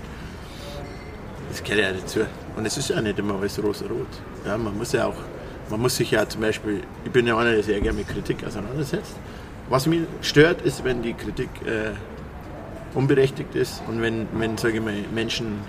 Das 1.50 1.62
ich 1.62 1.70
ja 1.70 1.92
dazu. 1.92 2.22
Und 2.56 2.66
es 2.66 2.78
ist 2.78 2.90
ja 2.90 3.02
nicht 3.02 3.20
immer 3.20 3.36
alles 3.36 3.62
rosa-rot. 3.62 4.08
Ja, 4.46 4.58
man 4.58 4.78
muss 4.78 4.92
ja 4.92 5.06
auch, 5.06 5.16
man 5.70 5.82
muss 5.82 5.96
sich 5.96 6.12
ja 6.12 6.28
zum 6.28 6.42
Beispiel, 6.42 6.82
ich 7.04 7.12
bin 7.12 7.28
ja 7.28 7.38
einer, 7.38 7.52
der 7.52 7.64
sehr 7.64 7.80
gerne 7.82 7.98
mit 7.98 8.08
Kritik 8.08 8.46
auseinandersetzt. 8.46 9.16
Was 9.70 9.88
mich 9.88 10.02
stört, 10.22 10.62
ist, 10.62 10.84
wenn 10.84 11.02
die 11.02 11.14
Kritik 11.14 11.50
äh, 11.66 11.92
unberechtigt 12.94 13.56
ist 13.56 13.82
und 13.88 14.02
wenn, 14.02 14.28
wenn 14.34 14.58
sage 14.58 14.76
ich 14.76 14.84
mal, 14.84 14.94
Menschen 15.14 15.60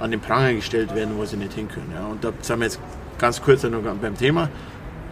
an 0.00 0.10
den 0.10 0.20
Pranger 0.20 0.54
gestellt 0.54 0.94
werden, 0.94 1.16
wo 1.16 1.24
sie 1.24 1.36
nicht 1.36 1.54
hinkönnen. 1.54 1.92
Ja. 1.92 2.06
Und 2.06 2.24
da 2.24 2.32
sind 2.40 2.58
wir 2.58 2.64
jetzt 2.64 2.80
ganz 3.18 3.40
kurz 3.40 3.62
noch 3.62 3.80
beim 3.80 4.16
Thema. 4.16 4.48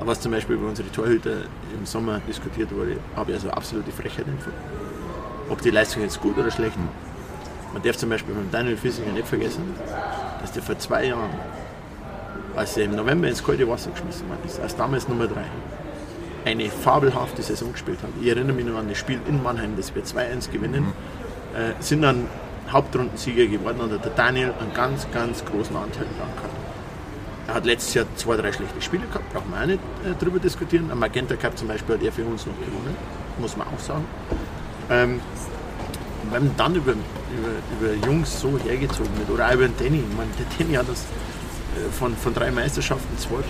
Was 0.01 0.21
zum 0.21 0.33
Beispiel 0.33 0.57
über 0.57 0.69
unsere 0.69 0.91
Torhüter 0.91 1.43
im 1.79 1.87
Sommer 1.87 2.21
diskutiert 2.27 2.73
wurde, 2.75 2.97
habe 3.15 3.31
ich 3.31 3.37
also 3.37 3.51
absolute 3.51 3.93
Frechheit 3.93 4.27
empfunden. 4.27 4.59
Ob 5.49 5.63
die 5.63 5.71
Leistung 5.71 6.03
jetzt 6.03 6.21
gut 6.21 6.37
oder 6.37 6.51
schlecht 6.51 6.77
war. 6.77 7.12
Man 7.73 7.83
darf 7.83 7.97
zum 7.97 8.11
Beispiel 8.11 8.35
beim 8.35 8.51
Daniel 8.51 8.77
Fissinger 8.77 9.13
nicht 9.13 9.27
vergessen, 9.27 9.63
dass 10.41 10.53
der 10.53 10.63
vor 10.63 10.79
zwei 10.79 11.07
Jahren, 11.07 11.31
als 12.55 12.77
er 12.77 12.85
im 12.85 12.97
November 12.97 13.29
ins 13.29 13.43
kalte 13.43 13.67
Wasser 13.69 13.91
geschmissen 13.91 14.29
worden 14.29 14.41
ist, 14.45 14.61
als 14.61 14.77
damals 14.77 15.09
Nummer 15.09 15.27
drei, 15.27 15.45
eine 16.45 16.69
fabelhafte 16.69 17.43
Saison 17.43 17.73
gespielt 17.73 17.99
hat. 18.03 18.11
Ich 18.21 18.29
erinnere 18.29 18.55
mich 18.55 18.67
noch 18.67 18.79
an 18.79 18.89
das 18.89 18.99
Spiel 18.99 19.21
in 19.29 19.43
Mannheim, 19.43 19.75
das 19.77 19.95
wir 19.95 20.03
2-1 20.03 20.51
gewinnen, 20.51 20.93
äh, 21.55 21.73
sind 21.81 22.03
dann 22.03 22.27
Hauptrundensieger 22.71 23.47
geworden 23.47 23.81
und 23.81 23.93
hat 23.93 24.05
der 24.05 24.13
Daniel 24.13 24.53
einen 24.61 24.75
ganz, 24.75 25.07
ganz 25.13 25.45
großen 25.45 25.77
Anteil 25.77 26.07
daran 26.19 26.35
gehabt. 26.37 26.55
Er 27.49 27.55
hat 27.55 27.65
letztes 27.65 27.95
Jahr 27.95 28.07
zwei, 28.17 28.37
drei 28.37 28.53
schlechte 28.53 28.81
Spiele 28.81 29.07
gehabt, 29.07 29.33
braucht 29.33 29.51
man 29.51 29.63
auch 29.63 29.67
nicht 29.67 29.81
äh, 30.05 30.15
drüber 30.23 30.39
diskutieren. 30.39 30.91
Am 30.91 30.99
Magenta 30.99 31.37
Cup 31.37 31.57
zum 31.59 31.69
Beispiel 31.69 31.97
hat 31.97 32.03
er 32.03 32.13
für 32.13 32.25
uns 32.25 32.47
noch 32.47 32.55
gewonnen, 32.55 32.97
muss 33.39 33.57
man 33.57 33.67
auch 33.67 33.79
sagen. 33.79 34.05
Ähm, 34.91 35.21
wenn 36.33 36.57
dann 36.57 36.75
über, 36.75 36.93
über, 36.93 37.91
über 37.93 38.07
Jungs 38.07 38.41
so 38.41 38.59
hergezogen 38.59 39.17
wird, 39.19 39.31
oder 39.31 39.49
auch 39.49 39.53
über 39.53 39.69
den 39.69 39.77
Danny, 39.77 39.99
ich 39.99 40.17
meine, 40.17 40.31
der 40.39 40.47
Danny 40.59 40.75
hat 40.75 40.89
das 40.89 41.01
äh, 41.01 41.91
von, 41.93 42.17
von 42.17 42.35
drei 42.35 42.51
Meisterschaften 42.51 43.17
gewonnen. 43.17 43.45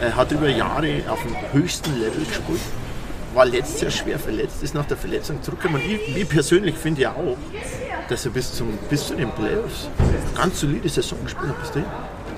Er 0.00 0.16
hat 0.16 0.32
über 0.32 0.48
Jahre 0.48 1.02
auf 1.08 1.22
dem 1.22 1.34
höchsten 1.52 1.98
Level 1.98 2.24
gespielt, 2.24 2.60
war 3.34 3.46
letztes 3.46 3.80
Jahr 3.80 3.90
schwer 3.90 4.18
verletzt, 4.18 4.62
ist 4.62 4.74
nach 4.74 4.86
der 4.86 4.96
Verletzung 4.96 5.42
zurückgekommen. 5.42 5.82
Ich, 5.86 6.16
ich 6.16 6.28
persönlich 6.28 6.76
finde 6.76 7.02
ja 7.02 7.12
auch, 7.12 7.36
dass 8.08 8.24
er 8.24 8.32
bis, 8.32 8.52
zum, 8.52 8.78
bis 8.88 9.08
zu 9.08 9.14
den 9.14 9.30
Playoffs 9.30 9.88
ganz 10.36 10.60
solide 10.60 10.88
Saison 10.88 11.18
gespielt 11.24 11.48
hat 11.48 11.60
bis 11.60 11.70
dahin. 11.70 11.88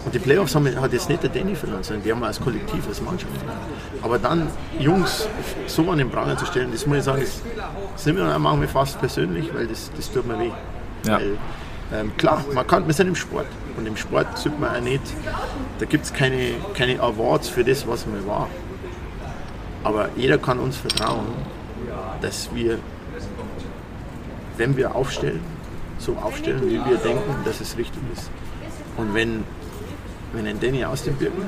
Und 0.07 0.14
die 0.14 0.21
Playoffs 0.21 0.55
haben, 0.55 0.81
hat 0.81 0.92
jetzt 0.92 1.09
nicht 1.09 1.25
der 1.25 1.31
Danny 1.31 1.57
verloren, 1.57 1.83
sondern 1.83 2.05
die 2.05 2.12
haben 2.12 2.21
wir 2.21 2.29
als 2.29 2.40
Kollektiv, 2.40 2.87
als 2.87 3.03
Mannschaft 3.03 3.37
verloren. 3.37 3.59
Aber 4.03 4.19
dann 4.21 4.47
Jungs 4.79 5.29
so 5.66 5.90
an 5.90 5.99
den 5.99 6.09
Pranger 6.11 6.38
zu 6.38 6.47
stellen, 6.47 6.71
das 6.71 6.87
muss 6.87 6.99
ich 6.99 7.03
sagen, 7.03 7.23
das 7.23 8.05
sind 8.05 8.16
wir, 8.16 8.38
machen 8.38 8.61
wir 8.61 8.69
fast 8.69 9.01
persönlich, 9.01 9.53
weil 9.53 9.66
das, 9.66 9.90
das 9.97 10.12
tut 10.12 10.25
mir 10.25 10.38
weh. 10.38 10.53
Ja. 11.05 11.16
Weil, 11.16 11.37
ähm, 11.92 12.16
klar, 12.16 12.45
man 12.55 12.64
kann, 12.69 12.87
wir 12.87 12.95
sind 12.95 13.09
im 13.09 13.16
Sport. 13.16 13.49
Und 13.77 13.87
im 13.87 13.97
Sport 13.97 14.38
sieht 14.38 14.59
man 14.61 14.77
auch 14.77 14.81
nicht, 14.81 15.03
da 15.81 15.87
gibt 15.87 16.05
es 16.05 16.12
keine, 16.12 16.53
keine 16.75 17.01
Awards 17.01 17.49
für 17.49 17.64
das, 17.64 17.87
was 17.88 18.07
man 18.07 18.25
war. 18.29 18.49
Aber 19.83 20.09
jeder 20.14 20.38
kann 20.38 20.61
uns 20.61 20.77
vertrauen, 20.77 21.27
dass 22.21 22.49
wir, 22.55 22.79
wenn 24.57 24.77
wir 24.77 24.95
aufstellen, 24.95 25.40
so 25.99 26.16
aufstellen, 26.16 26.62
wie 26.66 26.85
wir 26.85 26.97
denken, 26.99 27.35
dass 27.45 27.61
es 27.61 27.77
richtig 27.77 28.03
ist. 28.14 28.31
Und 28.97 29.14
wenn, 29.14 29.45
wenn 30.37 30.46
ein 30.46 30.61
Danny 30.61 30.85
aus 30.85 31.03
dem 31.03 31.16
Birken 31.16 31.44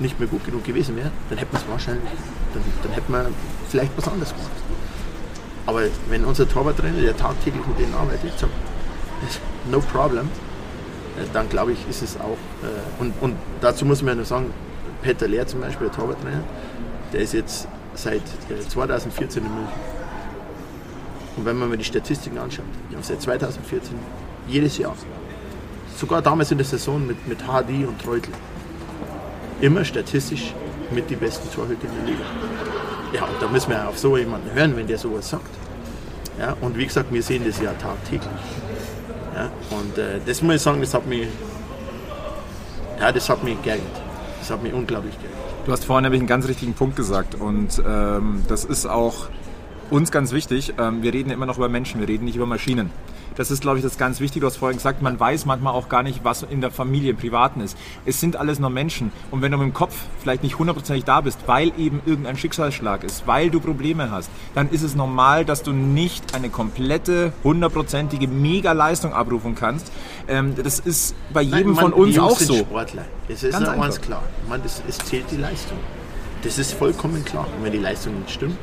nicht 0.00 0.18
mehr 0.18 0.28
gut 0.28 0.44
genug 0.44 0.64
gewesen 0.64 0.96
wäre, 0.96 1.10
dann 1.28 1.38
hätten 1.38 1.52
wir 1.52 1.60
es 1.60 1.68
wahrscheinlich, 1.68 2.10
dann, 2.54 2.62
dann 2.82 2.92
hätten 2.92 3.12
wir 3.12 3.30
vielleicht 3.68 3.96
was 3.96 4.08
anderes 4.08 4.30
gemacht. 4.30 4.50
Aber 5.66 5.82
wenn 6.08 6.24
unser 6.24 6.48
Torwarttrainer, 6.48 7.00
der 7.00 7.16
tagtäglich 7.16 7.64
mit 7.66 7.78
denen 7.78 7.94
arbeitet, 7.94 8.38
sagt, 8.38 8.52
no 9.70 9.80
problem, 9.80 10.28
äh, 11.16 11.26
dann 11.32 11.48
glaube 11.48 11.72
ich, 11.72 11.88
ist 11.88 12.02
es 12.02 12.16
auch. 12.16 12.38
Äh, 12.62 13.00
und, 13.00 13.12
und 13.20 13.36
dazu 13.60 13.84
muss 13.84 14.02
man 14.02 14.10
ja 14.10 14.14
nur 14.16 14.24
sagen, 14.24 14.52
Peter 15.02 15.28
Lehr 15.28 15.46
zum 15.46 15.60
Beispiel, 15.60 15.88
der 15.88 15.96
Torwarttrainer, 15.96 16.42
der 17.12 17.20
ist 17.20 17.34
jetzt 17.34 17.68
seit 17.94 18.22
äh, 18.48 18.66
2014 18.66 19.44
in 19.44 19.54
München. 19.54 19.72
Und 21.36 21.44
wenn 21.44 21.58
man 21.58 21.68
mal 21.68 21.78
die 21.78 21.84
Statistiken 21.84 22.38
anschaut, 22.38 22.64
die 22.90 22.96
haben 22.96 23.02
seit 23.02 23.22
2014 23.22 23.94
jedes 24.48 24.78
Jahr, 24.78 24.96
sogar 26.00 26.22
damals 26.22 26.50
in 26.50 26.58
der 26.58 26.66
Saison 26.66 27.06
mit, 27.06 27.28
mit 27.28 27.38
HD 27.40 27.86
und 27.86 28.00
Treutel, 28.02 28.32
immer 29.60 29.84
statistisch 29.84 30.54
mit 30.90 31.10
die 31.10 31.16
besten 31.16 31.52
Torhüter 31.54 31.86
in 31.86 31.94
der 31.94 32.04
Liga. 32.06 32.24
Ja, 33.12 33.24
und 33.24 33.40
da 33.40 33.48
müssen 33.48 33.70
wir 33.70 33.86
auf 33.86 33.98
so 33.98 34.16
jemanden 34.16 34.50
hören, 34.54 34.74
wenn 34.76 34.86
der 34.86 34.98
sowas 34.98 35.28
sagt. 35.28 35.50
Ja, 36.38 36.56
und 36.62 36.76
wie 36.78 36.86
gesagt, 36.86 37.12
wir 37.12 37.22
sehen 37.22 37.44
das 37.46 37.60
ja 37.60 37.72
tagtäglich. 37.74 38.30
Ja, 39.34 39.50
und 39.76 39.98
äh, 39.98 40.20
das 40.24 40.40
muss 40.42 40.54
ich 40.56 40.62
sagen, 40.62 40.80
das 40.80 40.94
hat 40.94 41.06
mich, 41.06 41.28
ja, 42.98 43.12
das 43.12 43.28
hat 43.28 43.44
mich 43.44 43.60
geärgert. 43.62 43.84
Das 44.38 44.50
hat 44.50 44.62
mich 44.62 44.72
unglaublich 44.72 45.14
geärgert. 45.18 45.38
Du 45.66 45.72
hast 45.72 45.84
vorhin 45.84 46.04
nämlich 46.04 46.20
einen 46.20 46.28
ganz 46.28 46.48
richtigen 46.48 46.72
Punkt 46.72 46.96
gesagt 46.96 47.34
und 47.34 47.82
ähm, 47.86 48.42
das 48.48 48.64
ist 48.64 48.86
auch 48.86 49.28
uns 49.90 50.10
ganz 50.10 50.32
wichtig. 50.32 50.72
Ähm, 50.78 51.02
wir 51.02 51.12
reden 51.12 51.30
immer 51.30 51.44
noch 51.44 51.58
über 51.58 51.68
Menschen, 51.68 52.00
wir 52.00 52.08
reden 52.08 52.24
nicht 52.24 52.36
über 52.36 52.46
Maschinen. 52.46 52.90
Das 53.36 53.50
ist, 53.50 53.62
glaube 53.62 53.78
ich, 53.78 53.84
das 53.84 53.98
ganz 53.98 54.20
Wichtige. 54.20 54.46
Hast 54.46 54.56
vorhin 54.56 54.78
gesagt, 54.78 55.02
man 55.02 55.18
weiß 55.18 55.46
manchmal 55.46 55.72
auch 55.72 55.88
gar 55.88 56.02
nicht, 56.02 56.24
was 56.24 56.42
in 56.42 56.60
der 56.60 56.70
Familie 56.70 57.10
im 57.10 57.16
Privaten 57.16 57.60
ist. 57.60 57.76
Es 58.04 58.20
sind 58.20 58.36
alles 58.36 58.58
nur 58.58 58.70
Menschen. 58.70 59.12
Und 59.30 59.42
wenn 59.42 59.52
du 59.52 59.58
mit 59.58 59.66
dem 59.66 59.74
Kopf 59.74 59.94
vielleicht 60.20 60.42
nicht 60.42 60.58
hundertprozentig 60.58 61.04
da 61.04 61.20
bist, 61.20 61.38
weil 61.46 61.72
eben 61.78 62.00
irgendein 62.06 62.36
Schicksalsschlag 62.36 63.04
ist, 63.04 63.26
weil 63.26 63.50
du 63.50 63.60
Probleme 63.60 64.10
hast, 64.10 64.30
dann 64.54 64.68
ist 64.70 64.82
es 64.82 64.94
normal, 64.94 65.44
dass 65.44 65.62
du 65.62 65.72
nicht 65.72 66.34
eine 66.34 66.50
komplette, 66.50 67.32
hundertprozentige 67.44 68.28
Mega-Leistung 68.28 69.12
abrufen 69.12 69.54
kannst. 69.54 69.90
Ähm, 70.28 70.54
das 70.62 70.78
ist 70.78 71.14
bei 71.32 71.42
jedem 71.42 71.74
Nein, 71.74 71.76
von 71.76 71.90
man, 71.90 72.10
die 72.10 72.18
uns 72.18 72.18
auch 72.18 72.38
sind 72.38 72.48
so. 72.48 72.56
Sportler. 72.56 73.04
Das 73.28 73.42
ist 73.42 73.52
Ganz 73.52 73.66
ja 73.66 73.74
ganz 73.74 74.00
klar. 74.00 74.22
Man, 74.48 74.62
das, 74.62 74.82
es 74.88 74.98
zählt 74.98 75.30
die 75.30 75.36
Leistung. 75.36 75.78
Das 76.42 76.58
ist 76.58 76.72
vollkommen 76.72 77.24
klar. 77.24 77.46
Und 77.56 77.64
wenn 77.64 77.72
die 77.72 77.78
Leistung 77.78 78.18
nicht 78.18 78.30
stimmt, 78.30 78.56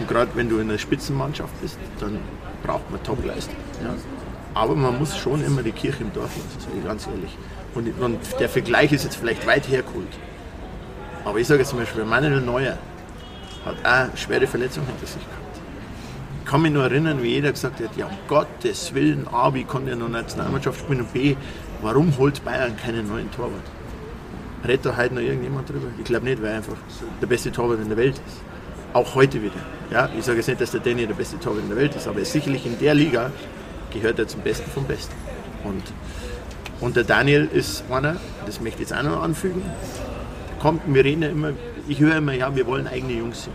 und 0.00 0.08
gerade 0.08 0.30
wenn 0.34 0.48
du 0.48 0.58
in 0.58 0.68
einer 0.68 0.78
Spitzenmannschaft 0.78 1.60
bist, 1.60 1.78
dann 2.00 2.18
braucht 2.64 2.90
man 2.90 3.02
Top-Leistung. 3.02 3.56
Ja. 3.82 3.94
Aber 4.54 4.74
man 4.74 4.98
muss 4.98 5.16
schon 5.16 5.44
immer 5.44 5.62
die 5.62 5.72
Kirche 5.72 6.02
im 6.02 6.12
Dorf 6.12 6.30
lassen, 6.36 6.60
sage 6.60 6.78
ich 6.78 6.84
ganz 6.84 7.06
ehrlich. 7.06 7.36
Und, 7.74 8.00
und 8.00 8.18
der 8.40 8.48
Vergleich 8.48 8.92
ist 8.92 9.04
jetzt 9.04 9.16
vielleicht 9.16 9.46
weit 9.46 9.68
hergeholt. 9.68 10.08
Aber 11.24 11.38
ich 11.38 11.46
sage 11.46 11.60
jetzt 11.60 11.70
zum 11.70 11.78
Beispiel, 11.78 12.04
Manuel 12.04 12.40
Neuer 12.40 12.78
hat 13.64 13.76
auch 13.84 14.16
schwere 14.16 14.46
Verletzung 14.46 14.84
hinter 14.86 15.06
sich 15.06 15.22
gehabt. 15.22 15.60
Ich 16.40 16.50
kann 16.50 16.62
mich 16.62 16.72
nur 16.72 16.84
erinnern, 16.84 17.22
wie 17.22 17.30
jeder 17.30 17.50
gesagt 17.50 17.80
hat, 17.80 17.96
ja 17.96 18.06
um 18.06 18.12
Gottes 18.28 18.94
Willen, 18.94 19.26
A, 19.32 19.52
wie 19.54 19.64
kann 19.64 19.86
der 19.86 19.96
noch 19.96 20.08
Nationalmannschaft 20.08 20.80
spielen 20.80 21.00
und 21.00 21.12
B, 21.12 21.36
warum 21.82 22.16
holt 22.18 22.44
Bayern 22.44 22.76
keinen 22.76 23.08
neuen 23.08 23.30
Torwart? 23.32 23.62
Redet 24.64 24.86
da 24.86 24.96
heute 24.96 25.14
noch 25.14 25.22
irgendjemand 25.22 25.68
drüber? 25.68 25.88
Ich 25.98 26.04
glaube 26.04 26.26
nicht, 26.26 26.40
weil 26.42 26.50
er 26.50 26.56
einfach 26.58 26.76
der 27.20 27.26
beste 27.26 27.50
Torwart 27.50 27.80
in 27.80 27.88
der 27.88 27.96
Welt 27.96 28.20
ist. 28.26 28.40
Auch 28.94 29.16
heute 29.16 29.42
wieder. 29.42 29.56
Ja, 29.90 30.08
ich 30.16 30.24
sage 30.24 30.38
jetzt 30.38 30.46
nicht, 30.46 30.60
dass 30.60 30.70
der 30.70 30.78
Danny 30.78 31.04
der 31.04 31.14
beste 31.14 31.38
Torwart 31.40 31.62
in 31.62 31.68
der 31.68 31.76
Welt 31.76 31.96
ist, 31.96 32.06
aber 32.06 32.20
er 32.20 32.24
sicherlich 32.24 32.64
in 32.64 32.78
der 32.78 32.94
Liga 32.94 33.32
gehört 33.92 34.20
er 34.20 34.28
zum 34.28 34.40
Besten 34.40 34.70
vom 34.70 34.84
Besten. 34.84 35.12
Und, 35.64 35.82
und 36.80 36.94
der 36.94 37.02
Daniel 37.02 37.48
ist 37.52 37.82
einer, 37.90 38.16
das 38.46 38.60
möchte 38.60 38.82
ich 38.82 38.88
jetzt 38.88 38.96
auch 38.96 39.02
noch 39.02 39.20
anfügen, 39.20 39.62
kommt, 40.60 40.82
wir 40.86 41.04
reden 41.04 41.22
ja 41.22 41.28
immer, 41.28 41.50
ich 41.88 41.98
höre 41.98 42.18
immer, 42.18 42.34
ja, 42.34 42.54
wir 42.54 42.66
wollen 42.68 42.86
eigene 42.86 43.14
Jungs 43.14 43.44
sein. 43.44 43.54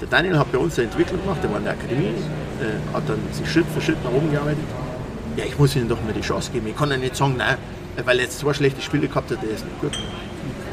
Der 0.00 0.08
Daniel 0.08 0.38
hat 0.38 0.50
bei 0.50 0.56
uns 0.56 0.78
eine 0.78 0.88
Entwicklung 0.88 1.20
gemacht, 1.20 1.42
der 1.42 1.50
war 1.50 1.58
in 1.58 1.64
der 1.64 1.74
Akademie, 1.74 2.06
äh, 2.06 2.94
hat 2.94 3.06
dann 3.06 3.18
sich 3.32 3.46
Schritt 3.50 3.66
für 3.74 3.82
Schritt 3.82 4.02
nach 4.02 4.10
oben 4.10 4.32
gearbeitet. 4.32 4.64
Ja, 5.36 5.44
ich 5.44 5.58
muss 5.58 5.76
ihm 5.76 5.86
doch 5.86 6.02
mal 6.02 6.14
die 6.14 6.22
Chance 6.22 6.50
geben. 6.50 6.66
Ich 6.66 6.76
kann 6.76 6.90
ja 6.90 6.96
nicht 6.96 7.14
sagen, 7.14 7.34
nein, 7.36 7.58
weil 8.06 8.16
er 8.16 8.24
jetzt 8.24 8.38
zwei 8.38 8.54
schlechte 8.54 8.80
Spiele 8.80 9.06
gehabt 9.06 9.30
hat, 9.30 9.42
der 9.42 9.50
ist 9.50 9.66
nicht 9.66 9.80
gut. 9.82 9.98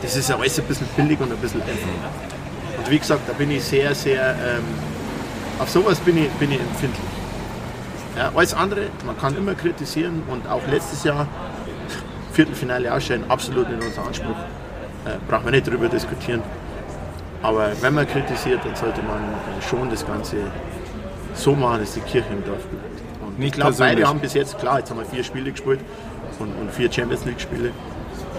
Das 0.02 0.16
ist 0.16 0.30
ja 0.30 0.38
alles 0.38 0.58
ein 0.58 0.66
bisschen 0.66 0.88
billig 0.96 1.20
und 1.20 1.34
ein 1.34 1.38
bisschen 1.40 1.62
einfach. 1.62 2.37
Und 2.78 2.90
wie 2.90 3.00
gesagt, 3.00 3.28
da 3.28 3.34
bin 3.34 3.52
ich 3.52 3.64
sehr, 3.64 3.94
sehr, 3.96 4.36
ähm, 4.36 4.64
auf 5.60 5.70
sowas 5.70 6.00
bin 6.00 6.18
ich, 6.18 6.30
bin 6.32 6.52
ich 6.52 6.60
empfindlich. 6.60 7.02
Ja, 8.16 8.32
alles 8.36 8.54
andere, 8.54 8.88
man 9.06 9.18
kann 9.18 9.36
immer 9.38 9.54
kritisieren 9.54 10.24
und 10.28 10.48
auch 10.48 10.66
letztes 10.68 11.04
Jahr 11.04 11.28
Viertelfinale 12.34 12.94
ausscheiden, 12.94 13.30
absolut 13.30 13.70
nicht 13.70 13.84
unser 13.84 14.06
Anspruch. 14.06 14.36
Äh, 15.06 15.18
brauchen 15.28 15.46
wir 15.46 15.52
nicht 15.52 15.68
darüber 15.68 15.88
diskutieren. 15.88 16.42
Aber 17.42 17.72
wenn 17.82 17.94
man 17.94 18.08
kritisiert, 18.08 18.60
dann 18.64 18.76
sollte 18.76 19.02
man 19.04 19.22
äh, 19.24 19.62
schon 19.68 19.90
das 19.90 20.06
Ganze 20.06 20.38
so 21.34 21.56
machen, 21.56 21.80
dass 21.82 21.94
die 21.94 22.02
Kirche 22.02 22.30
im 22.32 22.44
Dorf 22.46 22.64
bleibt. 22.66 23.02
Und 23.22 23.40
Nicht 23.40 23.50
ich 23.50 23.54
glaube, 23.62 23.76
beide 23.78 24.08
haben 24.08 24.20
bis 24.20 24.34
jetzt, 24.34 24.58
klar, 24.60 24.80
jetzt 24.80 24.90
haben 24.90 25.00
wir 25.00 25.06
vier 25.06 25.24
Spiele 25.24 25.52
gespielt 25.52 25.80
und, 26.40 26.48
und 26.48 26.72
vier 26.72 26.92
Champions 26.92 27.26
League-Spiele. 27.26 27.72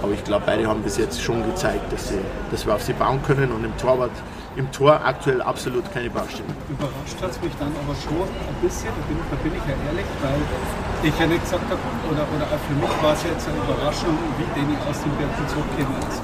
Aber 0.03 0.13
ich 0.13 0.23
glaube, 0.25 0.45
beide 0.47 0.67
haben 0.67 0.83
bis 0.83 0.97
jetzt 0.97 1.21
schon 1.23 1.45
gezeigt, 1.45 1.93
dass, 1.93 2.09
sie, 2.09 2.21
dass 2.51 2.67
wir 2.67 2.75
auf 2.75 2.83
sie 2.83 2.93
bauen 2.93 3.21
können 3.23 3.51
und 3.53 3.65
im 3.65 3.77
Torwart, 3.79 4.13
im 4.57 4.71
Tor 4.73 5.01
aktuell 5.05 5.43
absolut 5.43 5.85
keine 5.93 6.11
Baustelle. 6.11 6.49
Überrascht 6.69 7.21
hat 7.23 7.31
es 7.31 7.41
mich 7.43 7.53
dann 7.59 7.73
aber 7.85 7.95
schon 7.95 8.23
ein 8.23 8.59
bisschen, 8.63 8.89
da 8.89 9.03
bin, 9.07 9.19
da 9.31 9.37
bin 9.43 9.53
ich 9.55 9.65
ja 9.67 9.75
ehrlich, 9.87 10.07
weil 10.23 11.09
ich 11.09 11.19
ja 11.19 11.27
nicht 11.27 11.43
gesagt 11.43 11.65
habe, 11.67 11.81
oder, 12.11 12.27
oder 12.35 12.47
auch 12.47 12.63
für 12.67 12.75
mich 12.75 13.03
war 13.03 13.13
es 13.13 13.23
jetzt 13.25 13.49
eine 13.49 13.59
Überraschung, 13.59 14.17
wie 14.39 14.47
Danny 14.59 14.77
aus 14.89 15.03
dem 15.03 15.13
Berg 15.19 15.31
zurückgekommen 15.49 16.03
ist. 16.09 16.23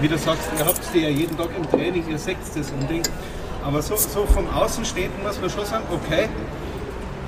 Wie 0.00 0.08
du 0.08 0.18
sagst, 0.18 0.50
ihr 0.58 0.66
habt 0.66 0.80
die 0.92 1.00
ja 1.00 1.08
jeden 1.08 1.36
Tag 1.36 1.48
im 1.56 1.68
Training, 1.70 2.04
ihr 2.08 2.18
seht 2.18 2.38
das 2.54 2.70
und 2.70 2.90
Ding. 2.90 3.02
Aber 3.64 3.82
so, 3.82 3.96
so 3.96 4.26
vom 4.26 4.48
Außenstehenden 4.50 5.22
muss 5.22 5.40
man 5.40 5.50
schon 5.50 5.64
sagen, 5.64 5.84
okay, 5.90 6.28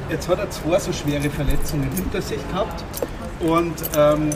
jetzt 0.09 0.29
hat 0.29 0.39
er 0.39 0.51
zwei 0.51 0.79
so 0.79 0.93
schwere 0.93 1.31
Verletzungen 1.31 1.91
hinter 1.95 2.23
sich 2.23 2.41
gehabt 2.49 2.85
und 3.41 3.75
ähm, 3.97 4.31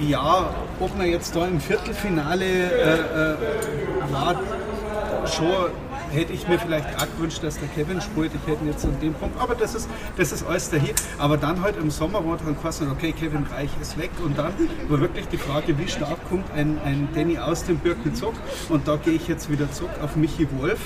ja, 0.00 0.50
ob 0.80 0.96
man 0.96 1.06
jetzt 1.06 1.34
da 1.36 1.46
im 1.46 1.60
Viertelfinale 1.60 2.44
äh, 2.44 3.32
äh, 3.32 4.12
war, 4.12 4.40
schon 5.26 5.70
hätte 6.14 6.32
ich 6.32 6.46
mir 6.46 6.58
vielleicht 6.58 6.86
auch 6.96 7.06
gewünscht, 7.16 7.42
dass 7.42 7.58
der 7.58 7.68
Kevin 7.68 8.00
spielt. 8.00 8.32
Ich 8.34 8.50
hätte 8.50 8.64
ihn 8.64 8.70
jetzt 8.70 8.84
an 8.84 8.98
dem 9.00 9.14
Punkt, 9.14 9.40
aber 9.40 9.54
das 9.54 9.74
ist, 9.74 9.88
das 10.16 10.32
ist 10.32 10.46
alles 10.46 10.70
dahin. 10.70 10.94
Aber 11.18 11.36
dann 11.36 11.60
halt 11.60 11.76
im 11.76 11.90
Sommer 11.90 12.24
war 12.24 12.36
dann 12.36 12.58
quasi, 12.60 12.84
okay, 12.84 13.12
Kevin 13.12 13.44
Reich 13.52 13.70
ist 13.80 13.98
weg 13.98 14.10
und 14.24 14.38
dann 14.38 14.52
war 14.88 15.00
wirklich 15.00 15.26
die 15.28 15.38
Frage, 15.38 15.76
wie 15.78 15.88
stark 15.88 16.18
kommt 16.28 16.44
ein, 16.54 16.78
ein 16.84 17.08
Danny 17.14 17.38
aus 17.38 17.64
dem 17.64 17.78
Birkenzug 17.78 18.34
und 18.68 18.86
da 18.86 18.96
gehe 18.96 19.14
ich 19.14 19.28
jetzt 19.28 19.50
wieder 19.50 19.70
zurück 19.72 19.92
auf 20.02 20.16
Michi 20.16 20.46
Wolf. 20.58 20.80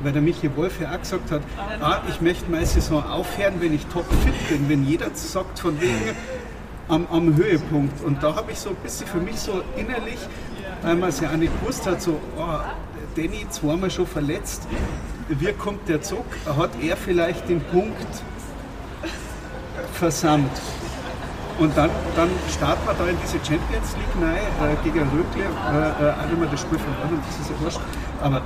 Weil 0.00 0.12
der 0.12 0.22
Michi 0.22 0.54
Wolf 0.56 0.80
ja 0.80 0.92
auch 0.92 1.00
gesagt 1.00 1.32
hat, 1.32 1.42
ah, 1.80 2.02
ich 2.08 2.20
möchte 2.20 2.48
meine 2.48 2.66
Saison 2.66 3.04
aufhören, 3.04 3.54
wenn 3.58 3.74
ich 3.74 3.84
topfit 3.86 4.48
bin. 4.48 4.68
Wenn 4.68 4.86
jeder 4.86 5.08
sagt 5.12 5.58
von 5.58 5.80
wegen, 5.80 6.14
am, 6.88 7.06
am 7.10 7.36
Höhepunkt. 7.36 8.02
Und 8.04 8.22
da 8.22 8.34
habe 8.34 8.52
ich 8.52 8.58
so 8.58 8.70
ein 8.70 8.76
bisschen 8.76 9.06
für 9.06 9.18
mich 9.18 9.38
so 9.38 9.62
innerlich, 9.76 10.18
weil 10.82 10.96
man 10.96 11.08
es 11.10 11.20
ja 11.20 11.30
auch 11.30 11.36
nicht 11.36 11.52
gewusst 11.60 11.86
hat, 11.86 12.02
so, 12.02 12.20
oh, 12.36 12.58
Danny 13.16 13.46
zweimal 13.50 13.90
schon 13.90 14.06
verletzt, 14.06 14.66
wie 15.28 15.52
kommt 15.52 15.88
der 15.88 16.00
Zug? 16.00 16.24
Hat 16.46 16.70
er 16.80 16.96
vielleicht 16.96 17.48
den 17.48 17.60
Punkt 17.60 18.22
versammelt? 19.92 20.50
Und 21.58 21.76
dann, 21.76 21.90
dann 22.14 22.28
starten 22.56 22.86
wir 22.86 22.94
da 22.94 23.10
in 23.10 23.16
diese 23.20 23.38
Champions 23.38 23.96
League 23.96 24.22
rein, 24.22 24.70
äh, 24.70 24.76
gegen 24.84 25.00
Rögle, 25.08 25.42
äh, 25.42 26.06
äh, 26.06 26.12
auch 26.12 26.30
wenn 26.30 26.40
wir 26.40 26.48
das 26.48 26.60
Spiel 26.60 26.78
verloren 26.78 27.20
das 27.26 27.40
ist 27.40 27.50
ja 27.50 27.60
wurscht. 27.60 27.80
Aber, 28.22 28.42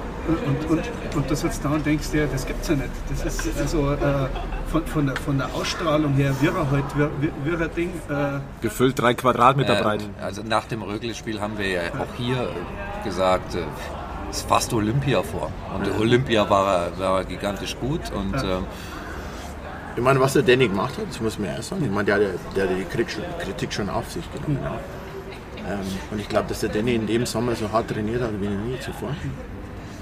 und, 0.46 0.70
und, 0.70 1.16
und 1.16 1.30
du 1.30 1.36
sitzt 1.36 1.62
da 1.62 1.70
und 1.70 1.84
denkst 1.84 2.10
dir, 2.10 2.26
das 2.26 2.46
gibt's 2.46 2.68
ja 2.68 2.74
nicht. 2.76 2.88
Das 3.10 3.24
ist 3.24 3.58
also 3.58 3.92
äh, 3.92 4.28
von, 4.72 4.86
von, 4.86 5.06
der, 5.06 5.16
von 5.16 5.38
der 5.38 5.54
Ausstrahlung 5.54 6.14
her 6.14 6.34
wirrer 6.40 6.70
halt, 6.70 6.84
wir, 6.96 7.10
wir, 7.20 7.30
wirrer 7.44 7.68
Ding. 7.68 7.90
Äh, 8.08 8.40
Gefüllt 8.62 8.98
drei 8.98 9.14
Quadratmeter 9.14 9.76
Ähm, 9.76 9.82
breit. 9.84 10.04
also 10.20 10.42
nach 10.42 10.64
dem 10.64 10.82
Rögle-Spiel 10.82 11.40
haben 11.40 11.58
wir 11.58 11.68
ja 11.68 11.80
auch 11.98 12.14
hier 12.16 12.36
äh, 12.42 13.04
gesagt, 13.04 13.54
äh, 13.54 13.58
es 14.30 14.38
ist 14.38 14.48
fast 14.48 14.72
Olympia 14.72 15.22
vor. 15.22 15.50
Und 15.76 15.86
der 15.86 15.98
Olympia 16.00 16.48
war 16.48 16.98
war 16.98 17.22
gigantisch 17.24 17.76
gut. 17.78 18.00
Und 18.12 18.34
ähm, 18.42 18.64
Ich 19.94 20.02
meine, 20.02 20.18
was 20.20 20.32
der 20.32 20.42
Danny 20.42 20.68
gemacht 20.68 20.96
hat, 20.96 21.04
das 21.08 21.20
muss 21.20 21.38
man 21.38 21.50
ja 21.54 21.60
sagen. 21.60 21.84
Ich 21.84 21.90
meine, 21.90 22.06
der, 22.06 22.14
hat 22.14 22.22
ja- 22.22 22.28
der 22.56 22.64
hat 22.64 22.70
die 22.78 22.84
Kritik 22.84 23.10
schon, 23.10 23.24
Kritik 23.40 23.72
schon 23.74 23.90
auf 23.90 24.10
sich 24.10 24.24
genommen. 24.32 24.58
Ja. 24.64 24.72
Ähm, 25.74 25.80
und 26.10 26.18
ich 26.18 26.28
glaube, 26.30 26.48
dass 26.48 26.60
der 26.60 26.70
Danny 26.70 26.94
in 26.94 27.06
dem 27.06 27.26
Sommer 27.26 27.54
so 27.54 27.70
hart 27.70 27.88
trainiert 27.88 28.22
hat 28.22 28.30
wie 28.40 28.48
nie 28.48 28.80
zuvor. 28.80 29.10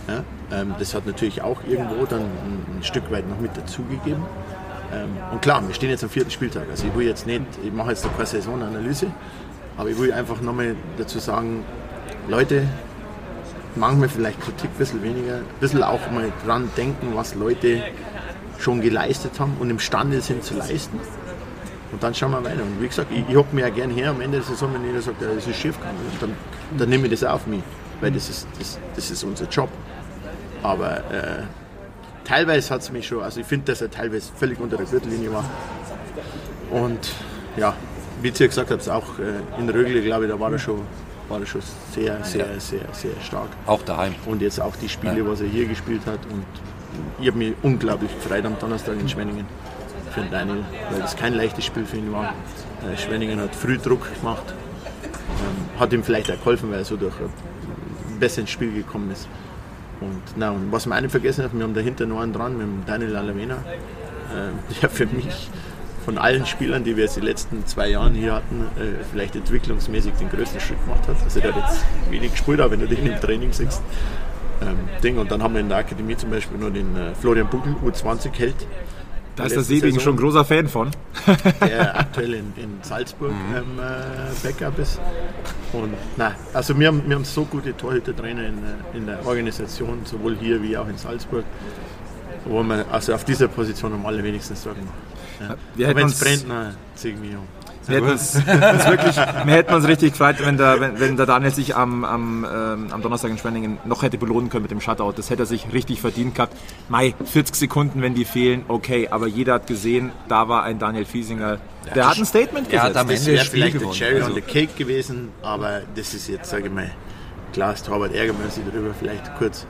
Ja? 0.08 0.22
Ähm, 0.56 0.74
das 0.78 0.94
hat 0.94 1.06
natürlich 1.06 1.42
auch 1.42 1.58
irgendwo 1.68 2.06
dann 2.06 2.20
ein, 2.22 2.78
ein 2.78 2.82
Stück 2.84 3.10
weit 3.10 3.28
noch 3.28 3.40
mit 3.40 3.56
dazugegeben. 3.56 4.22
Ähm, 4.92 5.10
und 5.32 5.42
klar, 5.42 5.66
wir 5.66 5.74
stehen 5.74 5.90
jetzt 5.90 6.04
am 6.04 6.10
vierten 6.10 6.30
Spieltag. 6.30 6.64
Also 6.70 6.86
ich 6.86 6.94
will 6.94 7.06
jetzt 7.06 7.26
nicht, 7.26 7.42
ich 7.64 7.72
mache 7.72 7.90
jetzt 7.90 8.04
noch 8.04 8.12
keine 8.12 8.26
Saisonanalyse, 8.26 9.06
aber 9.76 9.88
ich 9.88 9.98
will 9.98 10.12
einfach 10.12 10.40
nochmal 10.40 10.74
dazu 10.98 11.18
sagen, 11.18 11.64
Leute, 12.28 12.66
manchmal 13.76 14.08
vielleicht 14.08 14.40
Kritik 14.40 14.70
ein 14.70 14.78
bisschen 14.78 15.02
weniger, 15.02 15.36
ein 15.36 15.60
bisschen 15.60 15.82
auch 15.82 16.10
mal 16.10 16.32
dran 16.44 16.70
denken, 16.76 17.12
was 17.14 17.34
Leute 17.34 17.82
schon 18.58 18.80
geleistet 18.80 19.38
haben 19.38 19.56
und 19.58 19.70
imstande 19.70 20.20
sind 20.20 20.44
zu 20.44 20.54
leisten. 20.54 20.98
Und 21.92 22.02
dann 22.02 22.14
schauen 22.14 22.30
wir 22.32 22.44
weiter. 22.44 22.62
Und 22.62 22.80
wie 22.80 22.86
gesagt, 22.86 23.10
ich, 23.10 23.24
ich 23.28 23.36
hocke 23.36 23.54
mir 23.54 23.62
ja 23.62 23.70
gern 23.70 23.90
her 23.90 24.10
am 24.10 24.20
Ende 24.20 24.38
der 24.38 24.46
Saison, 24.46 24.72
wenn 24.74 24.84
jeder 24.84 25.00
sagt, 25.00 25.20
ja, 25.22 25.28
das 25.34 25.46
ist 25.46 25.56
schief 25.56 25.76
gegangen. 25.78 25.96
Dann, 26.20 26.36
dann 26.78 26.88
nehme 26.88 27.06
ich 27.06 27.10
das 27.12 27.24
auf 27.24 27.46
mich, 27.46 27.62
weil 28.00 28.12
das 28.12 28.28
ist, 28.28 28.46
das, 28.58 28.78
das 28.94 29.10
ist 29.10 29.24
unser 29.24 29.46
Job. 29.46 29.68
Aber 30.62 30.98
äh, 30.98 31.42
teilweise 32.24 32.74
hat 32.74 32.82
es 32.82 32.90
mich 32.90 33.06
schon, 33.06 33.22
also 33.22 33.40
ich 33.40 33.46
finde, 33.46 33.66
dass 33.66 33.80
er 33.80 33.90
teilweise 33.90 34.30
völlig 34.34 34.60
unter 34.60 34.76
der 34.76 34.86
Gürtellinie 34.86 35.32
war. 35.32 35.44
Und 36.70 37.12
ja, 37.56 37.74
wie 38.22 38.28
ihr 38.28 38.48
gesagt 38.48 38.70
habt, 38.70 38.88
auch 38.88 39.18
äh, 39.18 39.60
in 39.60 39.68
Rögle, 39.68 40.02
glaube 40.02 40.24
ich, 40.24 40.30
da 40.30 40.38
war 40.38 40.52
er 40.52 40.58
schon, 40.58 40.82
war 41.28 41.40
er 41.40 41.46
schon 41.46 41.62
sehr, 41.92 42.22
sehr, 42.24 42.60
sehr, 42.60 42.80
sehr 42.92 43.12
stark. 43.22 43.48
auch 43.66 43.82
daheim. 43.82 44.14
Und 44.26 44.42
jetzt 44.42 44.60
auch 44.60 44.76
die 44.76 44.88
Spiele, 44.88 45.26
was 45.26 45.40
er 45.40 45.48
hier 45.48 45.66
gespielt 45.66 46.02
hat. 46.06 46.20
Und 46.30 46.44
ich 47.20 47.26
habe 47.28 47.38
mich 47.38 47.54
unglaublich 47.62 48.10
gefreut 48.14 48.44
am 48.44 48.58
Donnerstag 48.58 48.98
in 49.00 49.08
Schwenningen 49.08 49.46
für 50.12 50.20
den 50.20 50.30
Daniel, 50.30 50.64
weil 50.90 51.00
das 51.00 51.16
kein 51.16 51.34
leichtes 51.34 51.64
Spiel 51.64 51.86
für 51.86 51.96
ihn 51.96 52.12
war. 52.12 52.34
Äh, 52.84 52.96
Schwenningen 52.96 53.40
hat 53.40 53.54
früh 53.54 53.78
Druck 53.78 54.12
gemacht, 54.14 54.42
ähm, 54.48 55.80
hat 55.80 55.92
ihm 55.92 56.02
vielleicht 56.02 56.30
auch 56.30 56.38
geholfen, 56.38 56.70
weil 56.70 56.78
er 56.78 56.84
so 56.84 56.96
durch 56.96 57.14
ein 57.20 58.18
besser 58.18 58.40
ins 58.40 58.50
Spiel 58.50 58.72
gekommen 58.72 59.10
ist. 59.10 59.28
Und, 60.00 60.22
na, 60.36 60.50
und 60.50 60.72
was 60.72 60.86
wir 60.86 60.96
auch 60.96 61.00
nicht 61.00 61.10
vergessen 61.10 61.44
haben, 61.44 61.58
wir 61.58 61.64
haben 61.64 61.74
dahinter 61.74 62.06
noch 62.06 62.20
einen 62.20 62.32
dran, 62.32 62.56
mit 62.56 62.66
dem 62.66 62.86
Daniel 62.86 63.16
Alavena, 63.16 63.54
äh, 63.54 64.80
der 64.80 64.90
für 64.90 65.06
mich 65.06 65.50
von 66.04 66.16
allen 66.18 66.46
Spielern, 66.46 66.84
die 66.84 66.96
wir 66.96 67.04
jetzt 67.04 67.16
die 67.16 67.20
letzten 67.20 67.66
zwei 67.66 67.88
Jahre 67.88 68.10
hier 68.12 68.34
hatten, 68.34 68.62
äh, 68.76 69.04
vielleicht 69.10 69.36
entwicklungsmäßig 69.36 70.14
den 70.14 70.30
größten 70.30 70.60
Schritt 70.60 70.82
gemacht 70.84 71.06
hat. 71.06 71.16
Also 71.22 71.40
der 71.40 71.54
hat 71.54 71.70
jetzt 71.70 71.84
wenig 72.10 72.32
gespielt, 72.32 72.60
aber 72.60 72.72
wenn 72.72 72.80
du 72.80 72.88
den 72.88 73.06
im 73.06 73.20
Training 73.20 73.52
siehst. 73.52 73.82
Ähm, 74.62 74.76
Ding. 75.02 75.18
Und 75.18 75.30
dann 75.30 75.42
haben 75.42 75.54
wir 75.54 75.60
in 75.60 75.68
der 75.68 75.78
Akademie 75.78 76.16
zum 76.16 76.30
Beispiel 76.30 76.58
noch 76.58 76.70
den 76.70 76.96
äh, 76.96 77.14
Florian 77.14 77.48
Bugel, 77.48 77.74
U20 77.84 78.32
hält. 78.38 78.66
Da 79.40 79.46
ist 79.46 79.56
der 79.56 79.62
Sebing 79.64 79.94
Saison. 79.94 80.00
schon 80.00 80.16
großer 80.16 80.44
Fan 80.44 80.68
von. 80.68 80.90
der 81.60 81.98
aktuell 82.00 82.34
in, 82.34 82.52
in 82.56 82.78
Salzburg 82.82 83.32
ähm, 83.54 83.78
äh, 83.78 84.46
Backup 84.46 84.78
ist. 84.78 85.00
Und 85.72 85.94
nein, 86.16 86.34
also 86.52 86.78
wir 86.78 86.88
haben, 86.88 87.02
wir 87.06 87.16
haben 87.16 87.24
so 87.24 87.44
gute 87.44 87.76
Torhüter-Trainer 87.76 88.46
in, 88.46 88.58
äh, 88.58 88.96
in 88.96 89.06
der 89.06 89.24
Organisation, 89.26 90.00
sowohl 90.04 90.36
hier 90.40 90.62
wie 90.62 90.76
auch 90.76 90.88
in 90.88 90.96
Salzburg, 90.98 91.44
wo 92.44 92.62
man 92.62 92.84
also 92.90 93.14
auf 93.14 93.24
dieser 93.24 93.48
Position 93.48 93.92
am 93.92 94.06
allerwenigsten 94.06 94.56
Sorgen 94.56 94.82
macht. 94.84 95.48
Ja. 95.50 95.56
Wir 95.74 95.86
hätten 95.88 95.98
wenn 95.98 96.06
es 96.06 96.12
uns- 96.12 96.20
brennt, 96.22 96.44
na, 96.48 96.74
zieh 96.94 97.12
mich 97.12 97.30
um. 97.32 97.46
Wir 97.90 97.96
hätten 97.98 98.10
uns, 98.10 98.34
uns 98.36 98.44
wirklich, 98.86 99.16
wir 99.16 99.54
hätten 99.54 99.74
uns 99.74 99.86
richtig 99.88 100.12
gefreut, 100.12 100.36
wenn 100.44 100.56
der, 100.56 100.80
wenn, 100.80 100.98
wenn 101.00 101.16
der 101.16 101.26
Daniel 101.26 101.50
sich 101.52 101.76
am, 101.76 102.04
am, 102.04 102.44
ähm, 102.50 102.86
am 102.90 103.02
Donnerstag 103.02 103.30
in 103.30 103.38
Schwenningen 103.38 103.78
noch 103.84 104.02
hätte 104.02 104.16
belohnen 104.18 104.48
können 104.50 104.62
mit 104.62 104.70
dem 104.70 104.80
Shutout. 104.80 105.12
Das 105.16 105.30
hätte 105.30 105.42
er 105.42 105.46
sich 105.46 105.72
richtig 105.72 106.00
verdient 106.00 106.34
gehabt. 106.34 106.56
Mai, 106.88 107.14
40 107.24 107.54
Sekunden, 107.56 108.02
wenn 108.02 108.14
die 108.14 108.24
fehlen, 108.24 108.64
okay, 108.68 109.08
aber 109.10 109.26
jeder 109.26 109.54
hat 109.54 109.66
gesehen, 109.66 110.12
da 110.28 110.48
war 110.48 110.62
ein 110.62 110.78
Daniel 110.78 111.04
Fiesinger. 111.04 111.58
Der 111.94 112.08
hat 112.08 112.18
ein 112.18 112.24
Statement 112.26 112.72
Er 112.72 112.82
hat 112.82 112.88
gesetzt. 112.94 113.00
am 113.00 113.08
Das 113.08 113.18
Ende 113.20 113.26
wäre 113.26 113.36
das 113.38 113.46
Spiel 113.46 113.62
vielleicht 113.62 113.80
der. 113.80 113.90
Cherry 113.90 114.16
Also- 114.16 114.28
on 114.28 114.34
the 114.34 114.40
Cake 114.40 114.74
gewesen, 114.76 115.28
aber 115.42 115.80
das 115.94 116.14
ist 116.14 116.28
jetzt, 116.28 116.48
sage 116.50 116.66
ich 116.66 116.72
mal, 116.72 116.90
klar, 117.52 117.72
das 117.72 117.82
Torwart 117.82 118.12
sich 118.12 118.62
darüber 118.72 118.94
vielleicht 118.98 119.34
kurz. 119.36 119.66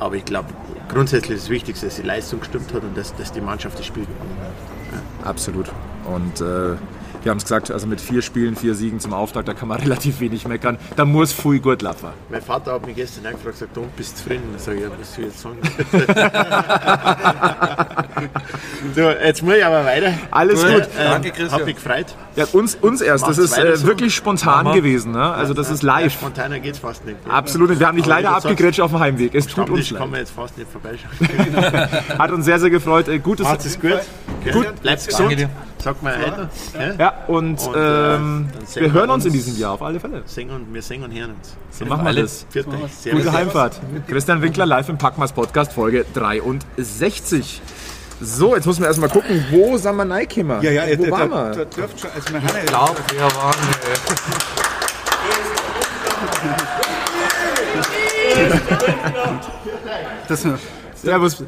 Aber 0.00 0.16
ich 0.16 0.24
glaube, 0.24 0.48
grundsätzlich 0.88 1.38
das 1.38 1.48
Wichtigste, 1.50 1.86
dass 1.86 1.96
die 1.96 2.02
Leistung 2.02 2.40
gestimmt 2.40 2.72
hat 2.74 2.82
und 2.82 2.96
dass, 2.96 3.14
dass 3.14 3.32
die 3.32 3.40
Mannschaft 3.40 3.78
das 3.78 3.86
Spiel 3.86 4.04
gewonnen 4.04 4.36
hat. 4.42 5.28
Absolut. 5.28 5.70
Und 6.04 6.40
äh, 6.40 6.76
wir 7.24 7.30
haben 7.30 7.38
es 7.38 7.44
gesagt, 7.44 7.70
also 7.70 7.86
mit 7.86 8.00
vier 8.00 8.22
Spielen, 8.22 8.54
vier 8.54 8.74
Siegen 8.74 9.00
zum 9.00 9.12
Auftakt, 9.14 9.48
da 9.48 9.54
kann 9.54 9.68
man 9.68 9.80
relativ 9.80 10.20
wenig 10.20 10.46
meckern. 10.46 10.78
Da 10.96 11.04
muss 11.04 11.32
viel 11.32 11.60
gut 11.60 11.82
laufen. 11.82 12.08
Mein 12.30 12.42
Vater 12.42 12.74
hat 12.74 12.86
mich 12.86 12.96
gestern 12.96 13.26
angefragt, 13.26 13.58
gesagt, 13.58 13.76
du 13.76 13.86
bist 13.96 14.18
zufrieden? 14.18 14.44
Dann 14.52 14.60
sage 14.60 14.76
ich, 14.78 14.82
ja, 14.84 14.90
was 14.98 15.14
soll 15.14 15.24
ich 15.24 15.30
jetzt 15.30 15.40
sagen? 15.40 15.58
so, 18.94 19.00
jetzt 19.10 19.42
muss 19.42 19.54
ich 19.54 19.64
aber 19.64 19.84
weiter. 19.84 20.12
Alles 20.30 20.62
Gut, 20.62 20.72
gut. 20.74 20.82
ähm, 20.98 21.10
Danke, 21.10 21.30
Christian. 21.30 21.52
Hab 21.52 21.64
mich 21.66 21.76
gefreut. 21.76 22.06
Ja, 22.36 22.46
uns, 22.52 22.74
uns 22.74 23.00
erst. 23.00 23.26
Das 23.26 23.38
ist 23.38 23.56
äh, 23.56 23.82
wirklich 23.84 24.14
spontan 24.14 24.64
Mama. 24.64 24.76
gewesen. 24.76 25.12
Ne? 25.12 25.32
Also 25.32 25.54
das 25.54 25.70
ist 25.70 25.82
Ja, 25.82 26.00
live. 26.00 26.12
spontaner 26.12 26.58
geht's 26.58 26.78
fast 26.78 27.04
nicht. 27.04 27.16
Absolut. 27.28 27.78
Wir 27.78 27.86
haben 27.86 27.96
dich 27.96 28.04
Aber 28.06 28.14
leider 28.16 28.36
abgegrätscht 28.36 28.80
auf 28.80 28.90
dem 28.90 29.00
Heimweg. 29.00 29.34
Es 29.34 29.46
tut 29.46 29.70
uns 29.70 29.90
leid. 29.90 30.00
kann 30.00 30.10
man 30.10 30.20
jetzt 30.20 30.32
fast 30.32 30.56
nicht 30.58 30.70
vorbeischauen. 30.70 32.18
Hat 32.18 32.30
uns 32.32 32.44
sehr, 32.44 32.58
sehr 32.58 32.70
gefreut. 32.70 33.08
Äh, 33.08 33.18
Gutes. 33.18 33.46
Macht 33.46 33.64
es 33.64 33.80
gut. 33.80 34.00
Gut. 34.52 34.80
Bleibt 34.82 35.06
gesund. 35.06 35.48
Sagt 35.78 36.02
mal 36.02 36.16
weiter. 36.18 36.48
Ja? 36.98 37.13
Ja, 37.26 37.34
und, 37.34 37.60
Und, 37.60 37.74
ähm, 37.76 38.48
äh, 38.76 38.80
wir 38.80 38.92
hören 38.92 39.08
wir 39.08 39.14
uns 39.14 39.24
in 39.24 39.32
uns. 39.32 39.44
diesem 39.44 39.60
Jahr 39.60 39.72
auf 39.72 39.82
alle 39.82 39.98
Fälle. 40.00 40.22
Singen 40.26 40.54
und, 40.54 40.74
wir 40.74 40.82
singen 40.82 41.04
und 41.04 41.12
hören 41.12 41.30
uns. 41.32 41.56
So 41.70 41.84
machen 41.86 42.04
wir 42.04 42.12
das. 42.22 42.46
Viert 42.50 42.66
euch. 42.68 43.12
Gute 43.12 43.32
Heimfahrt. 43.32 43.80
Christian 44.06 44.42
Winkler 44.42 44.66
live 44.66 44.88
im 44.88 44.98
Packmas 44.98 45.32
Podcast 45.32 45.72
Folge 45.72 46.04
63. 46.14 47.62
So, 48.20 48.54
jetzt 48.54 48.66
müssen 48.66 48.80
wir 48.80 48.88
erstmal 48.88 49.08
gucken, 49.08 49.44
wo 49.50 49.76
sind 49.76 49.96
wir 49.96 50.08
reingekommen? 50.08 50.62
ja, 50.62 50.70
ja, 50.70 50.98
wo 50.98 51.04
da, 51.06 51.10
waren 51.10 51.30
da, 51.30 51.56
wir? 51.56 51.64
da 51.64 51.64
dürft 51.64 52.00
schon, 52.00 52.10
also 52.14 52.32
wir 52.32 52.42
haben 52.42 52.48
ja, 52.54 52.60
Ich 52.62 52.66
glaube, 52.66 52.96
wir 53.10 53.22
waren. 53.22 53.54
Äh, 53.84 54.04
das, 60.28 60.46
Servus. 60.94 61.44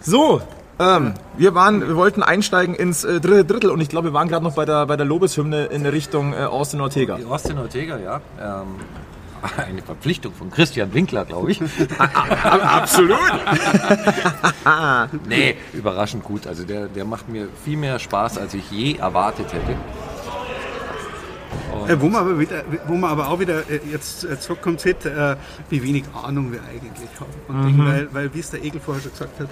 So, 0.00 0.40
Ähm, 0.78 1.14
wir 1.38 1.54
waren, 1.54 1.80
wir 1.80 1.96
wollten 1.96 2.22
einsteigen 2.22 2.74
ins 2.74 3.04
äh, 3.04 3.20
dritte 3.20 3.44
Drittel 3.44 3.70
und 3.70 3.80
ich 3.80 3.88
glaube, 3.88 4.08
wir 4.08 4.12
waren 4.12 4.28
gerade 4.28 4.44
noch 4.44 4.54
bei 4.54 4.64
der, 4.64 4.86
bei 4.86 4.96
der 4.96 5.06
Lobeshymne 5.06 5.66
in 5.66 5.86
Richtung 5.86 6.34
äh, 6.34 6.44
Austin 6.44 6.80
Ortega. 6.80 7.16
Die 7.16 7.24
Austin 7.24 7.58
Ortega, 7.58 7.98
ja. 7.98 8.20
Ähm, 8.40 8.66
eine 9.66 9.82
Verpflichtung 9.82 10.34
von 10.34 10.50
Christian 10.50 10.92
Winkler, 10.92 11.24
glaube 11.24 11.50
ich. 11.50 11.62
Absolut. 12.42 13.18
nee, 15.28 15.56
überraschend 15.72 16.24
gut. 16.24 16.46
Also 16.46 16.64
der, 16.64 16.88
der 16.88 17.04
macht 17.04 17.28
mir 17.28 17.48
viel 17.64 17.76
mehr 17.76 17.98
Spaß, 17.98 18.38
als 18.38 18.54
ich 18.54 18.70
je 18.70 18.96
erwartet 18.96 19.52
hätte. 19.52 19.76
Äh, 21.88 22.00
wo, 22.00 22.08
man 22.08 22.22
aber 22.22 22.38
wieder, 22.38 22.64
wo 22.86 22.94
man 22.94 23.10
aber 23.10 23.28
auch 23.28 23.38
wieder 23.38 23.58
äh, 23.70 23.80
jetzt 23.90 24.24
äh, 24.24 24.38
zurückkommt, 24.40 24.80
sieht, 24.80 25.04
äh, 25.04 25.36
wie 25.68 25.82
wenig 25.82 26.04
Ahnung 26.20 26.52
wir 26.52 26.60
eigentlich 26.62 27.08
haben. 27.20 27.30
Und 27.48 27.56
Mhm. 27.60 27.64
denken, 27.64 27.86
weil, 27.86 28.08
weil, 28.12 28.34
wie 28.34 28.40
es 28.40 28.50
der 28.50 28.64
Egel 28.64 28.80
vorher 28.80 29.02
schon 29.02 29.12
gesagt 29.12 29.40
hat, 29.40 29.48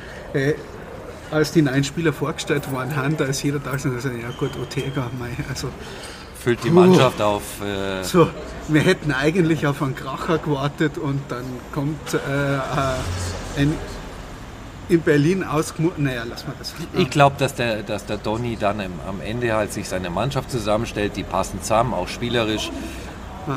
als 1.35 1.53
die 1.53 1.63
neun 1.63 1.85
Spieler 1.85 2.13
vorgestellt 2.13 2.73
waren, 2.73 2.95
haben, 2.97 3.17
da 3.17 3.25
ist 3.25 3.43
jeder 3.43 3.59
da 3.59 3.73
und 3.73 3.81
sagt, 3.81 4.05
ja 4.05 4.31
gut, 4.39 4.57
Ortega, 4.59 5.11
mei, 5.19 5.31
also 5.49 5.69
Füllt 6.39 6.63
die 6.63 6.71
Mannschaft 6.71 7.23
auf. 7.23 7.43
Äh, 7.63 8.05
so, 8.05 8.29
wir 8.69 8.83
hätten 8.83 9.13
eigentlich 9.13 9.67
auf 9.67 9.83
einen 9.83 9.95
Kracher 9.95 10.37
gewartet 10.37 10.99
und 10.99 11.21
dann 11.31 11.45
kommt 11.73 12.13
äh, 12.13 12.57
äh, 12.57 13.61
ein 13.61 13.75
in 14.91 15.01
Berlin 15.01 15.43
ausgemut. 15.43 15.99
Naja, 15.99 16.25
lass 16.29 16.47
mal 16.47 16.53
das. 16.59 16.75
Ich 16.93 17.09
glaube, 17.09 17.37
dass 17.39 17.55
der, 17.55 17.83
dass 17.83 18.05
der 18.05 18.19
Donny 18.19 18.59
dann 18.61 18.81
im, 18.81 18.93
am 19.09 19.23
Ende 19.23 19.55
halt 19.55 19.73
sich 19.73 19.89
seine 19.89 20.11
Mannschaft 20.11 20.51
zusammenstellt, 20.51 21.17
die 21.17 21.23
passen 21.23 21.63
zusammen, 21.63 21.95
auch 21.95 22.09
spielerisch. 22.09 22.71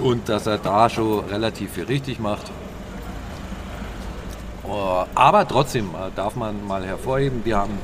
Und 0.01 0.29
dass 0.29 0.47
er 0.47 0.57
da 0.57 0.89
schon 0.89 1.25
relativ 1.25 1.73
viel 1.73 1.85
richtig 1.85 2.19
macht. 2.19 2.51
Oh, 4.69 5.05
Aber 5.15 5.47
trotzdem 5.47 5.85
äh, 5.89 6.11
darf 6.15 6.35
man 6.35 6.65
mal 6.65 6.85
hervorheben, 6.85 7.41
wir 7.43 7.57
haben 7.57 7.77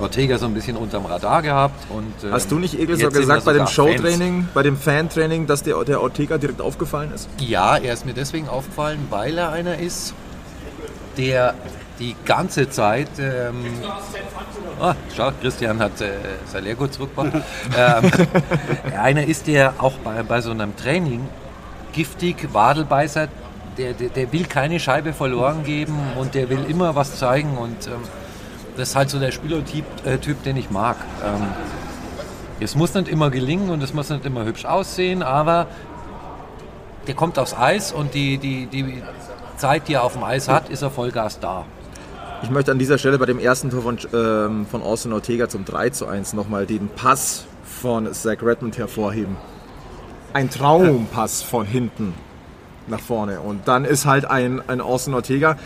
Ortega 0.00 0.38
so 0.38 0.46
ein 0.46 0.54
bisschen 0.54 0.76
unterm 0.76 1.06
Radar 1.06 1.42
gehabt. 1.42 1.90
Und, 1.90 2.12
ähm, 2.24 2.32
Hast 2.32 2.50
du 2.50 2.58
nicht, 2.58 2.78
Egel, 2.78 2.96
so 2.98 3.08
gesagt 3.08 3.44
bei 3.44 3.52
dem 3.52 3.66
Showtraining, 3.66 4.48
bei 4.54 4.62
dem 4.62 4.76
Fantraining, 4.76 5.46
dass 5.46 5.62
der, 5.62 5.82
der 5.84 6.00
Ortega 6.00 6.38
direkt 6.38 6.60
aufgefallen 6.60 7.12
ist? 7.12 7.28
Ja, 7.38 7.76
er 7.76 7.92
ist 7.92 8.04
mir 8.04 8.14
deswegen 8.14 8.48
aufgefallen, 8.48 9.06
weil 9.10 9.38
er 9.38 9.52
einer 9.52 9.78
ist, 9.78 10.14
der 11.16 11.54
die 11.98 12.16
ganze 12.24 12.68
Zeit. 12.70 13.08
Ähm, 13.18 13.64
oh, 14.80 14.92
schau, 15.14 15.30
Christian 15.40 15.78
hat 15.78 16.00
äh, 16.00 16.10
sein 16.46 16.64
Lehrgut 16.64 16.94
zurückgebracht. 16.94 17.44
ähm, 17.78 18.10
einer 19.00 19.24
ist, 19.24 19.46
der 19.46 19.74
auch 19.78 19.94
bei, 19.98 20.22
bei 20.22 20.40
so 20.40 20.50
einem 20.50 20.76
Training 20.76 21.28
giftig, 21.92 22.48
Wadelbeißer, 22.52 23.28
der, 23.78 23.92
der, 23.92 24.08
der 24.08 24.32
will 24.32 24.44
keine 24.44 24.80
Scheibe 24.80 25.12
verloren 25.12 25.64
geben 25.64 25.98
und 26.18 26.34
der 26.34 26.48
will 26.48 26.64
immer 26.68 26.94
was 26.94 27.18
zeigen 27.18 27.56
und 27.56 27.86
ähm, 27.86 28.02
das 28.76 28.90
ist 28.90 28.96
halt 28.96 29.10
so 29.10 29.18
der 29.18 29.32
Spielertyp, 29.32 29.84
äh, 30.04 30.18
typ, 30.18 30.42
den 30.44 30.56
ich 30.56 30.70
mag. 30.70 30.96
Ähm, 31.24 31.46
es 32.60 32.74
muss 32.74 32.94
nicht 32.94 33.08
immer 33.08 33.30
gelingen 33.30 33.70
und 33.70 33.82
es 33.82 33.92
muss 33.92 34.08
nicht 34.08 34.24
immer 34.24 34.44
hübsch 34.44 34.64
aussehen, 34.64 35.22
aber 35.22 35.66
der 37.06 37.14
kommt 37.14 37.38
aufs 37.38 37.54
Eis 37.54 37.92
und 37.92 38.14
die, 38.14 38.38
die, 38.38 38.66
die 38.66 39.02
Zeit, 39.56 39.88
die 39.88 39.94
er 39.94 40.04
auf 40.04 40.14
dem 40.14 40.22
Eis 40.22 40.48
hat, 40.48 40.68
ist 40.68 40.82
er 40.82 40.90
Vollgas 40.90 41.40
da. 41.40 41.64
Ich 42.42 42.50
möchte 42.50 42.72
an 42.72 42.78
dieser 42.78 42.98
Stelle 42.98 43.18
bei 43.18 43.26
dem 43.26 43.38
ersten 43.38 43.70
Tor 43.70 43.82
von, 43.82 43.98
ähm, 44.12 44.66
von 44.66 44.82
Austin 44.82 45.12
Ortega 45.12 45.48
zum 45.48 45.64
3 45.64 45.90
zu 45.90 46.06
1 46.06 46.32
nochmal 46.32 46.66
den 46.66 46.88
Pass 46.88 47.44
von 47.64 48.12
Zach 48.12 48.42
Redmond 48.42 48.78
hervorheben. 48.78 49.36
Ein 50.32 50.50
Traumpass 50.50 51.42
von 51.42 51.66
hinten 51.66 52.14
nach 52.92 53.00
vorne. 53.00 53.40
Und 53.40 53.66
dann 53.66 53.84
ist 53.84 54.06
halt 54.06 54.24
ein, 54.24 54.62
ein 54.68 54.80
Austin 54.80 55.14
Ortega, 55.14 55.56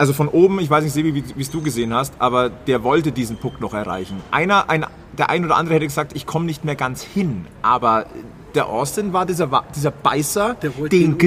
also 0.00 0.14
von 0.14 0.28
oben, 0.28 0.60
ich 0.60 0.70
weiß 0.70 0.82
nicht, 0.82 0.94
Sebi, 0.94 1.14
wie 1.14 1.42
es 1.42 1.50
du 1.50 1.60
gesehen 1.60 1.92
hast, 1.92 2.14
aber 2.18 2.48
der 2.48 2.82
wollte 2.82 3.12
diesen 3.12 3.36
Puck 3.36 3.60
noch 3.60 3.74
erreichen. 3.74 4.22
Einer, 4.30 4.70
ein, 4.70 4.86
der 5.18 5.28
ein 5.28 5.44
oder 5.44 5.56
andere 5.56 5.74
hätte 5.74 5.86
gesagt, 5.86 6.12
ich 6.16 6.24
komme 6.24 6.46
nicht 6.46 6.64
mehr 6.64 6.74
ganz 6.74 7.02
hin, 7.02 7.44
aber 7.60 8.06
der 8.54 8.66
Austin 8.66 9.12
war 9.12 9.26
dieser, 9.26 9.62
dieser 9.76 9.90
Beißer, 9.90 10.54
den 10.54 10.78
wollte 10.78 10.96
Den 10.96 11.18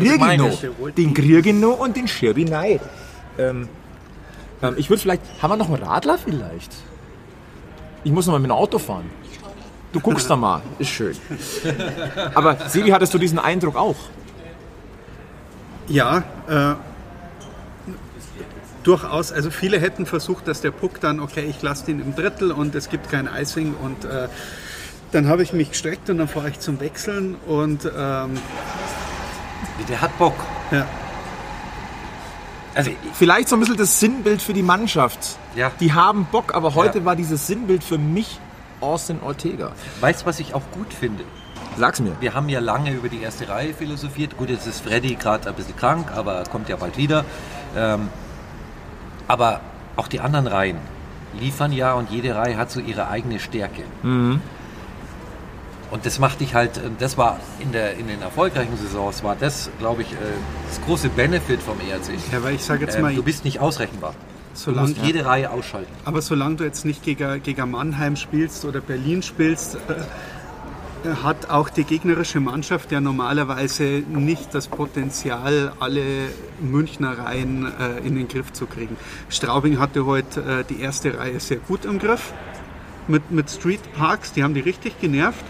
noch 1.59 1.79
und 1.79 1.95
den 1.95 2.07
rein. 2.51 2.79
Ähm, 3.37 3.69
ähm, 4.63 4.73
ich 4.77 4.89
würde 4.89 5.03
vielleicht, 5.03 5.21
haben 5.39 5.51
wir 5.51 5.57
noch 5.57 5.69
einen 5.69 5.83
Radler 5.83 6.17
vielleicht? 6.17 6.73
Ich 8.03 8.11
muss 8.11 8.25
noch 8.25 8.33
mal 8.33 8.39
mit 8.39 8.49
dem 8.49 8.55
Auto 8.55 8.79
fahren. 8.79 9.05
Du 9.91 9.99
guckst 9.99 10.27
da 10.27 10.35
mal, 10.35 10.63
ist 10.79 10.89
schön. 10.89 11.15
Aber 12.33 12.57
Sebi, 12.67 12.89
hattest 12.89 13.13
du 13.13 13.19
diesen 13.19 13.37
Eindruck 13.37 13.75
auch? 13.75 13.97
Ja, 15.87 16.23
äh, 16.47 16.73
durchaus. 18.83 19.31
Also 19.31 19.49
viele 19.51 19.79
hätten 19.79 20.05
versucht, 20.05 20.47
dass 20.47 20.61
der 20.61 20.71
Puck 20.71 20.99
dann, 20.99 21.19
okay, 21.19 21.45
ich 21.49 21.61
lasse 21.61 21.85
den 21.85 21.99
im 22.01 22.15
Drittel 22.15 22.51
und 22.51 22.75
es 22.75 22.89
gibt 22.89 23.09
kein 23.09 23.27
Icing 23.33 23.73
und 23.81 24.05
äh, 24.05 24.27
dann 25.11 25.27
habe 25.27 25.43
ich 25.43 25.53
mich 25.53 25.69
gestreckt 25.71 26.09
und 26.09 26.17
dann 26.17 26.27
fahre 26.27 26.49
ich 26.49 26.59
zum 26.59 26.79
Wechseln 26.79 27.35
und 27.47 27.85
ähm, 27.85 28.31
Der 29.89 30.01
hat 30.01 30.17
Bock. 30.17 30.35
ja, 30.71 30.85
Also 32.75 32.89
ich- 32.91 32.97
Vielleicht 33.13 33.47
so 33.49 33.55
ein 33.55 33.59
bisschen 33.59 33.77
das 33.77 33.99
Sinnbild 33.99 34.41
für 34.41 34.53
die 34.53 34.63
Mannschaft. 34.63 35.37
Ja. 35.55 35.71
Die 35.79 35.93
haben 35.93 36.25
Bock, 36.31 36.53
aber 36.55 36.73
heute 36.75 36.99
Ja. 36.99 37.05
war 37.05 37.15
dieses 37.15 37.45
Sinnbild 37.47 37.83
für 37.83 37.97
mich 37.97 38.39
Austin 38.81 39.19
Ortega. 39.21 39.71
weißt 40.01 40.23
du, 40.23 40.25
was 40.25 40.39
ich 40.39 40.53
auch 40.55 40.63
gut 40.73 40.93
finde? 40.93 41.23
Sag's 41.77 41.99
mir. 41.99 42.15
Wir 42.19 42.33
haben 42.33 42.49
ja 42.49 42.59
lange 42.59 42.91
über 42.91 43.09
die 43.09 43.21
erste 43.21 43.47
Reihe 43.49 43.73
philosophiert. 43.73 44.37
Gut, 44.37 44.49
jetzt 44.49 44.67
ist 44.67 44.81
Freddy 44.81 45.15
gerade 45.15 45.49
ein 45.49 45.55
bisschen 45.55 45.75
krank, 45.75 46.07
aber 46.15 46.43
kommt 46.51 46.69
ja 46.69 46.75
bald 46.75 46.97
wieder. 46.97 47.25
Ähm, 47.75 48.09
aber 49.27 49.61
auch 49.95 50.07
die 50.07 50.19
anderen 50.19 50.47
Reihen 50.47 50.77
liefern 51.39 51.71
ja 51.71 51.93
und 51.93 52.11
jede 52.11 52.35
Reihe 52.35 52.57
hat 52.57 52.71
so 52.71 52.79
ihre 52.79 53.07
eigene 53.07 53.39
Stärke. 53.39 53.83
Und 54.03 54.41
das 56.05 56.19
macht 56.19 56.39
dich 56.41 56.53
halt, 56.55 56.77
äh, 56.77 56.81
das 56.99 57.17
war 57.17 57.39
in, 57.59 57.71
der, 57.71 57.95
in 57.97 58.07
den 58.07 58.21
erfolgreichen 58.21 58.77
Saisons, 58.77 59.23
war 59.23 59.35
das, 59.39 59.69
glaube 59.79 60.01
ich, 60.03 60.11
äh, 60.13 60.17
das 60.67 60.81
große 60.85 61.09
Benefit 61.09 61.61
vom 61.61 61.77
ERC. 61.79 62.09
ja 62.31 62.43
weil 62.43 62.55
ich 62.55 62.63
sage 62.63 62.85
jetzt 62.85 62.95
Ähm, 62.95 63.01
mal, 63.03 63.15
du 63.15 63.23
bist 63.23 63.45
nicht 63.45 63.59
ausrechenbar. 63.59 64.13
Du 64.53 64.59
solange, 64.59 64.89
musst 64.89 65.01
jede 65.03 65.25
Reihe 65.25 65.49
ausschalten. 65.49 65.91
aber 66.05 66.21
solange 66.21 66.57
du 66.57 66.63
jetzt 66.63 66.85
nicht 66.85 67.01
gegen, 67.03 67.41
gegen 67.41 67.71
Mannheim 67.71 68.15
spielst 68.15 68.65
oder 68.65 68.81
Berlin 68.81 69.23
spielst, 69.23 69.75
äh, 69.75 69.79
hat 71.23 71.49
auch 71.49 71.69
die 71.69 71.83
gegnerische 71.83 72.39
Mannschaft 72.39 72.91
ja 72.91 73.01
normalerweise 73.01 74.03
nicht 74.07 74.53
das 74.53 74.67
Potenzial, 74.67 75.73
alle 75.79 76.03
Münchner 76.61 77.17
Reihen 77.17 77.65
äh, 77.65 77.99
in 78.05 78.15
den 78.15 78.27
Griff 78.27 78.53
zu 78.53 78.65
kriegen. 78.65 78.97
Straubing 79.29 79.79
hatte 79.79 80.05
heute 80.05 80.41
äh, 80.41 80.63
die 80.63 80.81
erste 80.81 81.17
Reihe 81.17 81.39
sehr 81.39 81.57
gut 81.57 81.85
im 81.85 81.99
Griff 81.99 82.33
mit, 83.07 83.31
mit 83.31 83.49
Street 83.49 83.81
Parks, 83.93 84.33
die 84.33 84.43
haben 84.43 84.53
die 84.53 84.61
richtig 84.61 84.99
genervt. 84.99 85.43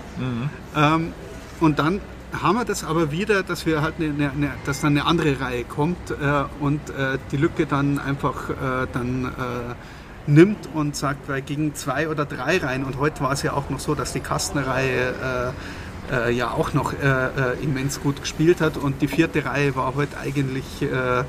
Ähm, 0.76 1.14
und 1.60 1.80
dann 1.80 2.02
haben 2.42 2.56
wir 2.56 2.66
das 2.66 2.84
aber 2.84 3.12
wieder, 3.12 3.44
dass 3.44 3.66
wir 3.66 3.82
halt 3.82 3.96
eine, 4.00 4.32
eine, 4.32 4.52
dass 4.66 4.82
dann 4.82 4.98
eine 4.98 5.06
andere 5.06 5.40
Reihe 5.40 5.64
kommt 5.64 6.12
äh, 6.12 6.16
und 6.60 6.90
äh, 6.90 7.18
die 7.32 7.38
Lücke 7.38 7.66
dann 7.66 8.00
einfach 8.00 8.50
äh, 8.50 8.88
dann 8.92 9.26
äh, 9.26 9.30
nimmt 10.28 10.70
und 10.74 10.96
sagt, 10.96 11.28
weil 11.28 11.42
gegen 11.42 11.76
zwei 11.76 12.10
oder 12.10 12.26
drei 12.26 12.58
Reihen 12.58 12.84
und 12.84 12.98
heute 12.98 13.22
war 13.22 13.32
es 13.34 13.44
ja 13.44 13.54
auch 13.54 13.70
noch 13.70 13.80
so, 13.80 13.96
dass 13.96 14.14
die 14.14 14.22
Kastenreihe 14.22 15.14
äh, 16.12 16.26
äh, 16.30 16.32
ja 16.32 16.52
auch 16.52 16.74
noch 16.74 16.94
äh, 16.94 16.98
äh, 16.98 17.64
immens 17.64 18.02
gut 18.02 18.22
gespielt 18.22 18.62
hat. 18.62 18.78
Und 18.78 19.02
die 19.02 19.08
vierte 19.08 19.46
Reihe 19.46 19.76
war 19.76 19.96
heute 19.96 20.18
eigentlich 20.18 20.82
äh, 20.82 20.88
äh, 20.88 21.24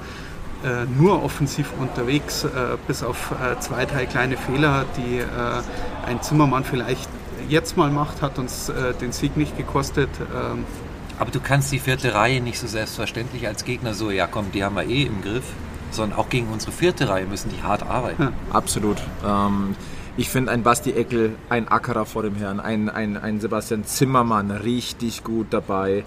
nur 0.98 1.22
offensiv 1.22 1.72
unterwegs, 1.78 2.46
bis 2.86 3.02
auf 3.02 3.32
zwei, 3.60 3.84
drei 3.84 4.06
kleine 4.06 4.36
Fehler, 4.36 4.86
die 4.96 5.20
ein 6.06 6.22
Zimmermann 6.22 6.64
vielleicht 6.64 7.08
jetzt 7.48 7.76
mal 7.76 7.90
macht, 7.90 8.22
hat 8.22 8.38
uns 8.38 8.72
den 9.00 9.12
Sieg 9.12 9.36
nicht 9.36 9.58
gekostet. 9.58 10.08
Ähm, 10.20 10.64
Aber 11.18 11.30
du 11.30 11.38
kannst 11.40 11.70
die 11.70 11.78
vierte 11.78 12.14
Reihe 12.14 12.40
nicht 12.40 12.58
so 12.58 12.66
selbstverständlich 12.66 13.46
als 13.46 13.66
Gegner 13.66 13.92
so, 13.92 14.10
ja 14.10 14.26
komm, 14.26 14.52
die 14.52 14.64
haben 14.64 14.76
wir 14.76 14.84
eh 14.84 15.02
im 15.02 15.20
Griff, 15.20 15.44
sondern 15.94 16.18
auch 16.18 16.28
gegen 16.28 16.48
unsere 16.48 16.72
vierte 16.72 17.08
Reihe 17.08 17.26
müssen 17.26 17.50
die 17.50 17.62
hart 17.62 17.82
arbeiten. 17.82 18.28
Absolut. 18.52 18.98
Ähm, 19.26 19.76
ich 20.16 20.28
finde 20.28 20.52
ein 20.52 20.62
Basti 20.62 20.92
Eckel, 20.92 21.34
ein 21.48 21.68
Ackerer 21.68 22.06
vor 22.06 22.22
dem 22.22 22.36
Herrn, 22.36 22.60
ein, 22.60 22.88
ein, 22.88 23.16
ein 23.16 23.40
Sebastian 23.40 23.84
Zimmermann 23.84 24.50
richtig 24.50 25.24
gut 25.24 25.48
dabei. 25.50 26.04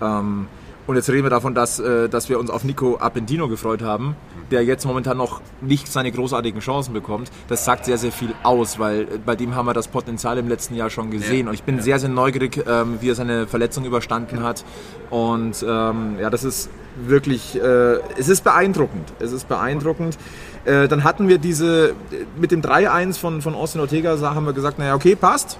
Ähm, 0.00 0.46
und 0.90 0.96
jetzt 0.96 1.08
reden 1.08 1.22
wir 1.22 1.30
davon, 1.30 1.54
dass, 1.54 1.78
äh, 1.78 2.08
dass 2.08 2.28
wir 2.28 2.40
uns 2.40 2.50
auf 2.50 2.64
Nico 2.64 2.96
Appendino 2.98 3.46
gefreut 3.46 3.80
haben, 3.80 4.16
der 4.50 4.64
jetzt 4.64 4.84
momentan 4.84 5.16
noch 5.16 5.40
nicht 5.60 5.86
seine 5.86 6.10
großartigen 6.10 6.60
Chancen 6.60 6.92
bekommt. 6.92 7.30
Das 7.46 7.64
sagt 7.64 7.84
sehr, 7.84 7.96
sehr 7.96 8.10
viel 8.10 8.34
aus, 8.42 8.80
weil 8.80 9.02
äh, 9.02 9.06
bei 9.24 9.36
dem 9.36 9.54
haben 9.54 9.66
wir 9.66 9.72
das 9.72 9.86
Potenzial 9.86 10.36
im 10.38 10.48
letzten 10.48 10.74
Jahr 10.74 10.90
schon 10.90 11.12
gesehen. 11.12 11.46
Und 11.46 11.54
ich 11.54 11.62
bin 11.62 11.80
sehr, 11.80 12.00
sehr 12.00 12.08
neugierig, 12.08 12.64
ähm, 12.66 12.98
wie 13.00 13.10
er 13.10 13.14
seine 13.14 13.46
Verletzung 13.46 13.84
überstanden 13.84 14.42
hat. 14.42 14.64
Und 15.10 15.64
ähm, 15.64 16.16
ja, 16.20 16.28
das 16.28 16.42
ist 16.42 16.68
wirklich, 16.96 17.54
äh, 17.54 18.00
es 18.18 18.28
ist 18.28 18.42
beeindruckend. 18.42 19.12
Es 19.20 19.30
ist 19.30 19.46
beeindruckend. 19.48 20.18
Äh, 20.64 20.88
dann 20.88 21.04
hatten 21.04 21.28
wir 21.28 21.38
diese, 21.38 21.94
mit 22.36 22.50
dem 22.50 22.62
3-1 22.62 23.16
von, 23.16 23.42
von 23.42 23.54
Austin 23.54 23.80
Ortega, 23.80 24.18
haben 24.20 24.44
wir 24.44 24.54
gesagt, 24.54 24.80
naja, 24.80 24.96
okay, 24.96 25.14
passt. 25.14 25.56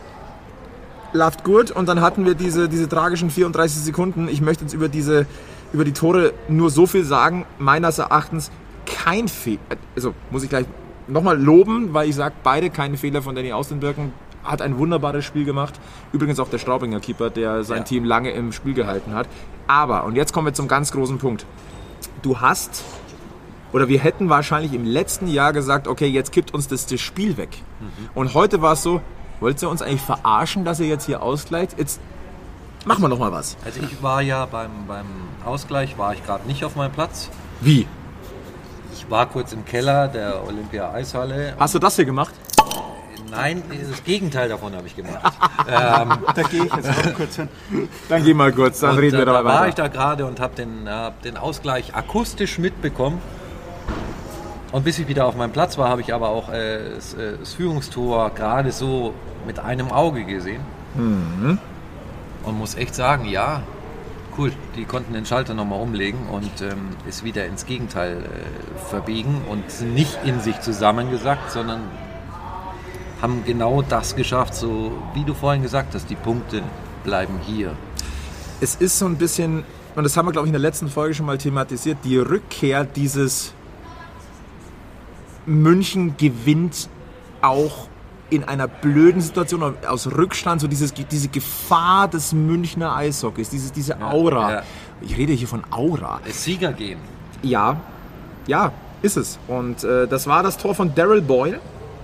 Läuft 1.13 1.45
gut. 1.45 1.71
Und 1.71 1.89
dann 1.89 2.01
hatten 2.01 2.25
wir 2.25 2.35
diese, 2.35 2.69
diese 2.69 2.89
tragischen 2.89 3.31
34 3.31 3.83
Sekunden. 3.83 4.29
Ich 4.29 4.41
möchte 4.41 4.65
jetzt 4.65 4.75
über 4.75 4.89
diese, 4.89 5.27
über 5.73 5.85
die 5.85 5.93
Tore 5.93 6.33
nur 6.49 6.71
so 6.71 6.87
viel 6.87 7.05
sagen. 7.05 7.47
Meines 7.59 7.99
Erachtens 7.99 8.51
kein 8.87 9.29
Fehler, 9.29 9.61
also 9.95 10.15
muss 10.31 10.43
ich 10.43 10.49
gleich 10.49 10.67
nochmal 11.09 11.41
loben, 11.41 11.93
weil 11.93 12.09
ich 12.09 12.15
sage, 12.15 12.35
beide 12.43 12.71
keine 12.71 12.97
Fehler 12.97 13.23
von 13.23 13.35
Danny 13.35 13.53
Austenbirken. 13.53 14.13
Hat 14.45 14.63
ein 14.63 14.79
wunderbares 14.79 15.25
Spiel 15.25 15.45
gemacht. 15.45 15.75
Übrigens 16.13 16.41
auch 16.41 16.49
der 16.49 16.59
Straubinger 16.59 17.01
Keeper, 17.01 17.29
der 17.29 17.63
sein 17.65 17.79
Ja. 17.79 17.85
Team 17.85 18.05
lange 18.05 18.31
im 18.31 18.53
Spiel 18.53 18.75
gehalten 18.75 19.13
hat. 19.15 19.29
Aber, 19.67 20.05
und 20.05 20.17
jetzt 20.17 20.33
kommen 20.33 20.47
wir 20.47 20.55
zum 20.55 20.67
ganz 20.67 20.93
großen 20.93 21.19
Punkt. 21.19 21.45
Du 22.23 22.41
hast, 22.41 22.83
oder 23.73 23.89
wir 23.89 23.99
hätten 23.99 24.29
wahrscheinlich 24.31 24.73
im 24.73 24.85
letzten 24.85 25.27
Jahr 25.27 25.53
gesagt, 25.53 25.87
okay, 25.89 26.07
jetzt 26.07 26.33
kippt 26.33 26.55
uns 26.55 26.69
das, 26.69 26.87
das 26.87 27.01
Spiel 27.01 27.37
weg. 27.37 27.51
Und 28.15 28.35
heute 28.35 28.63
war 28.63 28.73
es 28.73 28.83
so, 28.83 29.01
wollt 29.41 29.61
ihr 29.63 29.69
uns 29.71 29.83
eigentlich 29.83 30.03
verarschen, 30.03 30.65
dass 30.65 30.81
ihr 30.81 30.87
jetzt 30.87 31.07
hier 31.07 31.23
ausgleicht? 31.23 31.79
Jetzt 31.79 32.01
machen 32.85 33.03
wir 33.03 33.09
noch 33.09 33.19
mal 33.19 33.33
was. 33.33 33.57
Also 33.65 33.81
ich 33.83 34.03
war 34.03 34.23
ja 34.23 34.47
beim, 34.47 34.71
beim 34.87 35.07
Ausgleich, 35.45 35.99
war 35.99 36.13
ich 36.15 36.25
gerade 36.25 36.47
nicht 36.47 36.65
auf 36.65 36.77
meinem 36.77 36.93
Platz. 36.93 37.31
Wie? 37.61 37.87
Ich 38.93 39.11
war 39.11 39.27
kurz 39.27 39.53
im 39.53 39.65
Keller 39.65 40.09
der 40.09 40.47
Olympia 40.47 40.93
Eishalle. 40.93 41.55
Hast 41.59 41.75
du 41.75 41.79
das 41.79 41.97
hier 41.97 42.05
gemacht? 42.05 42.35
Nein, 43.31 43.63
das 43.89 44.03
Gegenteil 44.03 44.49
davon 44.49 44.75
habe 44.75 44.87
ich 44.87 44.97
gemacht. 44.97 45.21
Da 45.67 46.43
gehe 46.51 46.65
ich 46.65 46.75
jetzt 46.75 46.89
auch 46.89 47.15
kurz 47.15 47.37
hin. 47.37 47.49
Dann 48.09 48.25
geh 48.25 48.35
mal 48.35 48.53
kurz, 48.53 48.81
dann 48.81 48.93
Und, 48.93 48.99
reden 48.99 49.13
wir 49.19 49.23
äh, 49.23 49.27
da 49.27 49.33
dabei 49.35 49.45
war 49.49 49.55
weiter. 49.61 49.69
ich 49.69 49.75
da 49.77 49.89
gerade 49.89 50.27
und 50.27 50.41
habe 50.41 50.57
den, 50.57 50.87
äh, 50.87 50.91
hab 50.91 51.23
den 51.23 51.37
Ausgleich 51.37 51.95
akustisch 51.95 52.59
mitbekommen. 52.59 53.21
Und 54.73 54.85
bis 54.85 54.99
ich 54.99 55.07
wieder 55.07 55.27
auf 55.27 55.37
meinem 55.37 55.53
Platz 55.53 55.79
war, 55.79 55.89
habe 55.89 56.01
ich 56.01 56.13
aber 56.13 56.31
auch 56.31 56.49
äh, 56.53 56.95
das, 56.95 57.15
äh, 57.15 57.39
das 57.39 57.55
Führungstor 57.55 58.31
gerade 58.31 58.73
so 58.73 59.15
mit 59.47 59.59
einem 59.59 59.91
Auge 59.91 60.25
gesehen. 60.25 60.63
Mhm. 60.95 61.59
Und 62.45 62.59
muss 62.59 62.75
echt 62.75 62.95
sagen, 62.95 63.27
ja, 63.27 63.63
cool, 64.39 64.53
die 64.77 64.85
konnten 64.85 65.13
den 65.13 65.27
Schalter 65.27 65.55
nochmal 65.55 65.81
umlegen 65.81 66.29
und 66.31 66.63
ähm, 66.63 66.91
es 67.09 67.25
wieder 67.25 67.47
ins 67.47 67.67
Gegenteil 67.67 68.23
äh, 68.23 68.89
verbiegen 68.89 69.43
und 69.49 69.65
nicht 69.95 70.19
in 70.25 70.41
sich 70.41 70.61
zusammengesackt, 70.61 71.51
sondern 71.51 71.83
haben 73.21 73.43
genau 73.45 73.83
das 73.83 74.17
geschafft, 74.17 74.55
so 74.55 74.93
wie 75.15 75.25
du 75.25 75.35
vorhin 75.35 75.63
gesagt 75.63 75.95
hast, 75.95 76.09
die 76.09 76.15
Punkte 76.15 76.63
bleiben 77.05 77.39
hier. 77.45 77.75
es 78.61 78.75
ist 78.75 78.99
so 78.99 79.07
ein 79.07 79.17
bisschen, 79.17 79.65
und 79.95 80.05
das 80.05 80.17
haben 80.17 80.27
wir, 80.27 80.33
glaube 80.33 80.47
ich, 80.47 80.51
in 80.51 80.55
der 80.55 80.61
letzten 80.61 80.89
Folge 80.89 81.15
schon 81.15 81.27
mal 81.27 81.39
thematisiert, 81.39 81.99
die 82.05 82.17
Rückkehr 82.17 82.85
dieses 82.85 83.53
München 85.47 86.17
gewinnt 86.17 86.89
auch 87.43 87.89
in 88.31 88.45
einer 88.45 88.69
blöden 88.69 89.21
Situation 89.21 89.75
aus 89.87 90.07
Rückstand, 90.07 90.61
so 90.61 90.69
dieses, 90.69 90.95
diese 90.95 91.29
Gefahr 91.29 92.09
des 92.09 92.33
Münchner 92.33 92.95
Eishockeys, 92.97 93.51
dieses, 93.51 93.73
diese 93.73 94.01
Aura. 94.01 94.53
ja. 94.53 94.63
Ich 95.03 95.17
rede 95.17 95.33
hier 95.33 95.49
von 95.49 95.63
Aura. 95.71 96.21
Es 96.29 96.45
Sieger 96.45 96.73
gehen. 96.73 96.99
Ja, 97.43 97.81
ja, 98.47 98.73
ist 99.03 99.17
es. 99.17 99.39
Und 99.49 99.83
äh, 99.85 100.07
das 100.07 100.27
war 100.27 100.43
das 100.43 100.59
Tor 100.59 100.75
von 100.75 100.95
Daryl 100.95 101.23
Boyle, 101.23 101.61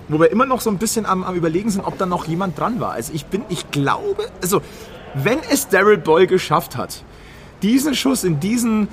wo 0.07 0.19
wir 0.19 0.31
immer 0.31 0.45
noch 0.45 0.61
so 0.61 0.69
ein 0.69 0.77
bisschen 0.77 1.05
am, 1.05 1.23
am 1.23 1.35
überlegen 1.35 1.69
sind, 1.69 1.85
ob 1.85 1.97
da 1.97 2.05
noch 2.05 2.27
jemand 2.27 2.57
dran 2.57 2.79
war. 2.79 2.93
Also 2.93 3.13
ich 3.13 3.25
bin, 3.25 3.43
ich 3.49 3.69
glaube, 3.71 4.29
also 4.41 4.61
wenn 5.13 5.39
es 5.51 5.67
Daryl 5.67 5.97
Boyle 5.97 6.27
geschafft 6.27 6.75
hat, 6.75 7.03
diesen 7.61 7.95
Schuss 7.95 8.23
in 8.23 8.39
diesen 8.39 8.87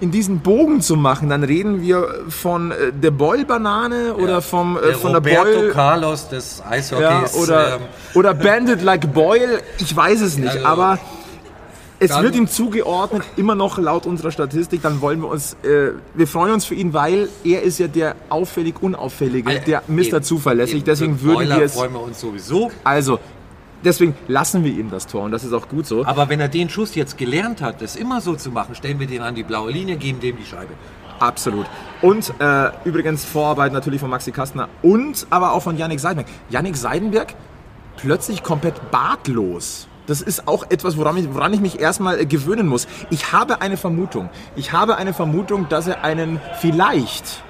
in 0.00 0.10
diesen 0.10 0.40
Bogen 0.40 0.80
zu 0.80 0.96
machen, 0.96 1.28
dann 1.28 1.44
reden 1.44 1.82
wir 1.82 2.08
von 2.28 2.70
äh, 2.70 2.92
der 2.92 3.10
Boyle-Banane 3.10 4.14
oder 4.14 4.34
Ja. 4.34 4.40
vom, 4.40 4.76
äh, 4.76 4.80
Der 4.80 4.94
von 4.94 5.12
der 5.12 5.18
Roberto 5.20 5.58
Boyle... 5.58 5.70
Carlos 5.70 6.28
des 6.28 6.58
Ja, 6.64 6.70
Eishockeys. 6.70 7.34
oder, 7.36 7.74
ähm, 7.76 7.80
oder 8.14 8.34
Bandit 8.34 8.82
like 8.82 9.12
Boyle, 9.12 9.60
ich 9.78 9.94
weiß 9.94 10.20
es 10.22 10.38
nicht, 10.38 10.48
Also, 10.56 10.64
aber 10.66 10.98
es 11.98 12.18
wird 12.22 12.34
ihm 12.34 12.48
zugeordnet, 12.48 13.24
immer 13.36 13.54
noch 13.54 13.76
laut 13.76 14.06
unserer 14.06 14.30
Statistik, 14.30 14.80
dann 14.80 15.02
wollen 15.02 15.20
wir 15.20 15.28
uns, 15.28 15.52
äh, 15.64 15.90
wir 16.14 16.26
freuen 16.26 16.54
uns 16.54 16.64
für 16.64 16.74
ihn, 16.74 16.94
weil 16.94 17.28
er 17.44 17.62
ist 17.62 17.78
ja 17.78 17.88
der 17.88 18.14
auffällig 18.30 18.76
Unauffällige, 18.80 19.60
der 19.60 19.82
Mr. 19.86 19.98
eben, 20.04 20.22
Zuverlässig, 20.22 20.76
eben. 20.76 20.84
deswegen 20.86 21.20
würden 21.20 21.46
wir 21.50 21.62
es, 21.62 21.74
freuen 21.74 21.92
wir 21.92 22.00
uns 22.00 22.18
sowieso. 22.18 22.70
also, 22.84 23.18
deswegen 23.84 24.14
lassen 24.28 24.64
wir 24.64 24.72
ihm 24.72 24.90
das 24.90 25.06
Tor 25.06 25.22
und 25.22 25.30
das 25.30 25.44
ist 25.44 25.52
auch 25.52 25.68
gut 25.68 25.86
so. 25.86 26.04
Aber 26.04 26.28
wenn 26.28 26.40
er 26.40 26.48
den 26.48 26.68
Schuss 26.68 26.94
jetzt 26.94 27.18
gelernt 27.18 27.62
hat, 27.62 27.82
das 27.82 27.96
immer 27.96 28.20
so 28.20 28.34
zu 28.34 28.50
machen, 28.50 28.74
stellen 28.74 29.00
wir 29.00 29.06
den 29.06 29.22
an 29.22 29.34
die 29.34 29.42
blaue 29.42 29.70
Linie, 29.70 29.96
geben 29.96 30.20
dem 30.20 30.36
die 30.36 30.44
Scheibe. 30.44 30.74
Absolut. 31.18 31.66
Und 32.00 32.32
äh, 32.40 32.70
übrigens 32.84 33.24
Vorarbeit 33.24 33.72
natürlich 33.72 34.00
von 34.00 34.08
Maxi 34.08 34.32
Kastner 34.32 34.68
und 34.82 35.26
aber 35.28 35.52
auch 35.52 35.62
von 35.62 35.76
Yannick 35.76 36.00
Seidenberg. 36.00 36.28
Yannick 36.48 36.76
Seidenberg 36.76 37.34
plötzlich 37.96 38.42
komplett 38.42 38.90
bartlos. 38.90 39.86
Das 40.06 40.22
ist 40.22 40.48
auch 40.48 40.64
etwas, 40.70 40.96
woran 40.96 41.18
ich, 41.18 41.32
woran 41.32 41.52
ich 41.52 41.60
mich 41.60 41.78
erstmal 41.78 42.18
äh, 42.18 42.26
gewöhnen 42.26 42.66
muss. 42.66 42.88
Ich 43.10 43.32
habe 43.32 43.60
eine 43.60 43.76
Vermutung. 43.76 44.30
Ich 44.56 44.72
habe 44.72 44.96
eine 44.96 45.12
Vermutung, 45.12 45.68
dass 45.68 45.86
er 45.86 46.02
einen 46.02 46.40
vielleicht 46.58 47.44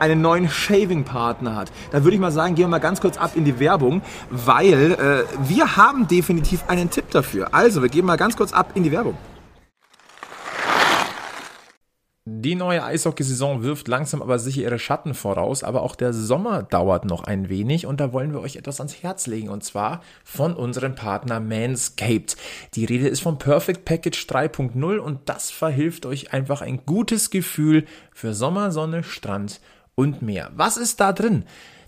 einen 0.00 0.20
neuen 0.20 0.48
Shaving-Partner 0.48 1.56
hat. 1.56 1.72
Da 1.90 2.04
würde 2.04 2.14
ich 2.14 2.20
mal 2.20 2.32
sagen, 2.32 2.54
gehen 2.54 2.64
wir 2.64 2.68
mal 2.68 2.78
ganz 2.78 3.00
kurz 3.00 3.16
ab 3.16 3.32
in 3.34 3.44
die 3.44 3.58
Werbung, 3.58 4.02
weil 4.30 4.92
äh, 4.92 5.48
wir 5.48 5.76
haben 5.76 6.08
definitiv 6.08 6.64
einen 6.68 6.90
Tipp 6.90 7.10
dafür. 7.10 7.48
Also, 7.52 7.82
wir 7.82 7.88
gehen 7.88 8.06
mal 8.06 8.16
ganz 8.16 8.36
kurz 8.36 8.52
ab 8.52 8.72
in 8.74 8.82
die 8.82 8.92
Werbung. 8.92 9.16
Die 12.28 12.56
neue 12.56 12.82
Eishockeysaison 12.82 13.62
wirft 13.62 13.86
langsam 13.86 14.20
aber 14.20 14.40
sicher 14.40 14.62
ihre 14.62 14.80
Schatten 14.80 15.14
voraus, 15.14 15.62
aber 15.62 15.82
auch 15.82 15.94
der 15.94 16.12
Sommer 16.12 16.64
dauert 16.64 17.04
noch 17.04 17.22
ein 17.22 17.48
wenig 17.48 17.86
und 17.86 18.00
da 18.00 18.12
wollen 18.12 18.32
wir 18.32 18.40
euch 18.40 18.56
etwas 18.56 18.80
ans 18.80 19.00
Herz 19.00 19.28
legen 19.28 19.48
und 19.48 19.62
zwar 19.62 20.02
von 20.24 20.56
unserem 20.56 20.96
Partner 20.96 21.38
Manscaped. 21.38 22.36
Die 22.74 22.84
Rede 22.84 23.06
ist 23.06 23.20
vom 23.20 23.38
Perfect 23.38 23.84
Package 23.84 24.26
3.0 24.28 24.98
und 24.98 25.28
das 25.28 25.52
verhilft 25.52 26.04
euch 26.04 26.32
einfach 26.32 26.62
ein 26.62 26.84
gutes 26.84 27.30
Gefühl 27.30 27.84
für 28.12 28.34
Sommer, 28.34 28.72
Sonne, 28.72 29.04
Strand 29.04 29.60
und 29.96 30.22
mehr. 30.22 30.52
Was 30.54 30.76
ist 30.76 31.00
da 31.00 31.12
drin? 31.12 31.44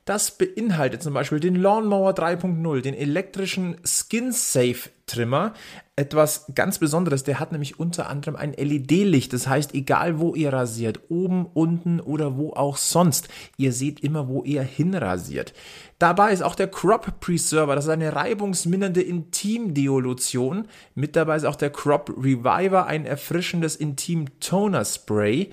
Das 0.08 0.30
beinhaltet 0.30 1.02
zum 1.02 1.12
Beispiel 1.12 1.38
den 1.38 1.54
Lawnmower 1.54 2.12
3.0, 2.12 2.80
den 2.80 2.94
elektrischen 2.94 3.76
Skin 3.84 4.32
Safe 4.32 4.88
Trimmer. 5.04 5.52
Etwas 5.96 6.46
ganz 6.54 6.78
Besonderes, 6.78 7.24
der 7.24 7.38
hat 7.38 7.52
nämlich 7.52 7.78
unter 7.78 8.08
anderem 8.08 8.34
ein 8.34 8.54
LED-Licht. 8.54 9.34
Das 9.34 9.48
heißt, 9.48 9.74
egal 9.74 10.18
wo 10.18 10.34
ihr 10.34 10.50
rasiert, 10.50 11.00
oben, 11.10 11.44
unten 11.52 12.00
oder 12.00 12.38
wo 12.38 12.54
auch 12.54 12.78
sonst, 12.78 13.28
ihr 13.58 13.72
seht 13.72 14.00
immer, 14.00 14.28
wo 14.28 14.42
ihr 14.44 14.62
hinrasiert. 14.62 15.52
Dabei 15.98 16.32
ist 16.32 16.42
auch 16.42 16.54
der 16.54 16.68
Crop 16.68 17.20
Preserver, 17.20 17.74
das 17.74 17.84
ist 17.84 17.90
eine 17.90 18.16
reibungsmindernde 18.16 19.02
Intim-Deolution. 19.02 20.68
Mit 20.94 21.16
dabei 21.16 21.36
ist 21.36 21.44
auch 21.44 21.56
der 21.56 21.70
Crop 21.70 22.14
Reviver, 22.16 22.86
ein 22.86 23.04
erfrischendes 23.04 23.76
Intim-Toner-Spray. 23.76 25.50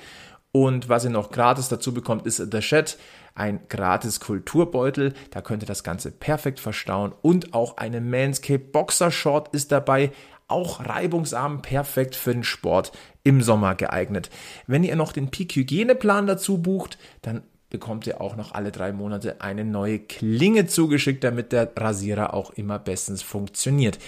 Und 0.56 0.88
was 0.88 1.04
ihr 1.04 1.10
noch 1.10 1.32
gratis 1.32 1.68
dazu 1.68 1.94
bekommt, 1.94 2.26
ist 2.26 2.38
The 2.38 2.62
Shed, 2.62 2.98
ein 3.34 3.60
gratis 3.68 4.22
Kulturbeutel. 4.22 5.14
Da 5.32 5.42
könnt 5.42 5.64
ihr 5.64 5.68
das 5.68 5.84
Ganze 5.84 6.12
perfekt 6.12 6.62
verstauen. 6.62 7.12
Und 7.22 7.54
auch 7.54 7.76
eine 7.76 8.00
Manscaped 8.00 8.72
Boxer 8.72 9.12
Short 9.12 9.54
ist 9.54 9.74
dabei. 9.74 10.14
Auch 10.48 10.86
reibungsarm, 10.86 11.62
perfekt 11.62 12.16
für 12.16 12.32
den 12.32 12.46
Sport 12.46 12.94
im 13.26 13.42
Sommer 13.42 13.76
geeignet. 13.76 14.30
Wenn 14.66 14.86
ihr 14.86 14.96
noch 14.96 15.12
den 15.12 15.30
Peak 15.30 15.54
Hygieneplan 15.58 16.26
dazu 16.26 16.58
bucht, 16.62 16.98
dann 17.22 17.44
bekommt 17.70 18.08
ihr 18.08 18.22
auch 18.22 18.38
noch 18.38 18.54
alle 18.54 18.72
drei 18.72 18.94
Monate 18.94 19.42
eine 19.42 19.66
neue 19.66 20.00
Klinge 20.00 20.68
zugeschickt, 20.68 21.26
damit 21.26 21.52
der 21.52 21.70
Rasierer 21.76 22.34
auch 22.34 22.52
immer 22.52 22.80
bestens 22.80 23.22
funktioniert. 23.22 24.00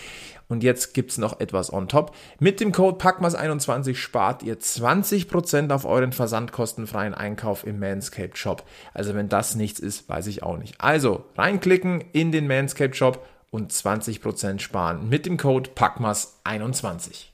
Und 0.50 0.64
jetzt 0.64 0.94
gibt's 0.94 1.18
noch 1.18 1.40
etwas 1.40 1.72
on 1.74 1.88
top. 1.88 2.16
Mit 2.40 2.60
dem 2.60 2.72
Code 2.72 2.98
PACMAS21 2.98 3.96
spart 3.96 4.44
ihr 4.44 4.58
20% 4.58 5.74
auf 5.74 5.86
euren 5.86 6.14
versandkostenfreien 6.14 7.14
Einkauf 7.14 7.66
im 7.66 7.80
Manscaped 7.80 8.38
Shop. 8.38 8.64
Also 8.94 9.14
wenn 9.14 9.28
das 9.30 9.56
nichts 9.56 9.80
ist, 9.80 10.08
weiß 10.08 10.28
ich 10.28 10.44
auch 10.44 10.58
nicht. 10.58 10.80
Also 10.80 11.26
reinklicken 11.36 12.04
in 12.14 12.32
den 12.32 12.48
Manscaped 12.48 12.96
Shop 12.96 13.26
und 13.52 13.72
20% 13.72 14.60
sparen 14.60 15.10
mit 15.10 15.26
dem 15.26 15.38
Code 15.38 15.72
PACMAS21. 15.76 17.28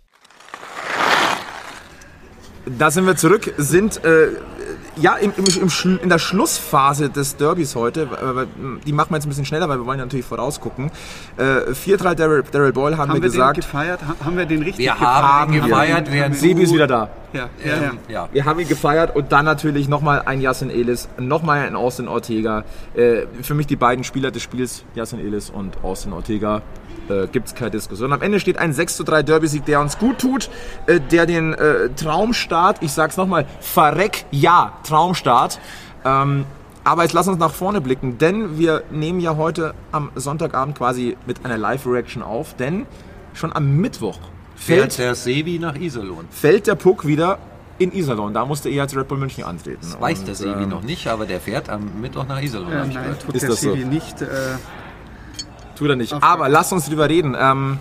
Da 2.66 2.92
sind 2.92 3.06
wir 3.06 3.18
zurück, 3.18 3.54
sind 3.58 4.04
äh, 4.06 4.30
ja 4.98 5.16
im, 5.16 5.32
im, 5.38 5.46
im, 5.62 5.68
Schl- 5.70 6.00
in 6.00 6.10
der 6.10 6.20
Schlussphase 6.20 7.10
des 7.10 7.36
Derbys 7.38 7.76
heute. 7.76 8.04
äh, 8.04 8.46
Die 8.86 8.94
machen 8.94 9.12
wir 9.12 9.18
jetzt 9.18 9.26
ein 9.26 9.30
bisschen 9.30 9.46
schneller, 9.46 9.68
weil 9.70 9.80
wir 9.80 9.86
wollen 9.86 10.00
ja 10.00 10.06
natürlich 10.06 10.26
vorausgucken. 10.26 10.92
Äh, 11.38 11.72
4-3 11.74 12.16
Daryl, 12.16 12.44
Daryl 12.52 12.74
Boyle 12.74 12.98
haben, 12.98 13.10
Haben 13.10 13.18
wir 13.18 13.24
wir 13.24 13.30
den 13.30 13.32
gesagt. 13.32 13.56
gefeiert? 13.58 14.00
Ha- 14.08 14.26
Haben 14.26 14.38
wir 14.38 14.46
den 14.46 14.64
richtig 14.64 14.86
Wir 14.86 14.92
gefeiert? 14.94 15.10
haben 15.24 15.54
wir. 15.54 15.62
gefeiert, 15.62 16.12
während 16.12 16.36
Sebi 16.38 16.64
ist 16.64 16.74
wieder 16.74 16.88
da. 16.88 17.10
Ja, 17.34 17.50
ja, 17.66 17.76
ja. 17.76 17.84
Ähm, 17.90 17.98
ja. 18.10 18.30
Wir 18.32 18.46
haben 18.46 18.60
ihn 18.60 18.68
gefeiert 18.68 19.16
und 19.16 19.32
dann 19.32 19.46
natürlich 19.46 19.88
nochmal 19.90 20.22
ein 20.26 20.40
Yassin 20.40 20.70
Elis, 20.70 21.10
nochmal 21.18 21.62
ein 21.66 21.76
Austin 21.76 22.08
Ortega. 22.08 22.64
Äh, 22.96 23.24
für 23.42 23.56
mich 23.56 23.66
die 23.68 23.76
beiden 23.76 24.04
Spieler 24.04 24.30
des 24.30 24.44
Spiels, 24.44 24.84
Yassin 24.94 25.20
Elis 25.20 25.50
und 25.50 25.84
Austin 25.84 26.14
Ortega, 26.14 26.62
äh, 27.10 27.26
gibt 27.28 27.48
es 27.48 27.56
keine 27.56 27.72
Diskussion. 27.72 28.14
Am 28.14 28.22
Ende 28.22 28.40
steht 28.40 28.60
ein 28.60 28.72
6 28.72 28.98
zu 28.98 29.04
3 29.04 29.24
Derby-Sieg, 29.24 29.66
der 29.66 29.82
uns 29.82 29.98
gut 29.98 30.20
tut, 30.20 30.50
äh, 30.86 31.00
der 31.00 31.26
den 31.26 31.54
äh, 31.56 31.90
Traumstart, 31.96 32.78
ich 32.82 32.92
sag's 32.92 33.18
nochmal, 33.18 33.46
verreck, 33.60 34.26
ja, 34.30 34.74
Traumstart. 34.84 35.60
Ähm, 36.06 36.46
aber 36.84 37.04
jetzt 37.04 37.14
lass 37.14 37.28
uns 37.28 37.38
nach 37.40 37.54
vorne 37.54 37.80
blicken, 37.80 38.18
denn 38.18 38.58
wir 38.58 38.84
nehmen 38.92 39.20
ja 39.22 39.38
heute 39.38 39.74
am 39.92 40.12
Sonntagabend 40.16 40.78
quasi 40.78 41.16
mit 41.26 41.46
einer 41.46 41.58
Live-Reaction 41.58 42.22
auf, 42.22 42.56
denn 42.56 42.86
schon 43.34 43.54
am 43.56 43.78
Mittwoch 43.78 44.18
Fährt 44.56 44.94
fällt 44.94 44.98
der 45.00 45.16
Sebi 45.16 45.60
nach 45.60 45.76
Iserlohn. 45.76 46.28
fällt 46.30 46.68
der 46.68 46.76
Puck 46.76 47.08
wieder 47.08 47.40
in 47.80 47.92
Iserlohn. 47.92 48.34
Da 48.34 48.46
musste 48.46 48.70
er 48.70 48.84
als 48.84 48.96
Red 48.96 49.08
Bull 49.08 49.18
München 49.18 49.44
antreten. 49.44 49.80
Das 49.82 50.00
weiß 50.00 50.20
Und, 50.20 50.28
der 50.28 50.36
Sebi 50.36 50.64
ähm, 50.64 50.70
noch 50.70 50.84
nicht, 50.84 51.08
aber 51.08 51.26
der 51.26 51.40
fährt 51.40 51.70
am 51.70 52.02
Mittwoch 52.02 52.28
nach 52.28 52.42
Iserlohn. 52.42 52.72
Äh, 52.72 52.86
nein, 52.94 53.16
tut 53.26 53.36
Ist 53.36 53.42
der 53.44 53.50
das 53.50 53.62
so? 53.62 53.76
Nicht. 53.76 54.22
Äh, 54.22 54.28
Tut 55.76 55.90
er 55.90 55.96
nicht. 55.96 56.14
Aber 56.22 56.50
lasst 56.50 56.72
uns 56.72 56.86
drüber 56.88 57.10
reden. 57.10 57.36
Ähm, 57.40 57.80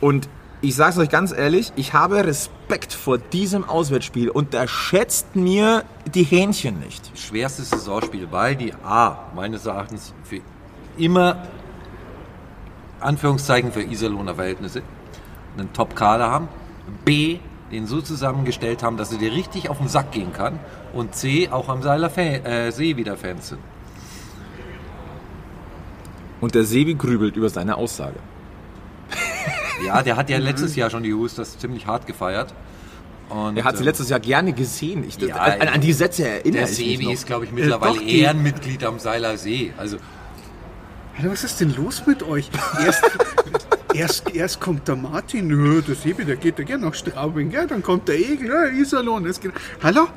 und 0.00 0.28
ich 0.62 0.76
sage 0.76 0.92
es 0.92 0.98
euch 0.98 1.08
ganz 1.08 1.32
ehrlich, 1.32 1.72
ich 1.74 1.92
habe 1.92 2.24
Respekt 2.24 2.92
vor 2.92 3.18
diesem 3.18 3.68
Auswärtsspiel 3.68 4.30
und 4.30 4.54
da 4.54 4.68
schätzt 4.68 5.34
mir 5.34 5.82
die 6.14 6.22
Hähnchen 6.22 6.78
nicht. 6.78 7.10
schwerstes 7.18 7.70
Saisonspiel, 7.70 8.28
weil 8.30 8.54
die 8.54 8.72
A, 8.84 9.28
meines 9.34 9.66
Erachtens, 9.66 10.14
für 10.22 10.40
immer, 10.96 11.48
Anführungszeichen 13.00 13.72
für 13.72 13.82
Iserlohner 13.82 14.36
Verhältnisse, 14.36 14.82
einen 15.58 15.72
Top-Kader 15.72 16.30
haben. 16.30 16.48
B, 17.04 17.40
den 17.72 17.88
so 17.88 18.00
zusammengestellt 18.00 18.84
haben, 18.84 18.96
dass 18.96 19.10
er 19.10 19.18
dir 19.18 19.32
richtig 19.32 19.68
auf 19.68 19.78
den 19.78 19.88
Sack 19.88 20.12
gehen 20.12 20.32
kann. 20.32 20.60
Und 20.92 21.16
C, 21.16 21.48
auch 21.48 21.68
am 21.68 21.82
Seiler 21.82 22.10
Fan, 22.10 22.44
äh, 22.44 22.70
See 22.70 22.96
wieder 22.96 23.16
Fans 23.16 23.48
sind. 23.48 23.60
Und 26.40 26.54
der 26.54 26.64
Sebi 26.64 26.94
grübelt 26.94 27.36
über 27.36 27.48
seine 27.48 27.76
Aussage. 27.76 28.18
Ja, 29.86 30.02
der 30.02 30.16
hat 30.16 30.30
ja 30.30 30.38
letztes 30.38 30.76
Jahr 30.76 30.90
schon 30.90 31.02
die 31.02 31.10
Roosters 31.12 31.58
ziemlich 31.58 31.86
hart 31.86 32.06
gefeiert. 32.06 32.54
Und, 33.28 33.56
Er 33.56 33.64
hat 33.64 33.76
sie 33.76 33.82
ähm, 33.82 33.86
letztes 33.86 34.10
Jahr 34.10 34.20
gerne 34.20 34.52
gesehen. 34.52 35.04
Ich, 35.08 35.16
Ja, 35.18 35.36
an, 35.36 35.68
an 35.68 35.80
die 35.80 35.92
Sätze 35.92 36.28
erinnere 36.28 36.64
Der 36.64 36.70
ich 36.70 36.78
mich 36.78 36.88
Sebi 36.88 37.04
noch. 37.06 37.12
ist, 37.12 37.26
glaube 37.26 37.44
ich, 37.46 37.52
mittlerweile 37.52 37.94
doch, 37.94 38.02
Ehrenmitglied 38.02 38.84
am 38.84 38.98
Seiler 38.98 39.38
See. 39.38 39.72
Also 39.78 39.96
Alter, 41.16 41.30
was 41.30 41.44
ist 41.44 41.60
denn 41.60 41.74
los 41.74 42.02
mit 42.06 42.22
euch? 42.22 42.50
Erst, 42.84 43.02
erst, 43.94 44.34
erst 44.34 44.60
kommt 44.60 44.88
der 44.88 44.96
Martin, 44.96 45.46
nö, 45.48 45.82
der 45.82 45.94
Sebi, 45.94 46.24
der 46.24 46.36
geht 46.36 46.58
ja 46.58 46.64
gerne 46.64 46.86
nach 46.86 46.94
Straubing, 46.94 47.50
gell? 47.50 47.66
dann 47.66 47.82
kommt 47.82 48.08
der 48.08 48.16
Egel, 48.16 48.48
ja, 48.48 48.66
Iserlohn. 48.66 49.24
Geht. 49.24 49.52
Hallo? 49.82 50.08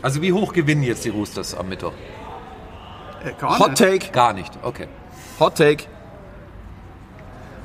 Also 0.00 0.22
wie 0.22 0.32
hoch 0.32 0.52
gewinnen 0.52 0.82
jetzt 0.82 1.04
die 1.04 1.08
Roosters 1.10 1.54
am 1.54 1.68
Mittwoch? 1.68 1.92
Äh, 3.24 3.32
gar 3.38 3.58
Hot 3.58 3.70
nicht. 3.70 3.78
Take, 3.78 4.12
Gar 4.12 4.32
nicht. 4.32 4.52
Okay. 4.62 4.86
Hot 5.40 5.56
Take. 5.56 5.84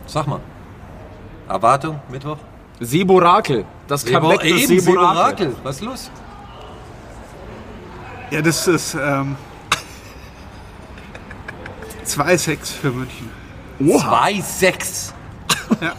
Sag 0.05 0.27
mal. 0.27 0.39
Erwartung, 1.47 1.99
Mittwoch? 2.09 2.37
Seborakel. 2.79 3.65
Das 3.87 4.05
Comeback 4.05 4.41
des 4.41 4.69
Eben, 4.69 4.79
Seborakel. 4.79 5.47
Seborakel. 5.47 5.55
Was 5.63 5.75
ist 5.77 5.81
los? 5.81 6.11
Ja, 8.31 8.41
das 8.41 8.67
ist 8.67 8.95
ähm, 8.95 9.35
2-6 12.05 12.57
für 12.81 12.91
München. 12.91 13.29
2-6. 13.79 15.13
Ja. 15.81 15.93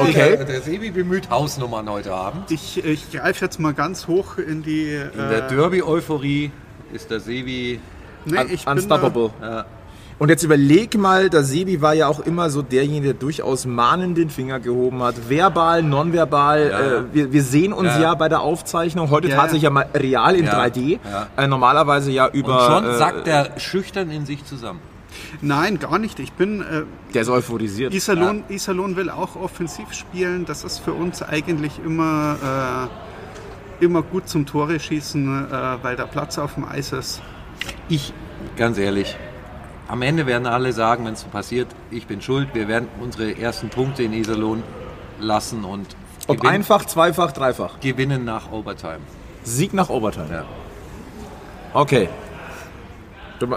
Okay. 0.00 0.36
Der, 0.36 0.44
der 0.44 0.62
Sebi 0.62 0.90
bemüht 0.90 1.28
Hausnummern 1.28 1.88
heute 1.90 2.12
Abend. 2.14 2.50
Ich, 2.50 2.82
ich 2.82 3.12
greife 3.12 3.44
jetzt 3.44 3.60
mal 3.60 3.74
ganz 3.74 4.06
hoch 4.06 4.38
in 4.38 4.62
die. 4.62 4.94
In 4.94 5.10
der 5.14 5.46
Äh, 5.46 5.48
Derby-Euphorie 5.54 6.50
ist 6.92 7.10
der 7.10 7.20
Sebi... 7.20 7.78
nee, 8.24 8.38
Un 8.38 8.50
ich 8.50 8.64
bin 8.64 8.72
unstoppable. 8.72 9.30
Ja, 9.42 9.66
Und 10.18 10.30
jetzt 10.30 10.42
überleg 10.42 10.96
mal, 10.96 11.28
der 11.28 11.42
Sebi 11.42 11.82
war 11.82 11.92
ja 11.92 12.06
auch 12.08 12.20
immer 12.20 12.48
so 12.48 12.62
derjenige, 12.62 13.08
der 13.08 13.14
durchaus 13.14 13.66
mahnend 13.66 14.16
den 14.16 14.30
Finger 14.30 14.58
gehoben 14.60 15.02
hat. 15.02 15.28
Verbal, 15.28 15.82
nonverbal. 15.82 16.70
Ja, 16.70 16.80
ja. 16.80 16.98
Äh, 17.00 17.02
wir, 17.12 17.32
wir 17.32 17.42
sehen 17.42 17.74
uns 17.74 17.88
ja. 17.90 18.00
Ja. 18.00 18.14
bei 18.14 18.30
der 18.30 18.40
Aufzeichnung. 18.40 19.10
Heute 19.10 19.28
Ja, 19.28 19.36
tatsächlich 19.36 19.64
ja 19.64 19.70
mal 19.70 19.86
real 19.94 20.34
in 20.36 20.46
Ja, 20.46 20.58
3D. 20.64 20.98
ja. 21.04 21.26
Äh, 21.36 21.46
normalerweise 21.46 22.10
ja 22.12 22.26
Und 22.26 22.34
über. 22.34 22.60
schon 22.66 22.86
äh, 22.86 22.96
sackt 22.96 23.28
er 23.28 23.58
schüchtern 23.60 24.10
in 24.10 24.24
sich 24.24 24.42
zusammen. 24.46 24.80
Nein, 25.42 25.78
gar 25.78 25.98
nicht. 25.98 26.18
Ich 26.18 26.32
bin. 26.32 26.62
Äh, 26.62 26.84
Der 27.12 27.22
ist 27.22 27.28
euphorisiert. 27.28 27.92
Iserlohn, 27.92 28.44
Iserlohn 28.48 28.96
will 28.96 29.10
auch 29.10 29.36
offensiv 29.36 29.92
spielen. 29.92 30.46
Das 30.46 30.64
ist 30.64 30.78
für 30.78 30.92
uns 30.94 31.22
eigentlich 31.22 31.72
immer, 31.84 32.88
äh, 33.80 33.84
immer 33.84 34.00
gut 34.00 34.28
zum 34.30 34.46
Tore 34.46 34.80
schießen, 34.80 35.46
äh, 35.50 35.54
weil 35.82 35.96
der 35.96 36.04
Platz 36.04 36.38
auf 36.38 36.54
dem 36.54 36.64
Eis 36.64 36.92
ist. 36.92 37.20
Ich, 37.90 38.12
ganz 38.56 38.78
ehrlich, 38.78 39.16
am 39.88 40.02
Ende 40.02 40.26
werden 40.26 40.46
alle 40.46 40.72
sagen, 40.72 41.04
wenn 41.04 41.14
es 41.14 41.20
so 41.22 41.28
passiert, 41.28 41.68
ich 41.90 42.06
bin 42.06 42.20
schuld, 42.20 42.48
wir 42.54 42.68
werden 42.68 42.88
unsere 43.00 43.38
ersten 43.38 43.68
Punkte 43.68 44.02
in 44.02 44.12
Iserlohn 44.12 44.62
lassen 45.20 45.64
und 45.64 45.96
Ob 46.26 46.36
gewinnen, 46.38 46.54
einfach, 46.54 46.84
zweifach, 46.86 47.32
dreifach. 47.32 47.80
gewinnen 47.80 48.24
nach 48.24 48.50
Overtime. 48.50 49.00
Sieg 49.44 49.72
nach 49.74 49.88
Overtime. 49.88 50.28
Ja. 50.30 50.44
Okay. 51.72 52.08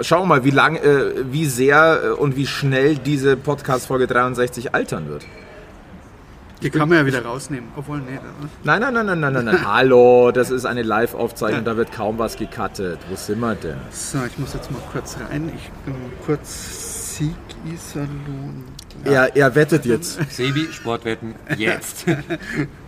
Schauen 0.01 0.23
wir 0.23 0.25
mal, 0.25 0.43
wie 0.43 0.51
lang, 0.51 0.75
äh, 0.75 1.31
wie 1.31 1.45
sehr 1.45 2.01
äh, 2.03 2.09
und 2.09 2.35
wie 2.35 2.45
schnell 2.45 2.95
diese 2.97 3.37
Podcast-Folge 3.37 4.07
63 4.07 4.75
altern 4.75 5.07
wird. 5.07 5.25
Die 6.61 6.69
kann 6.69 6.89
man 6.89 6.97
ja 6.97 7.05
wieder 7.05 7.23
rausnehmen. 7.23 7.69
Obwohl, 7.75 7.99
nee. 7.99 8.11
ne? 8.13 8.19
Nein, 8.63 8.81
nein, 8.81 8.93
nein, 8.93 9.05
nein, 9.05 9.19
nein, 9.19 9.33
nein, 9.33 9.45
nein. 9.45 9.65
Hallo, 9.73 10.31
das 10.31 10.51
ist 10.51 10.65
eine 10.65 10.83
Live-Aufzeichnung, 10.83 11.63
da 11.63 11.77
wird 11.77 11.91
kaum 11.91 12.17
was 12.17 12.35
gecuttet. 12.35 12.99
Wo 13.09 13.15
sind 13.15 13.39
wir 13.39 13.55
denn? 13.55 13.77
So, 13.91 14.19
ich 14.25 14.37
muss 14.37 14.53
jetzt 14.53 14.69
mal 14.71 14.81
kurz 14.91 15.17
rein. 15.29 15.51
Ich 15.55 15.69
bin 15.85 15.93
mal 15.93 16.11
kurz 16.25 17.15
Sieg 17.15 17.35
Iserlohn. 17.65 18.65
Er, 19.05 19.35
er 19.35 19.55
wettet 19.55 19.85
jetzt. 19.85 20.19
Sebi, 20.31 20.67
Sportwetten, 20.71 21.35
jetzt. 21.57 22.05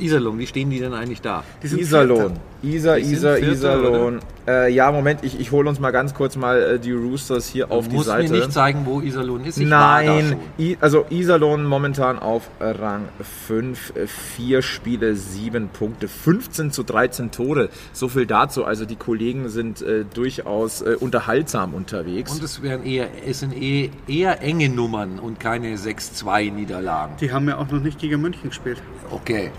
Iserlohn, 0.00 0.38
wie 0.38 0.46
stehen 0.46 0.70
die 0.70 0.78
denn 0.80 0.92
eigentlich 0.94 1.20
da? 1.20 1.42
Die 1.62 1.68
sind 1.68 1.80
Iserlohn. 1.80 2.34
Isar, 2.62 2.96
Die 2.96 3.12
Isar, 3.12 3.38
Iserlohn. 3.38 4.20
Äh, 4.48 4.72
ja, 4.72 4.90
Moment, 4.90 5.20
ich, 5.22 5.38
ich 5.38 5.52
hole 5.52 5.68
uns 5.68 5.78
mal 5.78 5.90
ganz 5.90 6.14
kurz 6.14 6.36
mal 6.36 6.60
äh, 6.60 6.78
die 6.78 6.92
Roosters 6.92 7.46
hier 7.46 7.70
auf 7.70 7.84
Du 7.84 7.90
die 7.90 7.96
musst 7.96 8.08
Seite. 8.08 8.32
mir 8.32 8.38
nicht 8.38 8.52
zeigen, 8.52 8.82
wo 8.84 9.00
Iserlohn 9.00 9.44
ist. 9.44 9.58
Ich 9.58 9.70
war 9.70 10.02
da 10.02 10.12
Nein, 10.14 10.28
schon. 10.28 10.64
I, 10.66 10.78
also 10.80 11.04
Iserlohn 11.10 11.64
momentan 11.64 12.18
auf 12.18 12.48
Rang 12.60 13.02
5, 13.46 13.92
4 14.36 14.62
Spiele, 14.62 15.14
7 15.14 15.68
Punkte, 15.68 16.08
15 16.08 16.70
zu 16.70 16.82
13 16.82 17.30
Tore. 17.30 17.68
So 17.92 18.08
viel 18.08 18.26
dazu. 18.26 18.64
Also 18.64 18.84
die 18.84 18.96
Kollegen 18.96 19.48
sind 19.48 19.82
äh, 19.82 20.04
durchaus 20.12 20.82
äh, 20.82 20.96
unterhaltsam 20.98 21.74
unterwegs. 21.74 22.32
Und 22.32 22.42
es, 22.42 22.62
wären 22.62 22.84
eher, 22.84 23.08
es 23.26 23.40
sind 23.40 23.52
eh, 23.54 23.90
eher 24.08 24.42
enge 24.42 24.68
Nummern 24.68 25.18
und 25.18 25.38
keine 25.40 25.76
6-2-Niederlagen. 25.76 27.14
Die 27.20 27.32
haben 27.32 27.48
ja 27.48 27.58
auch 27.58 27.70
noch 27.70 27.80
nicht 27.80 27.98
gegen 27.98 28.20
München 28.22 28.48
gespielt. 28.50 28.80
Okay. 29.10 29.50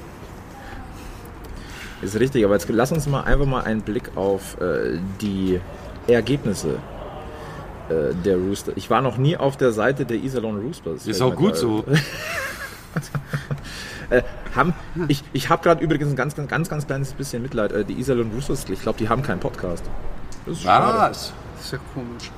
Ist 2.02 2.20
richtig, 2.20 2.46
aber 2.46 2.54
jetzt 2.54 2.68
lass 2.70 2.92
uns 2.92 3.08
mal 3.08 3.22
einfach 3.24 3.46
mal 3.46 3.64
einen 3.64 3.82
Blick 3.82 4.12
auf 4.16 4.60
äh, 4.62 5.00
die 5.20 5.60
Ergebnisse 6.08 6.78
äh, 7.90 8.14
der 8.24 8.38
Rooster. 8.38 8.74
Ich 8.76 8.90
war 8.90 9.02
noch 9.02 9.18
nie 9.18 9.36
auf 9.38 9.58
der 9.58 9.72
Seite 9.72 10.06
der 10.06 10.18
Iserlohn 10.18 10.60
Roosters. 10.60 11.08
Ist 11.08 11.22
auch 11.22 11.36
gut 11.36 11.54
gerade- 11.54 11.58
so. 11.58 11.86
Äh, 14.10 14.24
haben, 14.56 14.74
ich 15.10 15.22
ich 15.34 15.50
habe 15.50 15.62
gerade 15.62 15.84
übrigens 15.84 16.10
ein 16.10 16.16
ganz, 16.16 16.34
ganz, 16.34 16.48
ganz, 16.50 16.70
ganz 16.70 16.88
kleines 16.88 17.12
bisschen 17.12 17.42
Mitleid. 17.42 17.74
Äh, 17.74 17.84
die 17.84 18.00
Iserlohn 18.00 18.32
Roosters, 18.34 18.66
ich 18.70 18.82
glaube, 18.82 18.98
die 18.98 19.10
haben 19.10 19.22
keinen 19.22 19.42
Podcast. 19.42 19.84
Das 20.46 20.56
ist 20.58 20.64
schade. 20.64 20.98
Was? 20.98 21.34
Das 21.58 21.66
ist 21.66 21.72
ja 21.74 21.80
komisch. 21.94 22.32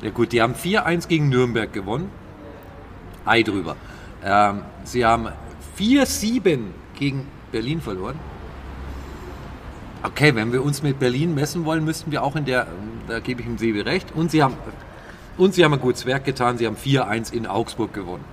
Ja 0.00 0.10
gut, 0.10 0.30
die 0.30 0.40
haben 0.40 0.54
4-1 0.54 1.08
gegen 1.08 1.28
Nürnberg 1.28 1.72
gewonnen. 1.72 2.08
Ei 3.24 3.42
drüber. 3.42 3.74
Ähm, 4.24 4.62
sie 4.84 5.04
haben 5.04 5.28
4-7 5.76 6.58
gegen 6.96 7.26
Berlin 7.50 7.80
verloren. 7.80 8.14
Okay, 10.02 10.34
wenn 10.34 10.52
wir 10.52 10.62
uns 10.62 10.82
mit 10.82 10.98
Berlin 10.98 11.34
messen 11.34 11.64
wollen, 11.64 11.84
müssten 11.84 12.12
wir 12.12 12.22
auch 12.22 12.36
in 12.36 12.44
der, 12.44 12.68
da 13.08 13.18
gebe 13.18 13.40
ich 13.40 13.46
dem 13.46 13.58
Sebi 13.58 13.80
recht, 13.80 14.14
und 14.14 14.30
sie 14.30 14.42
haben, 14.42 14.54
und 15.36 15.54
sie 15.54 15.64
haben 15.64 15.74
ein 15.74 15.80
gutes 15.80 16.06
Werk 16.06 16.24
getan, 16.24 16.56
sie 16.56 16.66
haben 16.66 16.76
4-1 16.76 17.32
in 17.32 17.46
Augsburg 17.46 17.92
gewonnen. 17.92 18.24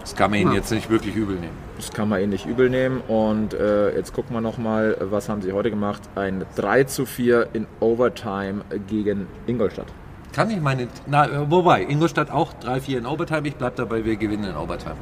Das 0.00 0.14
kann 0.14 0.30
man 0.30 0.40
ihnen 0.40 0.52
jetzt 0.52 0.70
nicht 0.70 0.88
wirklich 0.88 1.16
übel 1.16 1.34
nehmen. 1.34 1.56
Das 1.76 1.92
kann 1.92 2.08
man 2.08 2.20
ihnen 2.20 2.30
nicht 2.30 2.46
übel 2.46 2.70
nehmen. 2.70 3.00
Und 3.08 3.54
äh, 3.54 3.94
jetzt 3.94 4.12
gucken 4.12 4.34
wir 4.36 4.40
nochmal, 4.40 4.96
was 5.00 5.28
haben 5.28 5.42
sie 5.42 5.52
heute 5.52 5.68
gemacht? 5.68 6.00
Ein 6.14 6.44
3 6.54 6.84
zu 6.84 7.06
4 7.06 7.48
in 7.54 7.66
Overtime 7.80 8.64
gegen 8.86 9.26
Ingolstadt. 9.46 9.88
Kann 10.32 10.48
ich 10.50 10.60
meine, 10.60 10.86
na, 11.06 11.26
äh, 11.26 11.50
wobei, 11.50 11.82
Ingolstadt 11.82 12.30
auch 12.30 12.52
3-4 12.62 12.98
in 12.98 13.06
Overtime, 13.06 13.48
ich 13.48 13.56
bleibe 13.56 13.76
dabei, 13.76 14.04
wir 14.04 14.16
gewinnen 14.16 14.44
in 14.44 14.56
Overtime. 14.56 14.96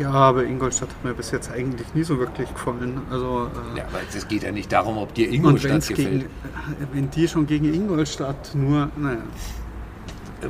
Ja, 0.00 0.10
aber 0.10 0.44
Ingolstadt 0.44 0.88
hat 0.88 1.04
mir 1.04 1.14
bis 1.14 1.30
jetzt 1.30 1.50
eigentlich 1.50 1.86
nie 1.94 2.04
so 2.04 2.18
wirklich 2.18 2.52
gefallen. 2.52 3.02
Also, 3.10 3.50
äh, 3.74 3.78
Ja, 3.78 3.84
aber 3.84 4.00
es 4.16 4.28
geht 4.28 4.42
ja 4.42 4.52
nicht 4.52 4.72
darum, 4.72 4.98
ob 4.98 5.14
dir 5.14 5.28
Ingolstadt 5.30 5.86
gefällt. 5.86 5.98
gegen, 5.98 6.24
wenn 6.92 7.10
die 7.10 7.28
schon 7.28 7.46
gegen 7.46 7.72
Ingolstadt 7.72 8.54
nur, 8.54 8.90
naja. 8.96 9.18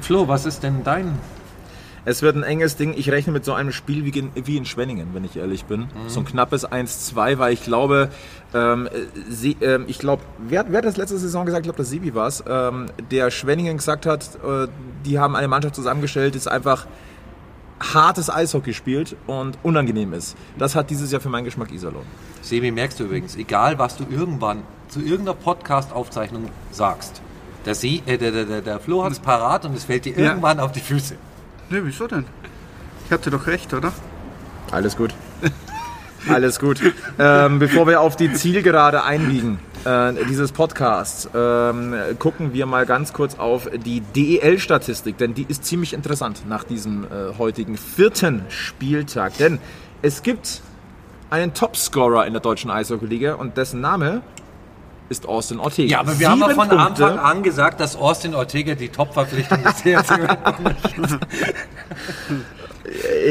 Flo, 0.01 0.28
was 0.28 0.47
ist 0.47 0.62
denn 0.62 0.82
dein 0.85 1.18
Es 2.05 2.20
wird 2.20 2.37
ein 2.37 2.43
enges 2.43 2.76
Ding. 2.76 2.95
Ich 2.97 3.11
rechne 3.11 3.32
mit 3.32 3.45
so 3.45 3.55
einem 3.55 3.72
Spiel 3.72 4.05
wie 4.05 4.18
in, 4.18 4.30
wie 4.35 4.57
in 4.57 4.66
Schwenningen, 4.66 5.09
wenn 5.14 5.24
ich 5.24 5.37
ehrlich 5.37 5.64
bin. 5.64 5.87
So 6.07 6.20
ein 6.20 6.26
knappes 6.26 6.66
1-2, 6.68 7.39
weil 7.39 7.53
ich 7.55 7.62
glaube, 7.62 8.11
ähm, 8.53 8.89
sie, 9.28 9.57
ähm, 9.62 9.85
ich 9.89 9.99
glaube, 9.99 10.22
wer, 10.39 10.66
wer 10.68 10.78
hat 10.78 10.85
das 10.85 10.97
letzte 10.97 11.16
Saison 11.16 11.47
gesagt? 11.47 11.64
Ich 11.64 11.66
glaube, 11.66 11.78
das 11.78 11.91
Sibi 11.91 12.14
war 12.14 12.26
es, 12.26 12.45
ähm, 12.47 12.87
der 13.11 13.30
Schwenningen 13.30 13.78
gesagt 13.78 14.05
hat, 14.07 14.39
äh, 14.45 14.68
die 15.07 15.18
haben 15.18 15.35
eine 15.35 15.49
Mannschaft 15.49 15.74
zusammengestellt, 15.76 16.35
die 16.35 16.39
ist 16.39 16.49
einfach 16.49 16.87
hartes 17.80 18.30
Eishockey 18.30 18.72
spielt 18.74 19.16
und 19.26 19.58
unangenehm 19.62 20.12
ist. 20.12 20.36
Das 20.58 20.74
hat 20.74 20.90
dieses 20.90 21.10
Jahr 21.12 21.20
für 21.20 21.28
meinen 21.28 21.44
Geschmack 21.44 21.72
Iserlohn. 21.72 22.04
Sebi, 22.42 22.70
merkst 22.70 23.00
du 23.00 23.04
übrigens, 23.04 23.36
egal 23.36 23.78
was 23.78 23.96
du 23.96 24.04
irgendwann 24.08 24.62
zu 24.88 25.00
irgendeiner 25.00 25.34
Podcast-Aufzeichnung 25.34 26.50
sagst, 26.70 27.20
der, 27.66 27.74
Sie, 27.74 28.02
äh, 28.06 28.18
der, 28.18 28.30
der, 28.30 28.44
der, 28.44 28.60
der 28.60 28.78
Flo 28.80 29.02
hat 29.04 29.12
es 29.12 29.18
parat 29.18 29.64
und 29.64 29.74
es 29.76 29.84
fällt 29.84 30.04
dir 30.04 30.12
Ja. 30.18 30.26
irgendwann 30.30 30.60
auf 30.60 30.72
die 30.72 30.80
Füße. 30.80 31.14
Ne, 31.70 31.80
wieso 31.84 32.06
denn? 32.06 32.24
Ich 33.06 33.12
hatte 33.12 33.30
doch 33.30 33.46
recht, 33.46 33.72
oder? 33.74 33.92
Alles 34.70 34.96
gut. 34.96 35.14
Alles 36.28 36.58
gut. 36.58 36.80
Ähm, 37.18 37.58
bevor 37.58 37.86
wir 37.86 38.00
auf 38.00 38.16
die 38.16 38.32
Zielgerade 38.32 39.04
einbiegen, 39.04 39.58
äh, 39.85 40.12
dieses 40.28 40.53
Podcasts, 40.53 41.28
ähm, 41.35 41.95
gucken 42.18 42.53
wir 42.53 42.66
mal 42.66 42.87
ganz 42.87 43.12
kurz 43.12 43.39
auf 43.39 43.68
die 43.85 44.01
DEL-Statistik, 44.01 45.18
denn 45.18 45.35
die 45.35 45.47
ist 45.49 45.64
ziemlich 45.64 45.93
interessant 45.93 46.49
nach 46.49 46.64
diesem 46.64 47.05
äh, 47.05 47.39
heutigen 47.39 47.76
vierten 47.76 48.45
Spieltag. 48.49 49.37
Denn 49.39 49.59
es 50.03 50.22
gibt 50.22 50.62
einen 51.30 51.55
Topscorer 51.55 52.26
in 52.26 52.32
der 52.32 52.43
deutschen 52.43 52.70
Eishockey-Liga 52.70 53.35
und 53.35 53.57
dessen 53.57 53.80
Name 53.80 54.22
ist 55.09 55.26
Austin 55.26 55.61
Ortega. 55.61 55.93
Ja, 55.93 56.01
aber 56.01 56.18
wir 56.18 56.30
haben 56.30 56.41
ja 56.41 56.49
Sieben 56.49 56.61
von 56.61 56.68
Punkte. 56.68 57.07
Anfang 57.07 57.18
an 57.18 57.43
gesagt, 57.43 57.80
dass 57.80 57.97
Austin 57.97 58.35
Ortega 58.35 58.74
die 58.74 58.89
Top-Verpflichtung 58.89 59.59
ist. 59.64 59.85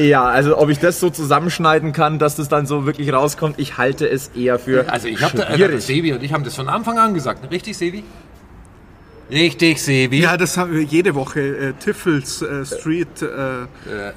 Ja, 0.02 0.26
also 0.26 0.58
ob 0.58 0.70
ich 0.70 0.80
das 0.80 1.00
so 1.00 1.10
zusammenschneiden 1.10 1.94
kann, 1.94 2.18
dass 2.18 2.36
das 2.36 2.50
dann 2.50 2.66
so 2.66 2.86
wirklich 2.86 3.14
rauskommt, 3.14 3.60
ich 3.60 3.78
halte 3.78 4.08
es 4.08 4.30
eher 4.30 4.58
für 4.58 4.92
Also 4.92 5.08
ich 5.08 5.22
habe 5.22 5.42
äh. 5.44 5.80
Sebi 5.80 6.14
und 6.14 6.24
ich 6.24 6.34
haben 6.34 6.44
das 6.44 6.56
von 6.56 6.68
Anfang 6.68 6.98
an 6.98 7.14
gesagt. 7.14 7.52
Richtig, 7.52 7.78
Sebi? 7.78 8.04
Richtig, 9.32 9.82
Sebi. 9.82 10.20
Ja, 10.22 10.38
das 10.38 10.58
haben 10.58 10.74
wir 10.74 10.82
jede 10.82 11.16
Woche. 11.16 11.40
Äh, 11.40 11.74
Tiffels 11.74 12.42
äh, 12.42 12.66
Street. 12.66 13.22
Äh, 13.22 13.26
Äh, 13.26 13.68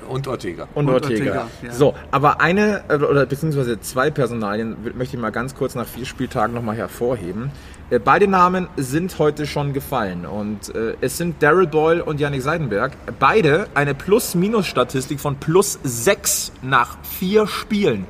und 0.09 0.27
Ortega. 0.27 0.69
und 0.75 0.89
Und 0.89 0.95
Ortega. 0.95 1.43
Ortega, 1.43 1.49
ja. 1.63 1.73
So, 1.73 1.95
aber 2.11 2.41
eine 2.41 2.83
äh, 2.89 2.97
oder 2.97 3.25
beziehungsweise 3.27 3.81
zwei 3.81 4.11
Personalien 4.11 4.77
möchte 4.97 5.17
ich 5.17 5.23
mal 5.23 5.31
ganz 5.31 5.55
kurz 5.55 5.75
nach 5.75 5.87
vier 5.87 6.07
Spieltagen 6.07 6.55
nochmal 6.55 6.77
hervorheben. 6.77 7.51
Äh, 7.91 7.99
Beide 7.99 8.27
Namen 8.27 8.69
sind 8.77 9.19
heute 9.19 9.47
schon 9.47 9.73
gefallen 9.73 10.27
und 10.27 10.75
äh, 10.75 10.97
es 11.01 11.17
sind 11.17 11.43
Daryl 11.43 11.67
Boyle 11.67 12.05
und 12.05 12.21
Yannick 12.21 12.43
Seidenberg. 12.43 12.93
Beide 13.19 13.69
eine 13.75 13.95
Plus-Minus-Statistik 13.95 15.21
von 15.21 15.37
plus 15.37 15.79
sechs 15.83 16.53
nach 16.63 16.99
vier 17.03 17.47
Spielen. 17.47 18.07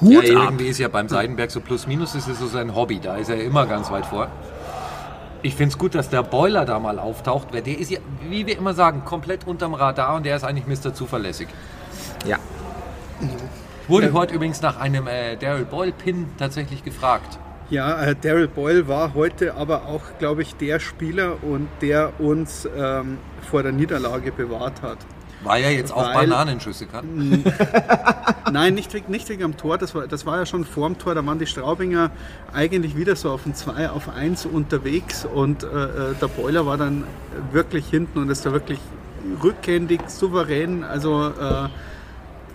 Ja, 0.00 0.20
Hut 0.20 0.30
ab! 0.30 0.44
irgendwie 0.44 0.68
ist 0.68 0.78
ja 0.78 0.88
beim 0.88 1.08
Seidenberg 1.08 1.50
so 1.50 1.60
plus 1.60 1.86
minus 1.86 2.14
ist 2.14 2.28
ja 2.28 2.34
so 2.34 2.46
sein 2.46 2.74
Hobby. 2.74 2.98
Da 3.00 3.16
ist 3.16 3.30
er 3.30 3.42
immer 3.42 3.66
ganz 3.66 3.90
weit 3.90 4.06
vor. 4.06 4.28
Ich 5.42 5.54
finde 5.54 5.72
es 5.72 5.78
gut, 5.78 5.94
dass 5.94 6.10
der 6.10 6.22
Boiler 6.22 6.64
da 6.64 6.78
mal 6.80 6.98
auftaucht, 6.98 7.48
weil 7.52 7.62
der 7.62 7.78
ist 7.78 7.90
ja, 7.90 8.00
wie 8.28 8.46
wir 8.46 8.58
immer 8.58 8.74
sagen, 8.74 9.04
komplett 9.04 9.46
unterm 9.46 9.74
Radar 9.74 10.16
und 10.16 10.26
der 10.26 10.36
ist 10.36 10.44
eigentlich 10.44 10.66
Mr. 10.66 10.92
Zuverlässig. 10.92 11.48
Ja, 12.26 12.38
Wurde 13.88 14.12
heute 14.12 14.34
übrigens 14.34 14.60
nach 14.62 14.78
einem 14.78 15.06
äh, 15.06 15.36
Daryl 15.36 15.64
Boyle-Pin 15.64 16.30
tatsächlich 16.38 16.82
gefragt. 16.82 17.38
Ja, 17.70 18.02
äh, 18.04 18.14
Daryl 18.20 18.48
Boyle 18.48 18.86
war 18.88 19.14
heute 19.14 19.54
aber 19.54 19.86
auch, 19.86 20.02
glaube 20.18 20.42
ich, 20.42 20.54
der 20.56 20.78
Spieler 20.80 21.42
und 21.42 21.68
der 21.80 22.18
uns 22.20 22.68
ähm, 22.76 23.18
vor 23.50 23.62
der 23.62 23.72
Niederlage 23.72 24.32
bewahrt 24.32 24.82
hat. 24.82 24.98
War 25.42 25.58
ja 25.58 25.68
jetzt 25.70 25.92
auch 25.92 26.02
Weil- 26.14 26.28
Bananenschüsse 26.28 26.86
kann. 26.86 27.44
Nein, 28.52 28.74
nicht, 28.74 28.92
wegen- 28.94 29.10
nicht 29.10 29.28
wegen 29.28 29.42
am 29.44 29.56
Tor, 29.56 29.76
das 29.78 29.94
war, 29.94 30.06
das 30.06 30.24
war 30.24 30.38
ja 30.38 30.46
schon 30.46 30.64
vor 30.64 30.88
dem 30.88 30.98
Tor, 30.98 31.14
da 31.14 31.24
waren 31.26 31.38
die 31.38 31.46
Straubinger 31.46 32.10
eigentlich 32.52 32.96
wieder 32.96 33.16
so 33.16 33.30
auf 33.30 33.44
ein 33.44 33.54
2 33.54 33.90
auf 33.90 34.08
1 34.08 34.46
unterwegs 34.46 35.24
und 35.26 35.62
äh, 35.62 35.66
äh, 35.66 36.14
der 36.20 36.28
Boiler 36.28 36.64
war 36.66 36.76
dann 36.78 37.04
wirklich 37.52 37.86
hinten 37.88 38.18
und 38.20 38.30
ist 38.30 38.46
da 38.46 38.52
wirklich 38.52 38.78
rückhändig, 39.42 40.08
souverän, 40.08 40.84
also 40.84 41.26
äh, 41.28 41.68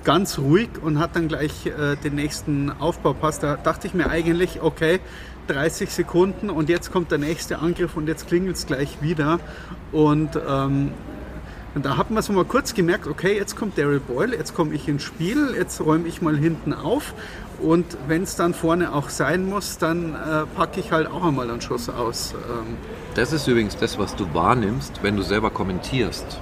ganz 0.04 0.40
ruhig 0.40 0.70
und 0.82 1.00
hat 1.00 1.16
dann 1.16 1.28
gleich 1.28 1.66
äh, 1.66 1.96
den 1.96 2.16
nächsten 2.16 2.72
Aufbaupass. 2.72 3.40
Da 3.40 3.56
dachte 3.56 3.88
ich 3.88 3.94
mir 3.94 4.10
eigentlich, 4.10 4.62
okay, 4.62 5.00
30 5.48 5.90
Sekunden 5.90 6.50
und 6.50 6.70
jetzt 6.70 6.92
kommt 6.92 7.12
der 7.12 7.18
nächste 7.18 7.60
Angriff 7.60 7.98
und 7.98 8.08
jetzt 8.08 8.28
klingelt 8.28 8.56
es 8.56 8.66
gleich 8.66 9.02
wieder 9.02 9.40
und 9.92 10.40
ähm, 10.48 10.92
und 11.74 11.86
da 11.86 11.96
hat 11.96 12.12
man 12.12 12.22
so 12.22 12.34
mal 12.34 12.44
kurz 12.44 12.74
gemerkt, 12.74 13.08
okay, 13.08 13.34
jetzt 13.38 13.56
kommt 13.56 13.78
Daryl 13.78 14.02
Boyle, 14.02 14.36
jetzt 14.36 14.54
komme 14.54 14.74
ich 14.74 14.90
ins 14.90 15.04
Spiel, 15.04 15.56
jetzt 15.58 15.80
räume 15.80 16.06
ich 16.08 16.22
mal 16.22 16.36
hinten 16.38 16.74
auf. 16.74 17.14
Und 17.62 17.86
wenn 18.08 18.24
es 18.24 18.36
dann 18.36 18.54
vorne 18.54 18.94
auch 18.94 19.08
sein 19.10 19.46
muss, 19.46 19.78
dann 19.78 20.14
äh, 20.14 20.46
packe 20.56 20.82
ich 20.82 20.92
halt 20.92 21.08
auch 21.08 21.24
einmal 21.24 21.50
einen 21.50 21.62
Schuss 21.62 21.88
aus. 21.88 22.34
Ähm, 22.34 22.76
Das 23.16 23.32
ist 23.32 23.48
übrigens 23.48 23.78
das, 23.78 23.98
was 23.98 24.16
du 24.16 24.34
wahrnimmst, 24.34 25.02
wenn 25.02 25.16
du 25.16 25.22
selber 25.22 25.50
kommentierst. 25.50 26.42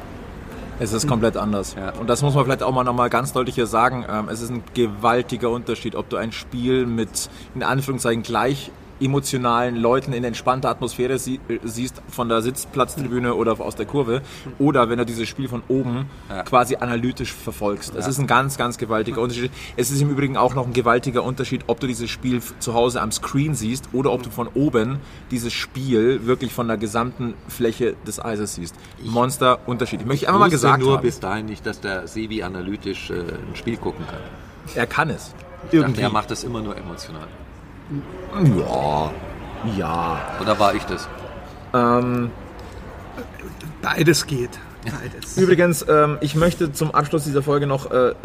Es 0.79 0.93
ist 0.93 1.07
komplett 1.07 1.35
anders. 1.35 1.75
Ja. 1.75 1.91
Und 1.99 2.09
das 2.09 2.21
muss 2.21 2.33
man 2.35 2.45
vielleicht 2.45 2.63
auch 2.63 2.73
mal 2.73 2.83
nochmal 2.85 3.09
ganz 3.09 3.33
deutlich 3.33 3.55
hier 3.55 3.67
sagen. 3.67 4.05
Ähm, 4.09 4.29
Es 4.29 4.41
ist 4.41 4.49
ein 4.49 4.63
gewaltiger 4.73 5.49
Unterschied, 5.49 5.95
ob 5.95 6.09
du 6.09 6.15
ein 6.17 6.31
Spiel 6.31 6.85
mit, 6.85 7.29
in 7.53 7.63
Anführungszeichen, 7.63 8.23
gleich 8.23 8.71
emotionalen 9.01 9.75
Leuten 9.75 10.13
in 10.13 10.23
entspannter 10.23 10.69
Atmosphäre 10.69 11.17
sie, 11.19 11.39
äh, 11.47 11.59
siehst 11.63 12.01
von 12.09 12.29
der 12.29 12.41
Sitzplatztribüne 12.41 13.33
oder 13.35 13.59
aus 13.59 13.75
der 13.75 13.85
Kurve 13.85 14.21
oder 14.57 14.89
wenn 14.89 14.97
du 14.97 15.05
dieses 15.05 15.27
Spiel 15.27 15.47
von 15.47 15.63
oben 15.67 16.05
Ja. 16.29 16.43
quasi 16.43 16.75
analytisch 16.75 17.33
verfolgst. 17.33 17.93
Es 17.95 18.07
ist 18.07 18.19
ein 18.19 18.27
ganz, 18.27 18.57
ganz 18.57 18.77
gewaltiger 18.77 19.21
Unterschied. 19.21 19.51
Es 19.77 19.91
ist 19.91 20.01
im 20.01 20.09
Übrigen 20.09 20.37
auch 20.37 20.55
noch 20.55 20.65
ein 20.67 20.73
gewaltiger 20.73 21.23
Unterschied, 21.23 21.63
ob 21.67 21.79
du 21.79 21.87
dieses 21.87 22.09
Spiel 22.09 22.41
zu 22.59 22.73
Hause 22.73 23.01
am 23.01 23.11
Screen 23.11 23.55
siehst 23.55 23.89
oder 23.93 24.11
ob 24.11 24.23
du 24.23 24.29
von 24.29 24.47
oben 24.53 24.99
dieses 25.31 25.53
Spiel 25.53 26.25
wirklich 26.25 26.53
von 26.53 26.67
der 26.67 26.77
gesamten 26.77 27.33
Fläche 27.47 27.95
des 28.05 28.23
Eises 28.23 28.55
siehst. 28.55 28.75
Monster 29.03 29.59
Unterschied. 29.65 30.01
Ich 30.01 30.07
möchte 30.07 30.27
einfach 30.27 30.39
mal 30.39 30.49
gesagt 30.49 30.81
nur 30.83 30.97
haben. 30.97 31.01
bis 31.01 31.19
dahin 31.19 31.45
nicht, 31.45 31.65
dass 31.65 31.79
der 31.81 32.07
Sebi 32.07 32.43
analytisch 32.43 33.09
äh, 33.09 33.13
ein 33.13 33.55
Spiel 33.55 33.77
gucken 33.77 34.05
kann. 34.07 34.19
Er 34.75 34.87
kann 34.87 35.09
es. 35.09 35.33
Ich 35.71 35.79
dachte, 35.81 36.01
er 36.01 36.09
macht 36.09 36.31
das 36.31 36.43
immer 36.43 36.61
nur 36.61 36.77
emotional. 36.77 37.27
Ja. 38.57 39.11
Ja. 39.77 40.21
Oder 40.41 40.59
war 40.59 40.73
ich 40.73 40.83
das? 40.85 41.07
Ähm, 41.73 42.31
beides 43.81 44.25
geht. 44.27 44.51
Beides. 44.85 45.37
übrigens, 45.37 45.85
ähm, 45.89 46.17
ich 46.21 46.35
möchte 46.35 46.71
zum 46.71 46.91
Abschluss 46.91 47.23
dieser 47.25 47.43
Folge 47.43 47.67
noch 47.67 47.91
äh, 47.91 48.09
äh, 48.09 48.15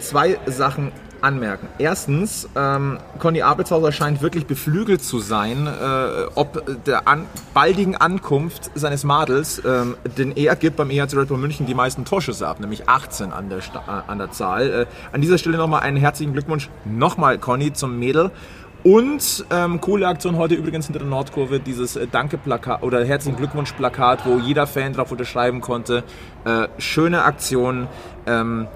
zwei 0.00 0.38
Sachen 0.46 0.92
anmerken. 1.22 1.68
Erstens, 1.78 2.48
ähm, 2.56 2.98
Conny 3.20 3.42
Abelshauser 3.42 3.92
scheint 3.92 4.22
wirklich 4.22 4.46
beflügelt 4.46 5.02
zu 5.04 5.20
sein, 5.20 5.68
äh, 5.68 6.24
ob 6.34 6.84
der 6.84 7.06
an, 7.06 7.26
baldigen 7.54 7.96
Ankunft 7.96 8.72
seines 8.74 9.04
Madels, 9.04 9.62
ähm, 9.64 9.96
denn 10.18 10.32
er 10.32 10.56
gibt 10.56 10.76
beim 10.76 10.90
EHC 10.90 11.14
Red 11.16 11.28
Bull 11.28 11.38
München 11.38 11.64
die 11.64 11.74
meisten 11.74 12.04
Torschüsse 12.04 12.46
ab, 12.48 12.58
nämlich 12.58 12.88
18 12.88 13.32
an 13.32 13.48
der, 13.48 13.60
Sta- 13.60 14.04
äh, 14.06 14.10
an 14.10 14.18
der 14.18 14.32
Zahl. 14.32 14.70
Äh, 14.70 14.86
an 15.14 15.20
dieser 15.20 15.38
Stelle 15.38 15.58
nochmal 15.58 15.82
einen 15.82 15.96
herzlichen 15.96 16.32
Glückwunsch 16.32 16.68
nochmal, 16.84 17.38
Conny, 17.38 17.72
zum 17.72 17.98
Mädel. 18.00 18.32
Und 18.84 19.44
ähm, 19.50 19.80
coole 19.80 20.08
Aktion 20.08 20.36
heute 20.36 20.56
übrigens 20.56 20.86
hinter 20.86 20.98
der 20.98 21.08
Nordkurve, 21.08 21.60
dieses 21.60 21.94
äh, 21.94 22.08
Danke-Plakat 22.08 22.82
oder 22.82 23.04
Herzlichen 23.04 23.36
Glückwunsch-Plakat, 23.36 24.26
wo 24.26 24.38
jeder 24.38 24.66
Fan 24.66 24.92
drauf 24.92 25.12
unterschreiben 25.12 25.60
konnte. 25.60 26.02
Äh, 26.44 26.66
schöne 26.78 27.22
Aktion. 27.22 27.86
Ähm, 28.26 28.66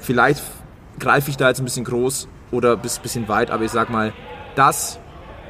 vielleicht 0.00 0.42
greife 0.98 1.30
ich 1.30 1.36
da 1.36 1.48
jetzt 1.48 1.60
ein 1.60 1.64
bisschen 1.64 1.84
groß 1.84 2.26
oder 2.50 2.76
bis 2.76 2.98
bisschen 2.98 3.28
weit, 3.28 3.52
aber 3.52 3.62
ich 3.62 3.70
sag 3.70 3.88
mal, 3.88 4.12
das 4.56 4.98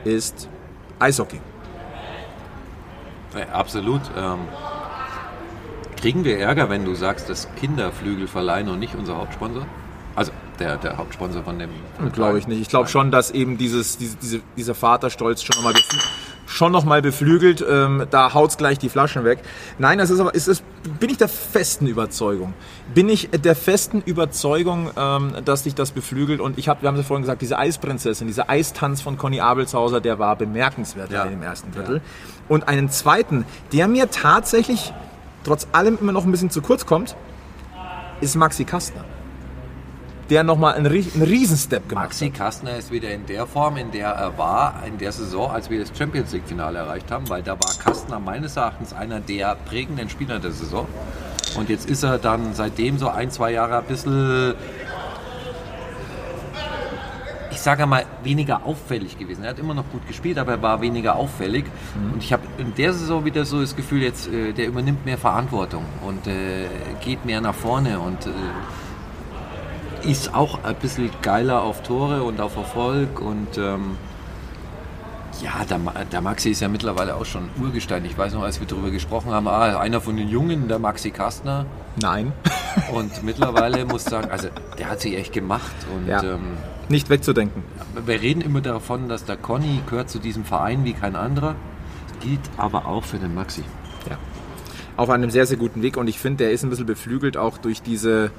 ist 0.05 0.49
Eishockey. 0.99 1.41
Ja, 3.35 3.49
absolut. 3.55 4.03
Ähm, 4.15 4.41
kriegen 5.97 6.25
wir 6.25 6.39
Ärger, 6.39 6.69
wenn 6.69 6.85
du 6.85 6.95
sagst, 6.95 7.31
dass 7.31 7.49
Kinderflügel 7.55 8.29
verleihen 8.29 8.69
und 8.69 8.79
nicht 8.79 8.95
unser 8.95 9.17
Hauptsponsor? 9.17 9.65
Also 10.15 10.33
der, 10.63 10.77
der 10.77 10.97
Hauptsponsor 10.97 11.43
von 11.43 11.59
dem. 11.59 11.71
dem 11.99 12.13
Glaube 12.13 12.39
ich 12.39 12.47
nicht. 12.47 12.61
Ich 12.61 12.69
glaube 12.69 12.89
schon, 12.89 13.11
dass 13.11 13.31
eben 13.31 13.59
dieses, 13.59 13.99
diese, 13.99 14.17
diese, 14.17 14.41
dieser 14.57 14.75
Vaterstolz 14.75 15.43
schon 15.43 15.57
nochmal 15.57 15.75
schon 16.47 16.73
noch 16.73 16.85
mal 16.85 17.01
beflügelt. 17.01 17.65
Ähm, 17.69 18.07
da 18.11 18.35
haut's 18.35 18.57
gleich 18.59 18.79
die 18.79 18.89
Flaschen 18.89 19.25
weg. 19.25 19.39
Nein, 19.79 19.99
das 19.99 20.11
ist 20.11 20.21
aber, 20.21 20.35
ist 20.35 20.49
es, 20.49 20.63
bin 21.01 21.09
ich 21.11 21.17
der 21.17 21.29
festen 21.29 21.87
Überzeugung. 21.87 22.53
Bin 22.95 23.09
ich 23.09 23.31
der 23.31 23.57
festen 23.57 24.03
Überzeugung, 24.03 24.91
ähm, 24.97 25.35
dass 25.45 25.63
dich 25.63 25.75
das 25.75 25.93
beflügelt. 25.93 26.41
Und 26.41 26.59
ich 26.59 26.69
habe, 26.69 26.83
wir 26.83 26.89
haben 26.89 26.97
es 26.97 27.03
ja 27.03 27.07
vorhin 27.07 27.23
gesagt, 27.23 27.43
diese 27.43 27.59
Eisprinzessin, 27.59 28.27
dieser 28.27 28.51
Eistanz 28.51 29.01
von 29.01 29.17
Conny 29.17 29.41
Abelshauser, 29.41 30.01
der 30.01 30.19
war 30.19 30.37
bemerkenswert 30.37 31.11
Ja. 31.11 31.25
im 31.25 31.43
ersten 31.43 31.73
Drittel. 31.73 32.01
Und 32.49 32.69
einen 32.69 32.91
zweiten, 32.91 33.47
der 33.73 33.89
mir 33.89 34.11
tatsächlich 34.11 34.93
trotz 35.45 35.67
allem 35.73 35.99
immer 36.01 36.13
noch 36.13 36.25
ein 36.25 36.31
bisschen 36.31 36.51
zu 36.51 36.61
kurz 36.61 36.85
kommt, 36.87 37.17
ist 38.21 38.37
Maxi 38.37 38.65
Kastner. 38.65 39.05
Der 40.31 40.45
nochmal 40.45 40.75
einen, 40.75 40.87
einen 40.87 41.23
Riesenstep 41.23 41.89
gemacht 41.89 42.07
Maxi 42.07 42.31
Kastner 42.31 42.77
ist 42.77 42.93
wieder 42.93 43.11
in 43.11 43.27
der 43.27 43.47
Form, 43.47 43.77
in 43.77 43.91
der 43.91 44.09
er 44.09 44.39
war, 44.39 44.83
in 44.87 44.99
der 44.99 45.13
Saison, 45.13 45.51
als 45.51 45.69
wir 45.69 45.81
das 45.81 45.97
Champions 45.97 46.33
League-Finale 46.33 46.79
erreicht 46.79 47.11
haben, 47.11 47.29
weil 47.29 47.43
da 47.43 47.53
war 47.53 47.73
Kastner 47.83 48.21
meines 48.21 48.57
Erachtens 48.57 48.93
einer 48.93 49.21
der 49.21 49.57
prägenden 49.67 50.09
Spieler 50.09 50.39
der 50.39 50.53
Saison. 50.53 50.87
Und 51.57 51.69
jetzt 51.69 51.89
ist 51.89 52.03
er 52.03 52.19
dann 52.19 52.55
seitdem 52.55 52.99
so 52.99 53.09
ein, 53.09 53.31
zwei 53.31 53.53
Jahre 53.53 53.79
ein 53.79 53.85
bisschen, 53.85 54.55
ich 57.51 57.61
sage 57.61 57.85
mal, 57.87 58.05
weniger 58.23 58.65
auffällig 58.65 59.19
gewesen. 59.19 59.45
Er 59.45 59.51
hat 59.51 59.59
immer 59.59 59.75
noch 59.75 59.91
gut 59.91 60.07
gespielt, 60.07 60.39
aber 60.39 60.53
er 60.53 60.63
war 60.63 60.81
weniger 60.81 61.17
auffällig. 61.17 61.67
Und 62.13 62.23
ich 62.23 62.33
habe 62.33 62.43
in 62.59 62.75
der 62.75 62.95
Saison 62.95 63.25
wieder 63.25 63.45
so 63.45 63.61
das 63.61 63.77
Gefühl, 63.77 64.03
jetzt, 64.03 64.29
äh, 64.29 64.53
der 64.53 64.69
übernimmt 64.69 65.05
mehr 65.05 65.19
Verantwortung 65.19 65.85
und 66.07 66.27
äh, 66.27 66.67
geht 67.05 67.27
mehr 67.27 67.41
nach 67.41 67.55
vorne 67.55 68.01
und 68.01 68.27
äh, 68.27 68.31
ist 70.05 70.35
auch 70.35 70.65
ein 70.65 70.75
bisschen 70.77 71.11
geiler 71.23 71.63
auf 71.63 71.83
Tore 71.83 72.23
und 72.23 72.41
auf 72.41 72.57
Erfolg 72.57 73.21
und 73.21 73.57
ähm, 73.59 73.97
Ja, 75.43 75.65
der, 75.69 75.79
der 76.11 76.21
Maxi 76.21 76.51
ist 76.51 76.61
ja 76.61 76.69
mittlerweile 76.69 77.15
auch 77.17 77.25
schon 77.25 77.49
Urgestein. 77.61 78.05
Ich 78.05 78.17
weiß 78.17 78.35
noch, 78.35 78.43
als 78.43 78.61
wir 78.61 78.67
darüber 78.67 78.91
gesprochen 78.91 79.33
haben, 79.33 79.49
ah, 79.49 79.79
einer 79.79 80.01
von 80.01 80.17
den 80.17 80.29
Jungen, 80.29 80.69
der 80.69 80.79
Maxi 80.79 81.11
Kastner. 81.11 81.67
Nein, 82.01 82.33
Und 82.95 83.23
mittlerweile 83.23 83.85
muss 83.85 84.05
ich 84.05 84.11
sagen, 84.11 84.31
also 84.31 84.49
der 84.79 84.89
hat 84.91 85.01
sich 85.01 85.17
echt 85.17 85.33
gemacht. 85.33 85.73
Und 85.95 86.07
Ja. 86.09 86.23
ähm, 86.23 86.57
nicht 86.89 87.11
wegzudenken. 87.11 87.63
wir 88.07 88.21
reden 88.21 88.41
immer 88.41 88.61
davon, 88.61 89.09
dass 89.09 89.25
der 89.25 89.37
Conny 89.37 89.81
gehört 89.89 90.11
zu 90.11 90.19
diesem 90.19 90.45
Verein 90.45 90.85
wie 90.85 90.93
kein 90.95 91.17
anderer. 91.17 91.55
Das 92.09 92.19
gilt 92.21 92.41
aber 92.57 92.87
auch 92.87 93.05
für 93.05 93.19
den 93.19 93.35
Maxi. 93.35 93.63
Ja. 94.09 94.17
Auf 94.97 95.11
einem 95.11 95.31
sehr, 95.31 95.47
sehr 95.47 95.57
guten 95.57 95.83
Weg 95.83 95.97
und 95.97 96.09
ich 96.09 96.19
finde, 96.19 96.45
der 96.45 96.53
ist 96.53 96.63
ein 96.65 96.71
bisschen 96.71 96.87
beflügelt 96.87 97.37
auch 97.37 97.57
durch 97.59 97.83
diese, 97.83 98.31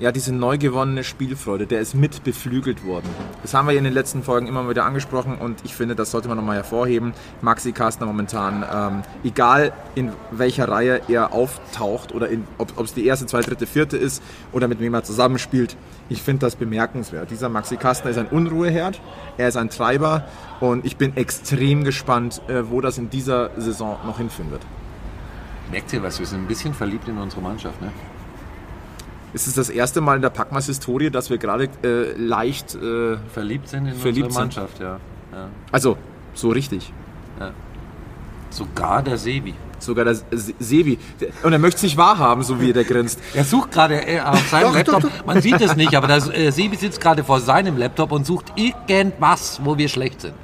ja, 0.00 0.12
diese 0.12 0.32
neu 0.32 0.58
gewonnene 0.58 1.04
Spielfreude. 1.04 1.66
Der 1.66 1.80
ist 1.80 1.94
mit 1.94 2.22
beflügelt 2.24 2.84
worden. 2.84 3.08
Das 3.42 3.54
haben 3.54 3.68
wir 3.68 3.76
in 3.76 3.84
den 3.84 3.92
letzten 3.92 4.22
Folgen 4.22 4.46
immer 4.46 4.68
wieder 4.68 4.84
angesprochen 4.84 5.36
und 5.36 5.64
ich 5.64 5.74
finde, 5.74 5.94
das 5.94 6.10
sollte 6.10 6.28
man 6.28 6.36
nochmal 6.36 6.56
hervorheben. 6.56 7.12
Maxi 7.40 7.72
Kastner 7.72 8.06
momentan, 8.06 8.64
ähm, 8.72 9.02
egal 9.24 9.72
in 9.94 10.12
welcher 10.30 10.68
Reihe 10.68 11.00
er 11.08 11.32
auftaucht 11.32 12.14
oder 12.14 12.28
in, 12.28 12.44
ob 12.58 12.78
es 12.80 12.94
die 12.94 13.06
erste, 13.06 13.26
zweite, 13.26 13.50
dritte, 13.50 13.66
vierte 13.66 13.96
ist 13.96 14.22
oder 14.52 14.68
mit 14.68 14.80
wem 14.80 14.94
er 14.94 15.02
zusammenspielt, 15.02 15.76
ich 16.08 16.22
finde 16.22 16.40
das 16.40 16.56
bemerkenswert. 16.56 17.30
Dieser 17.30 17.48
Maxi 17.48 17.76
Kastner 17.76 18.10
ist 18.10 18.18
ein 18.18 18.28
Unruheherd, 18.28 19.00
er 19.36 19.48
ist 19.48 19.56
ein 19.56 19.70
Treiber 19.70 20.24
und 20.60 20.86
ich 20.86 20.96
bin 20.96 21.16
extrem 21.16 21.84
gespannt, 21.84 22.40
äh, 22.48 22.70
wo 22.70 22.80
das 22.80 22.98
in 22.98 23.10
dieser 23.10 23.50
Saison 23.60 23.98
noch 24.06 24.18
hinführen 24.18 24.50
wird. 24.50 24.62
Merkt 25.70 25.92
ihr 25.92 26.02
was? 26.02 26.18
Wir 26.18 26.26
sind 26.26 26.42
ein 26.42 26.46
bisschen 26.46 26.72
verliebt 26.72 27.08
in 27.08 27.18
unsere 27.18 27.42
Mannschaft. 27.42 27.80
Ne? 27.82 27.92
Es 29.34 29.46
ist 29.46 29.58
das 29.58 29.68
erste 29.68 30.00
Mal 30.00 30.16
in 30.16 30.22
der 30.22 30.30
Packmas-Historie, 30.30 31.10
dass 31.10 31.28
wir 31.30 31.38
gerade 31.38 31.68
äh, 31.84 32.12
leicht, 32.16 32.74
äh, 32.74 33.16
Verliebt 33.32 33.68
sind 33.68 33.86
in 33.86 33.94
Verliebt 33.94 34.26
unsere. 34.28 34.44
Mannschaft, 34.44 34.80
ja. 34.80 34.98
ja. 35.32 35.48
also 35.70 35.96
so 36.34 36.48
richtig. 36.50 36.92
Sogar 38.50 39.02
der 39.02 39.18
Sebi. 39.18 39.54
Sogar 39.78 40.06
der 40.06 40.14
Se- 40.14 40.24
Sebi. 40.58 40.98
Und 41.42 41.52
er 41.52 41.58
möchte 41.58 41.76
es 41.76 41.82
nicht 41.82 41.96
wahrhaben, 41.98 42.42
so 42.42 42.60
wie 42.60 42.72
der 42.72 42.84
grinst. 42.84 43.20
Er 43.34 43.44
sucht 43.44 43.70
gerade 43.72 44.06
äh, 44.06 44.20
auf 44.20 44.48
seinem 44.48 44.74
Laptop, 44.74 45.04
man 45.26 45.42
sieht 45.42 45.60
es 45.60 45.76
nicht, 45.76 45.94
aber 45.94 46.06
der 46.06 46.16
äh, 46.34 46.50
Sebi 46.50 46.76
sitzt 46.76 47.00
gerade 47.00 47.22
vor 47.22 47.40
seinem 47.40 47.76
Laptop 47.76 48.10
und 48.10 48.24
sucht 48.26 48.52
irgendwas, 48.56 49.60
wo 49.62 49.76
wir 49.76 49.88
schlecht 49.88 50.22
sind. 50.22 50.34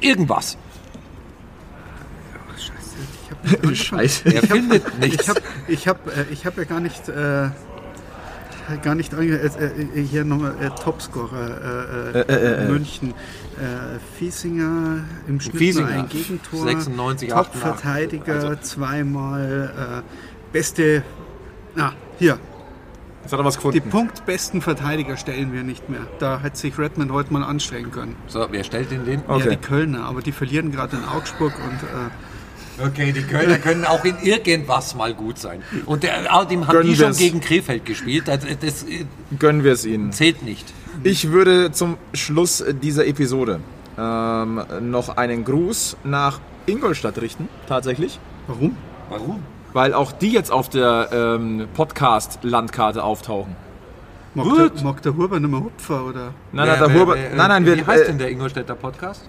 Irgendwas. 0.00 0.58
Scheiße. 3.74 4.34
Er 4.34 4.42
findet 4.42 4.98
nichts. 5.00 5.22
Ich 5.22 5.28
habe 5.28 5.40
ich 5.68 5.88
hab, 5.88 6.06
äh, 6.06 6.24
ich 6.30 6.46
hab 6.46 6.56
ja 6.56 6.64
gar 6.64 6.80
nicht, 6.80 7.08
äh, 7.08 7.48
gar 8.82 8.94
nicht 8.94 9.12
äh, 9.12 9.36
äh, 9.36 10.02
hier 10.02 10.24
nochmal 10.24 10.54
äh, 10.60 10.70
Topscorer 10.82 12.14
äh, 12.14 12.64
äh, 12.64 12.68
München. 12.68 13.10
Äh, 13.10 13.98
Fiesinger 14.18 15.04
im 15.28 15.40
Schnitt 15.40 15.56
Fiesinger. 15.56 15.88
nur 15.90 15.96
ein 15.96 16.08
Gegentor. 16.08 16.64
96, 16.64 17.28
Top-Verteidiger, 17.28 18.34
88, 18.36 18.62
zweimal 18.62 20.02
äh, 20.02 20.52
beste. 20.52 21.02
Ah, 21.76 21.92
hier. 22.18 22.38
Jetzt 23.22 23.32
hat 23.32 23.40
er 23.40 23.44
was 23.44 23.54
Die 23.56 23.62
gefunden. 23.62 23.90
punktbesten 23.90 24.60
Verteidiger 24.60 25.16
stellen 25.16 25.52
wir 25.54 25.62
nicht 25.62 25.88
mehr. 25.88 26.00
Da 26.18 26.40
hätte 26.40 26.58
sich 26.58 26.76
Redmond 26.78 27.10
heute 27.10 27.32
mal 27.32 27.42
anstrengen 27.42 27.90
können. 27.90 28.16
So, 28.26 28.46
wer 28.50 28.64
stellt 28.64 28.90
den 28.90 29.04
den? 29.06 29.22
Okay. 29.26 29.44
Ja, 29.44 29.50
die 29.50 29.56
Kölner, 29.56 30.04
aber 30.04 30.20
die 30.20 30.32
verlieren 30.32 30.72
gerade 30.72 30.96
in 30.96 31.04
Augsburg 31.04 31.54
und 31.58 31.82
äh, 31.84 32.10
Okay, 32.82 33.12
die 33.12 33.22
Kölner 33.22 33.58
können 33.58 33.84
auch 33.84 34.04
in 34.04 34.16
irgendwas 34.22 34.94
mal 34.94 35.14
gut 35.14 35.38
sein. 35.38 35.62
Und 35.86 36.02
der, 36.02 36.34
außerdem 36.34 36.66
haben 36.66 36.72
Gönnen 36.72 36.88
die 36.88 36.96
schon 36.96 37.06
wir's. 37.08 37.18
gegen 37.18 37.40
Krefeld 37.40 37.84
gespielt. 37.84 38.26
Das, 38.26 38.40
das 38.60 38.82
äh, 38.84 39.04
Gönnen 39.38 39.62
wir 39.62 39.72
es 39.72 39.84
ihnen. 39.84 40.12
zählt 40.12 40.42
nicht. 40.42 40.72
Ich 41.04 41.30
würde 41.30 41.70
zum 41.72 41.96
Schluss 42.14 42.64
dieser 42.82 43.06
Episode 43.06 43.60
ähm, 43.98 44.62
noch 44.80 45.16
einen 45.16 45.44
Gruß 45.44 45.96
nach 46.04 46.40
Ingolstadt 46.66 47.20
richten, 47.20 47.48
tatsächlich. 47.68 48.18
warum? 48.46 48.76
Warum? 49.08 49.42
Weil 49.72 49.92
auch 49.92 50.12
die 50.12 50.30
jetzt 50.30 50.50
auf 50.50 50.68
der 50.68 51.08
ähm, 51.12 51.66
Podcast-Landkarte 51.74 53.02
auftauchen. 53.02 53.54
Mag 54.34 54.46
Gut. 54.46 54.76
der, 54.76 54.84
mag 54.84 55.02
der 55.02 55.16
Huber 55.16 55.38
nicht 55.38 55.50
mehr 55.50 55.60
Hupfer 55.60 56.06
oder? 56.06 56.34
Nein, 56.52 56.66
nein, 56.68 56.78
der 56.78 56.94
Huber, 56.94 57.16
nein, 57.16 57.36
nein, 57.36 57.66
wir, 57.66 57.76
Wie 57.76 57.84
heißt 57.84 58.04
äh, 58.04 58.06
denn 58.06 58.18
der 58.18 58.30
Ingolstädter 58.30 58.74
Podcast? 58.74 59.28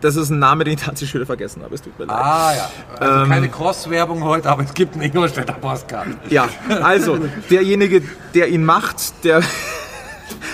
Das 0.00 0.16
ist 0.16 0.30
ein 0.30 0.38
Name, 0.38 0.64
den 0.64 0.74
ich 0.74 0.80
tatsächlich 0.84 1.14
wieder 1.14 1.26
vergessen 1.26 1.62
habe. 1.62 1.74
Es 1.74 1.82
tut 1.82 1.98
mir 1.98 2.06
leid. 2.06 2.16
Ah 2.16 2.52
ja, 2.56 2.70
also 3.00 3.22
Ähm, 3.24 3.28
keine 3.28 3.48
Cross-Werbung 3.48 4.22
heute, 4.24 4.48
aber 4.50 4.62
es 4.62 4.72
gibt 4.74 4.94
einen 4.94 5.02
Ingolstädter 5.02 5.54
Podcast. 5.54 6.10
Ja, 6.30 6.48
also 6.82 7.18
derjenige, 7.50 8.02
der 8.34 8.48
ihn 8.48 8.64
macht, 8.64 9.24
der 9.24 9.42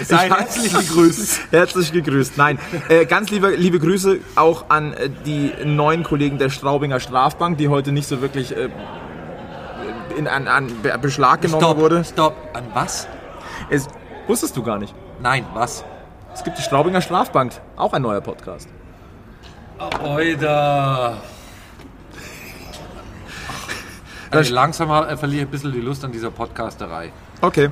Sei 0.04 0.26
Ich- 0.26 0.32
herzlich 0.32 0.72
gegrüßt. 0.72 1.40
herzlich 1.50 1.92
gegrüßt. 1.92 2.36
Nein, 2.38 2.58
äh, 2.88 3.06
ganz 3.06 3.30
liebe, 3.30 3.50
liebe 3.50 3.78
Grüße 3.80 4.18
auch 4.36 4.66
an 4.70 4.92
äh, 4.94 5.10
die 5.26 5.52
neuen 5.64 6.04
Kollegen 6.04 6.38
der 6.38 6.48
Straubinger 6.50 7.00
Strafbank, 7.00 7.58
die 7.58 7.68
heute 7.68 7.92
nicht 7.92 8.08
so 8.08 8.20
wirklich 8.20 8.56
äh, 8.56 8.68
in 10.16 10.26
an, 10.28 10.46
an 10.48 10.68
Be- 10.82 10.96
Beschlag 11.00 11.42
genommen 11.42 11.60
Stopp, 11.62 11.78
wurde. 11.78 12.04
stopp. 12.04 12.36
An 12.54 12.64
was? 12.72 13.08
Es, 13.68 13.88
wusstest 14.26 14.56
du 14.56 14.62
gar 14.62 14.78
nicht. 14.78 14.94
Nein, 15.20 15.44
was? 15.54 15.84
Es 16.32 16.42
gibt 16.44 16.58
die 16.58 16.62
Straubinger 16.62 17.00
Strafbank, 17.00 17.52
auch 17.76 17.92
ein 17.92 18.02
neuer 18.02 18.20
Podcast. 18.20 18.68
Oida. 19.78 21.16
Also 24.30 24.52
langsam 24.54 24.90
äh, 24.90 25.16
verliere 25.16 25.42
ich 25.42 25.48
ein 25.48 25.50
bisschen 25.50 25.72
die 25.72 25.80
Lust 25.80 26.04
an 26.04 26.10
dieser 26.12 26.30
Podcasterei. 26.30 27.12
Okay. 27.40 27.70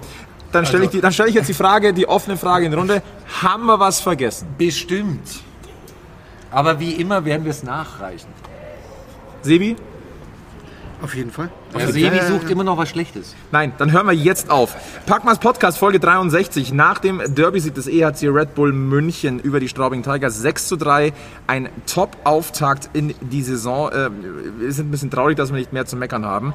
Dann 0.53 0.67
stelle 0.67 0.85
ich, 0.85 0.89
Also- 0.89 0.99
die- 0.99 1.01
dann 1.01 1.13
stell 1.13 1.29
ich 1.29 1.35
jetzt 1.35 1.49
die 1.49 1.55
Frage, 1.55 1.93
die 1.93 2.07
offene 2.09 2.37
Frage 2.37 2.67
in 2.67 2.71
die 2.73 2.77
Runde. 2.79 3.03
Haben 3.43 3.67
wir 3.67 3.81
was 3.81 4.01
vergessen? 4.01 4.49
Bestimmt. 4.59 5.41
Aber 6.51 6.79
wie 6.79 6.93
immer 6.93 7.25
werden 7.25 7.45
wir 7.45 7.51
es 7.51 7.63
nachreichen. 7.63 8.29
Sebi? 9.43 9.77
Auf 11.03 11.15
jeden 11.15 11.33
Fall. 11.33 11.51
Der 11.75 11.87
Auf 11.89 11.93
Sebi 11.93 12.17
Fall. 12.19 12.29
sucht 12.29 12.51
immer 12.51 12.65
noch 12.65 12.77
was 12.77 12.91
Schlechtes. 12.91 13.35
Nein, 13.51 13.73
dann 13.79 13.93
hören 13.93 14.07
wir 14.07 14.13
jetzt 14.13 14.51
auf. 14.51 14.77
Packmas 15.07 15.39
Podcast 15.39 15.79
Folge 15.79 15.99
63 16.01 16.73
nach 16.73 16.99
dem 16.99 17.23
Derby-Sieg 17.35 17.75
des 17.75 17.87
EHC 17.87 18.29
Red 18.29 18.55
Bull 18.55 18.73
München 18.73 19.39
über 19.41 19.59
die 19.59 19.69
Straubing 19.69 20.03
Tigers 20.03 20.39
6 20.41 20.69
zu 20.69 20.77
3. 20.77 21.13
Ein 21.47 21.71
Top-Auftakt 21.87 22.91
in 22.93 23.15
die 23.23 23.43
Saison. 23.43 23.91
Äh, 23.91 24.11
Wir 24.59 24.73
sind 24.73 24.89
ein 24.89 24.91
bisschen 24.91 25.11
traurig, 25.11 25.37
dass 25.37 25.51
wir 25.51 25.59
nicht 25.59 25.73
mehr 25.73 25.87
zu 25.87 25.97
meckern 25.97 26.27
haben. 26.27 26.53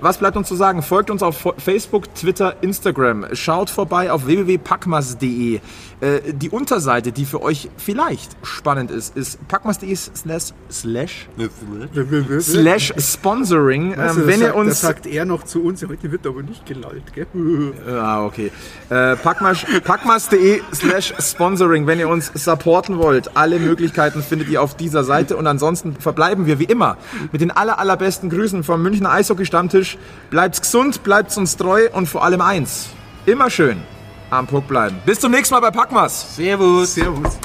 Was 0.00 0.18
bleibt 0.18 0.36
uns 0.36 0.48
zu 0.48 0.56
sagen? 0.56 0.82
Folgt 0.82 1.10
uns 1.10 1.22
auf 1.22 1.46
Facebook, 1.58 2.12
Twitter, 2.16 2.56
Instagram. 2.62 3.26
Schaut 3.34 3.70
vorbei 3.70 4.10
auf 4.10 4.26
www.packmas.de. 4.26 5.60
Äh, 6.00 6.20
Die 6.32 6.50
Unterseite, 6.50 7.12
die 7.12 7.24
für 7.24 7.40
euch 7.40 7.70
vielleicht 7.76 8.36
spannend 8.42 8.90
ist, 8.90 9.16
ist 9.16 9.46
packmas.de 9.48 9.94
slash, 9.94 10.52
slash, 10.70 11.28
slash 12.40 12.92
sponsoring. 12.98 13.94
Also, 13.94 14.20
Ähm, 14.22 14.26
wenn 14.26 14.40
ihr 14.42 14.55
uns 14.56 14.68
das 14.70 14.80
sagt 14.80 15.06
er 15.06 15.24
noch 15.24 15.44
zu 15.44 15.62
uns. 15.62 15.82
Heute 15.86 16.10
wird 16.10 16.26
aber 16.26 16.42
nicht 16.42 16.66
gelallt, 16.66 17.12
gell? 17.14 17.26
Ah, 17.88 18.24
okay. 18.24 18.50
Äh, 18.90 19.14
packmas- 19.16 19.64
packmas.de 19.84 20.60
slash 20.74 21.14
sponsoring, 21.20 21.86
wenn 21.86 21.98
ihr 21.98 22.08
uns 22.08 22.32
supporten 22.34 22.98
wollt. 22.98 23.36
Alle 23.36 23.58
Möglichkeiten 23.58 24.22
findet 24.22 24.48
ihr 24.48 24.62
auf 24.62 24.76
dieser 24.76 25.04
Seite. 25.04 25.36
Und 25.36 25.46
ansonsten 25.46 25.94
verbleiben 25.96 26.46
wir 26.46 26.58
wie 26.58 26.64
immer 26.64 26.96
mit 27.32 27.40
den 27.40 27.50
aller, 27.50 27.78
allerbesten 27.78 28.30
Grüßen 28.30 28.64
vom 28.64 28.82
Münchner 28.82 29.10
Eishockey-Stammtisch. 29.12 29.98
Bleibt's 30.30 30.60
gesund, 30.60 31.02
bleibt's 31.02 31.36
uns 31.36 31.56
treu 31.56 31.88
und 31.92 32.08
vor 32.08 32.24
allem 32.24 32.40
eins. 32.40 32.88
Immer 33.26 33.50
schön 33.50 33.82
am 34.30 34.46
Puck 34.46 34.66
bleiben. 34.68 34.96
Bis 35.06 35.20
zum 35.20 35.30
nächsten 35.32 35.54
Mal 35.54 35.60
bei 35.60 35.70
Packmas. 35.70 36.34
Servus. 36.36 36.94
Servus. 36.94 37.38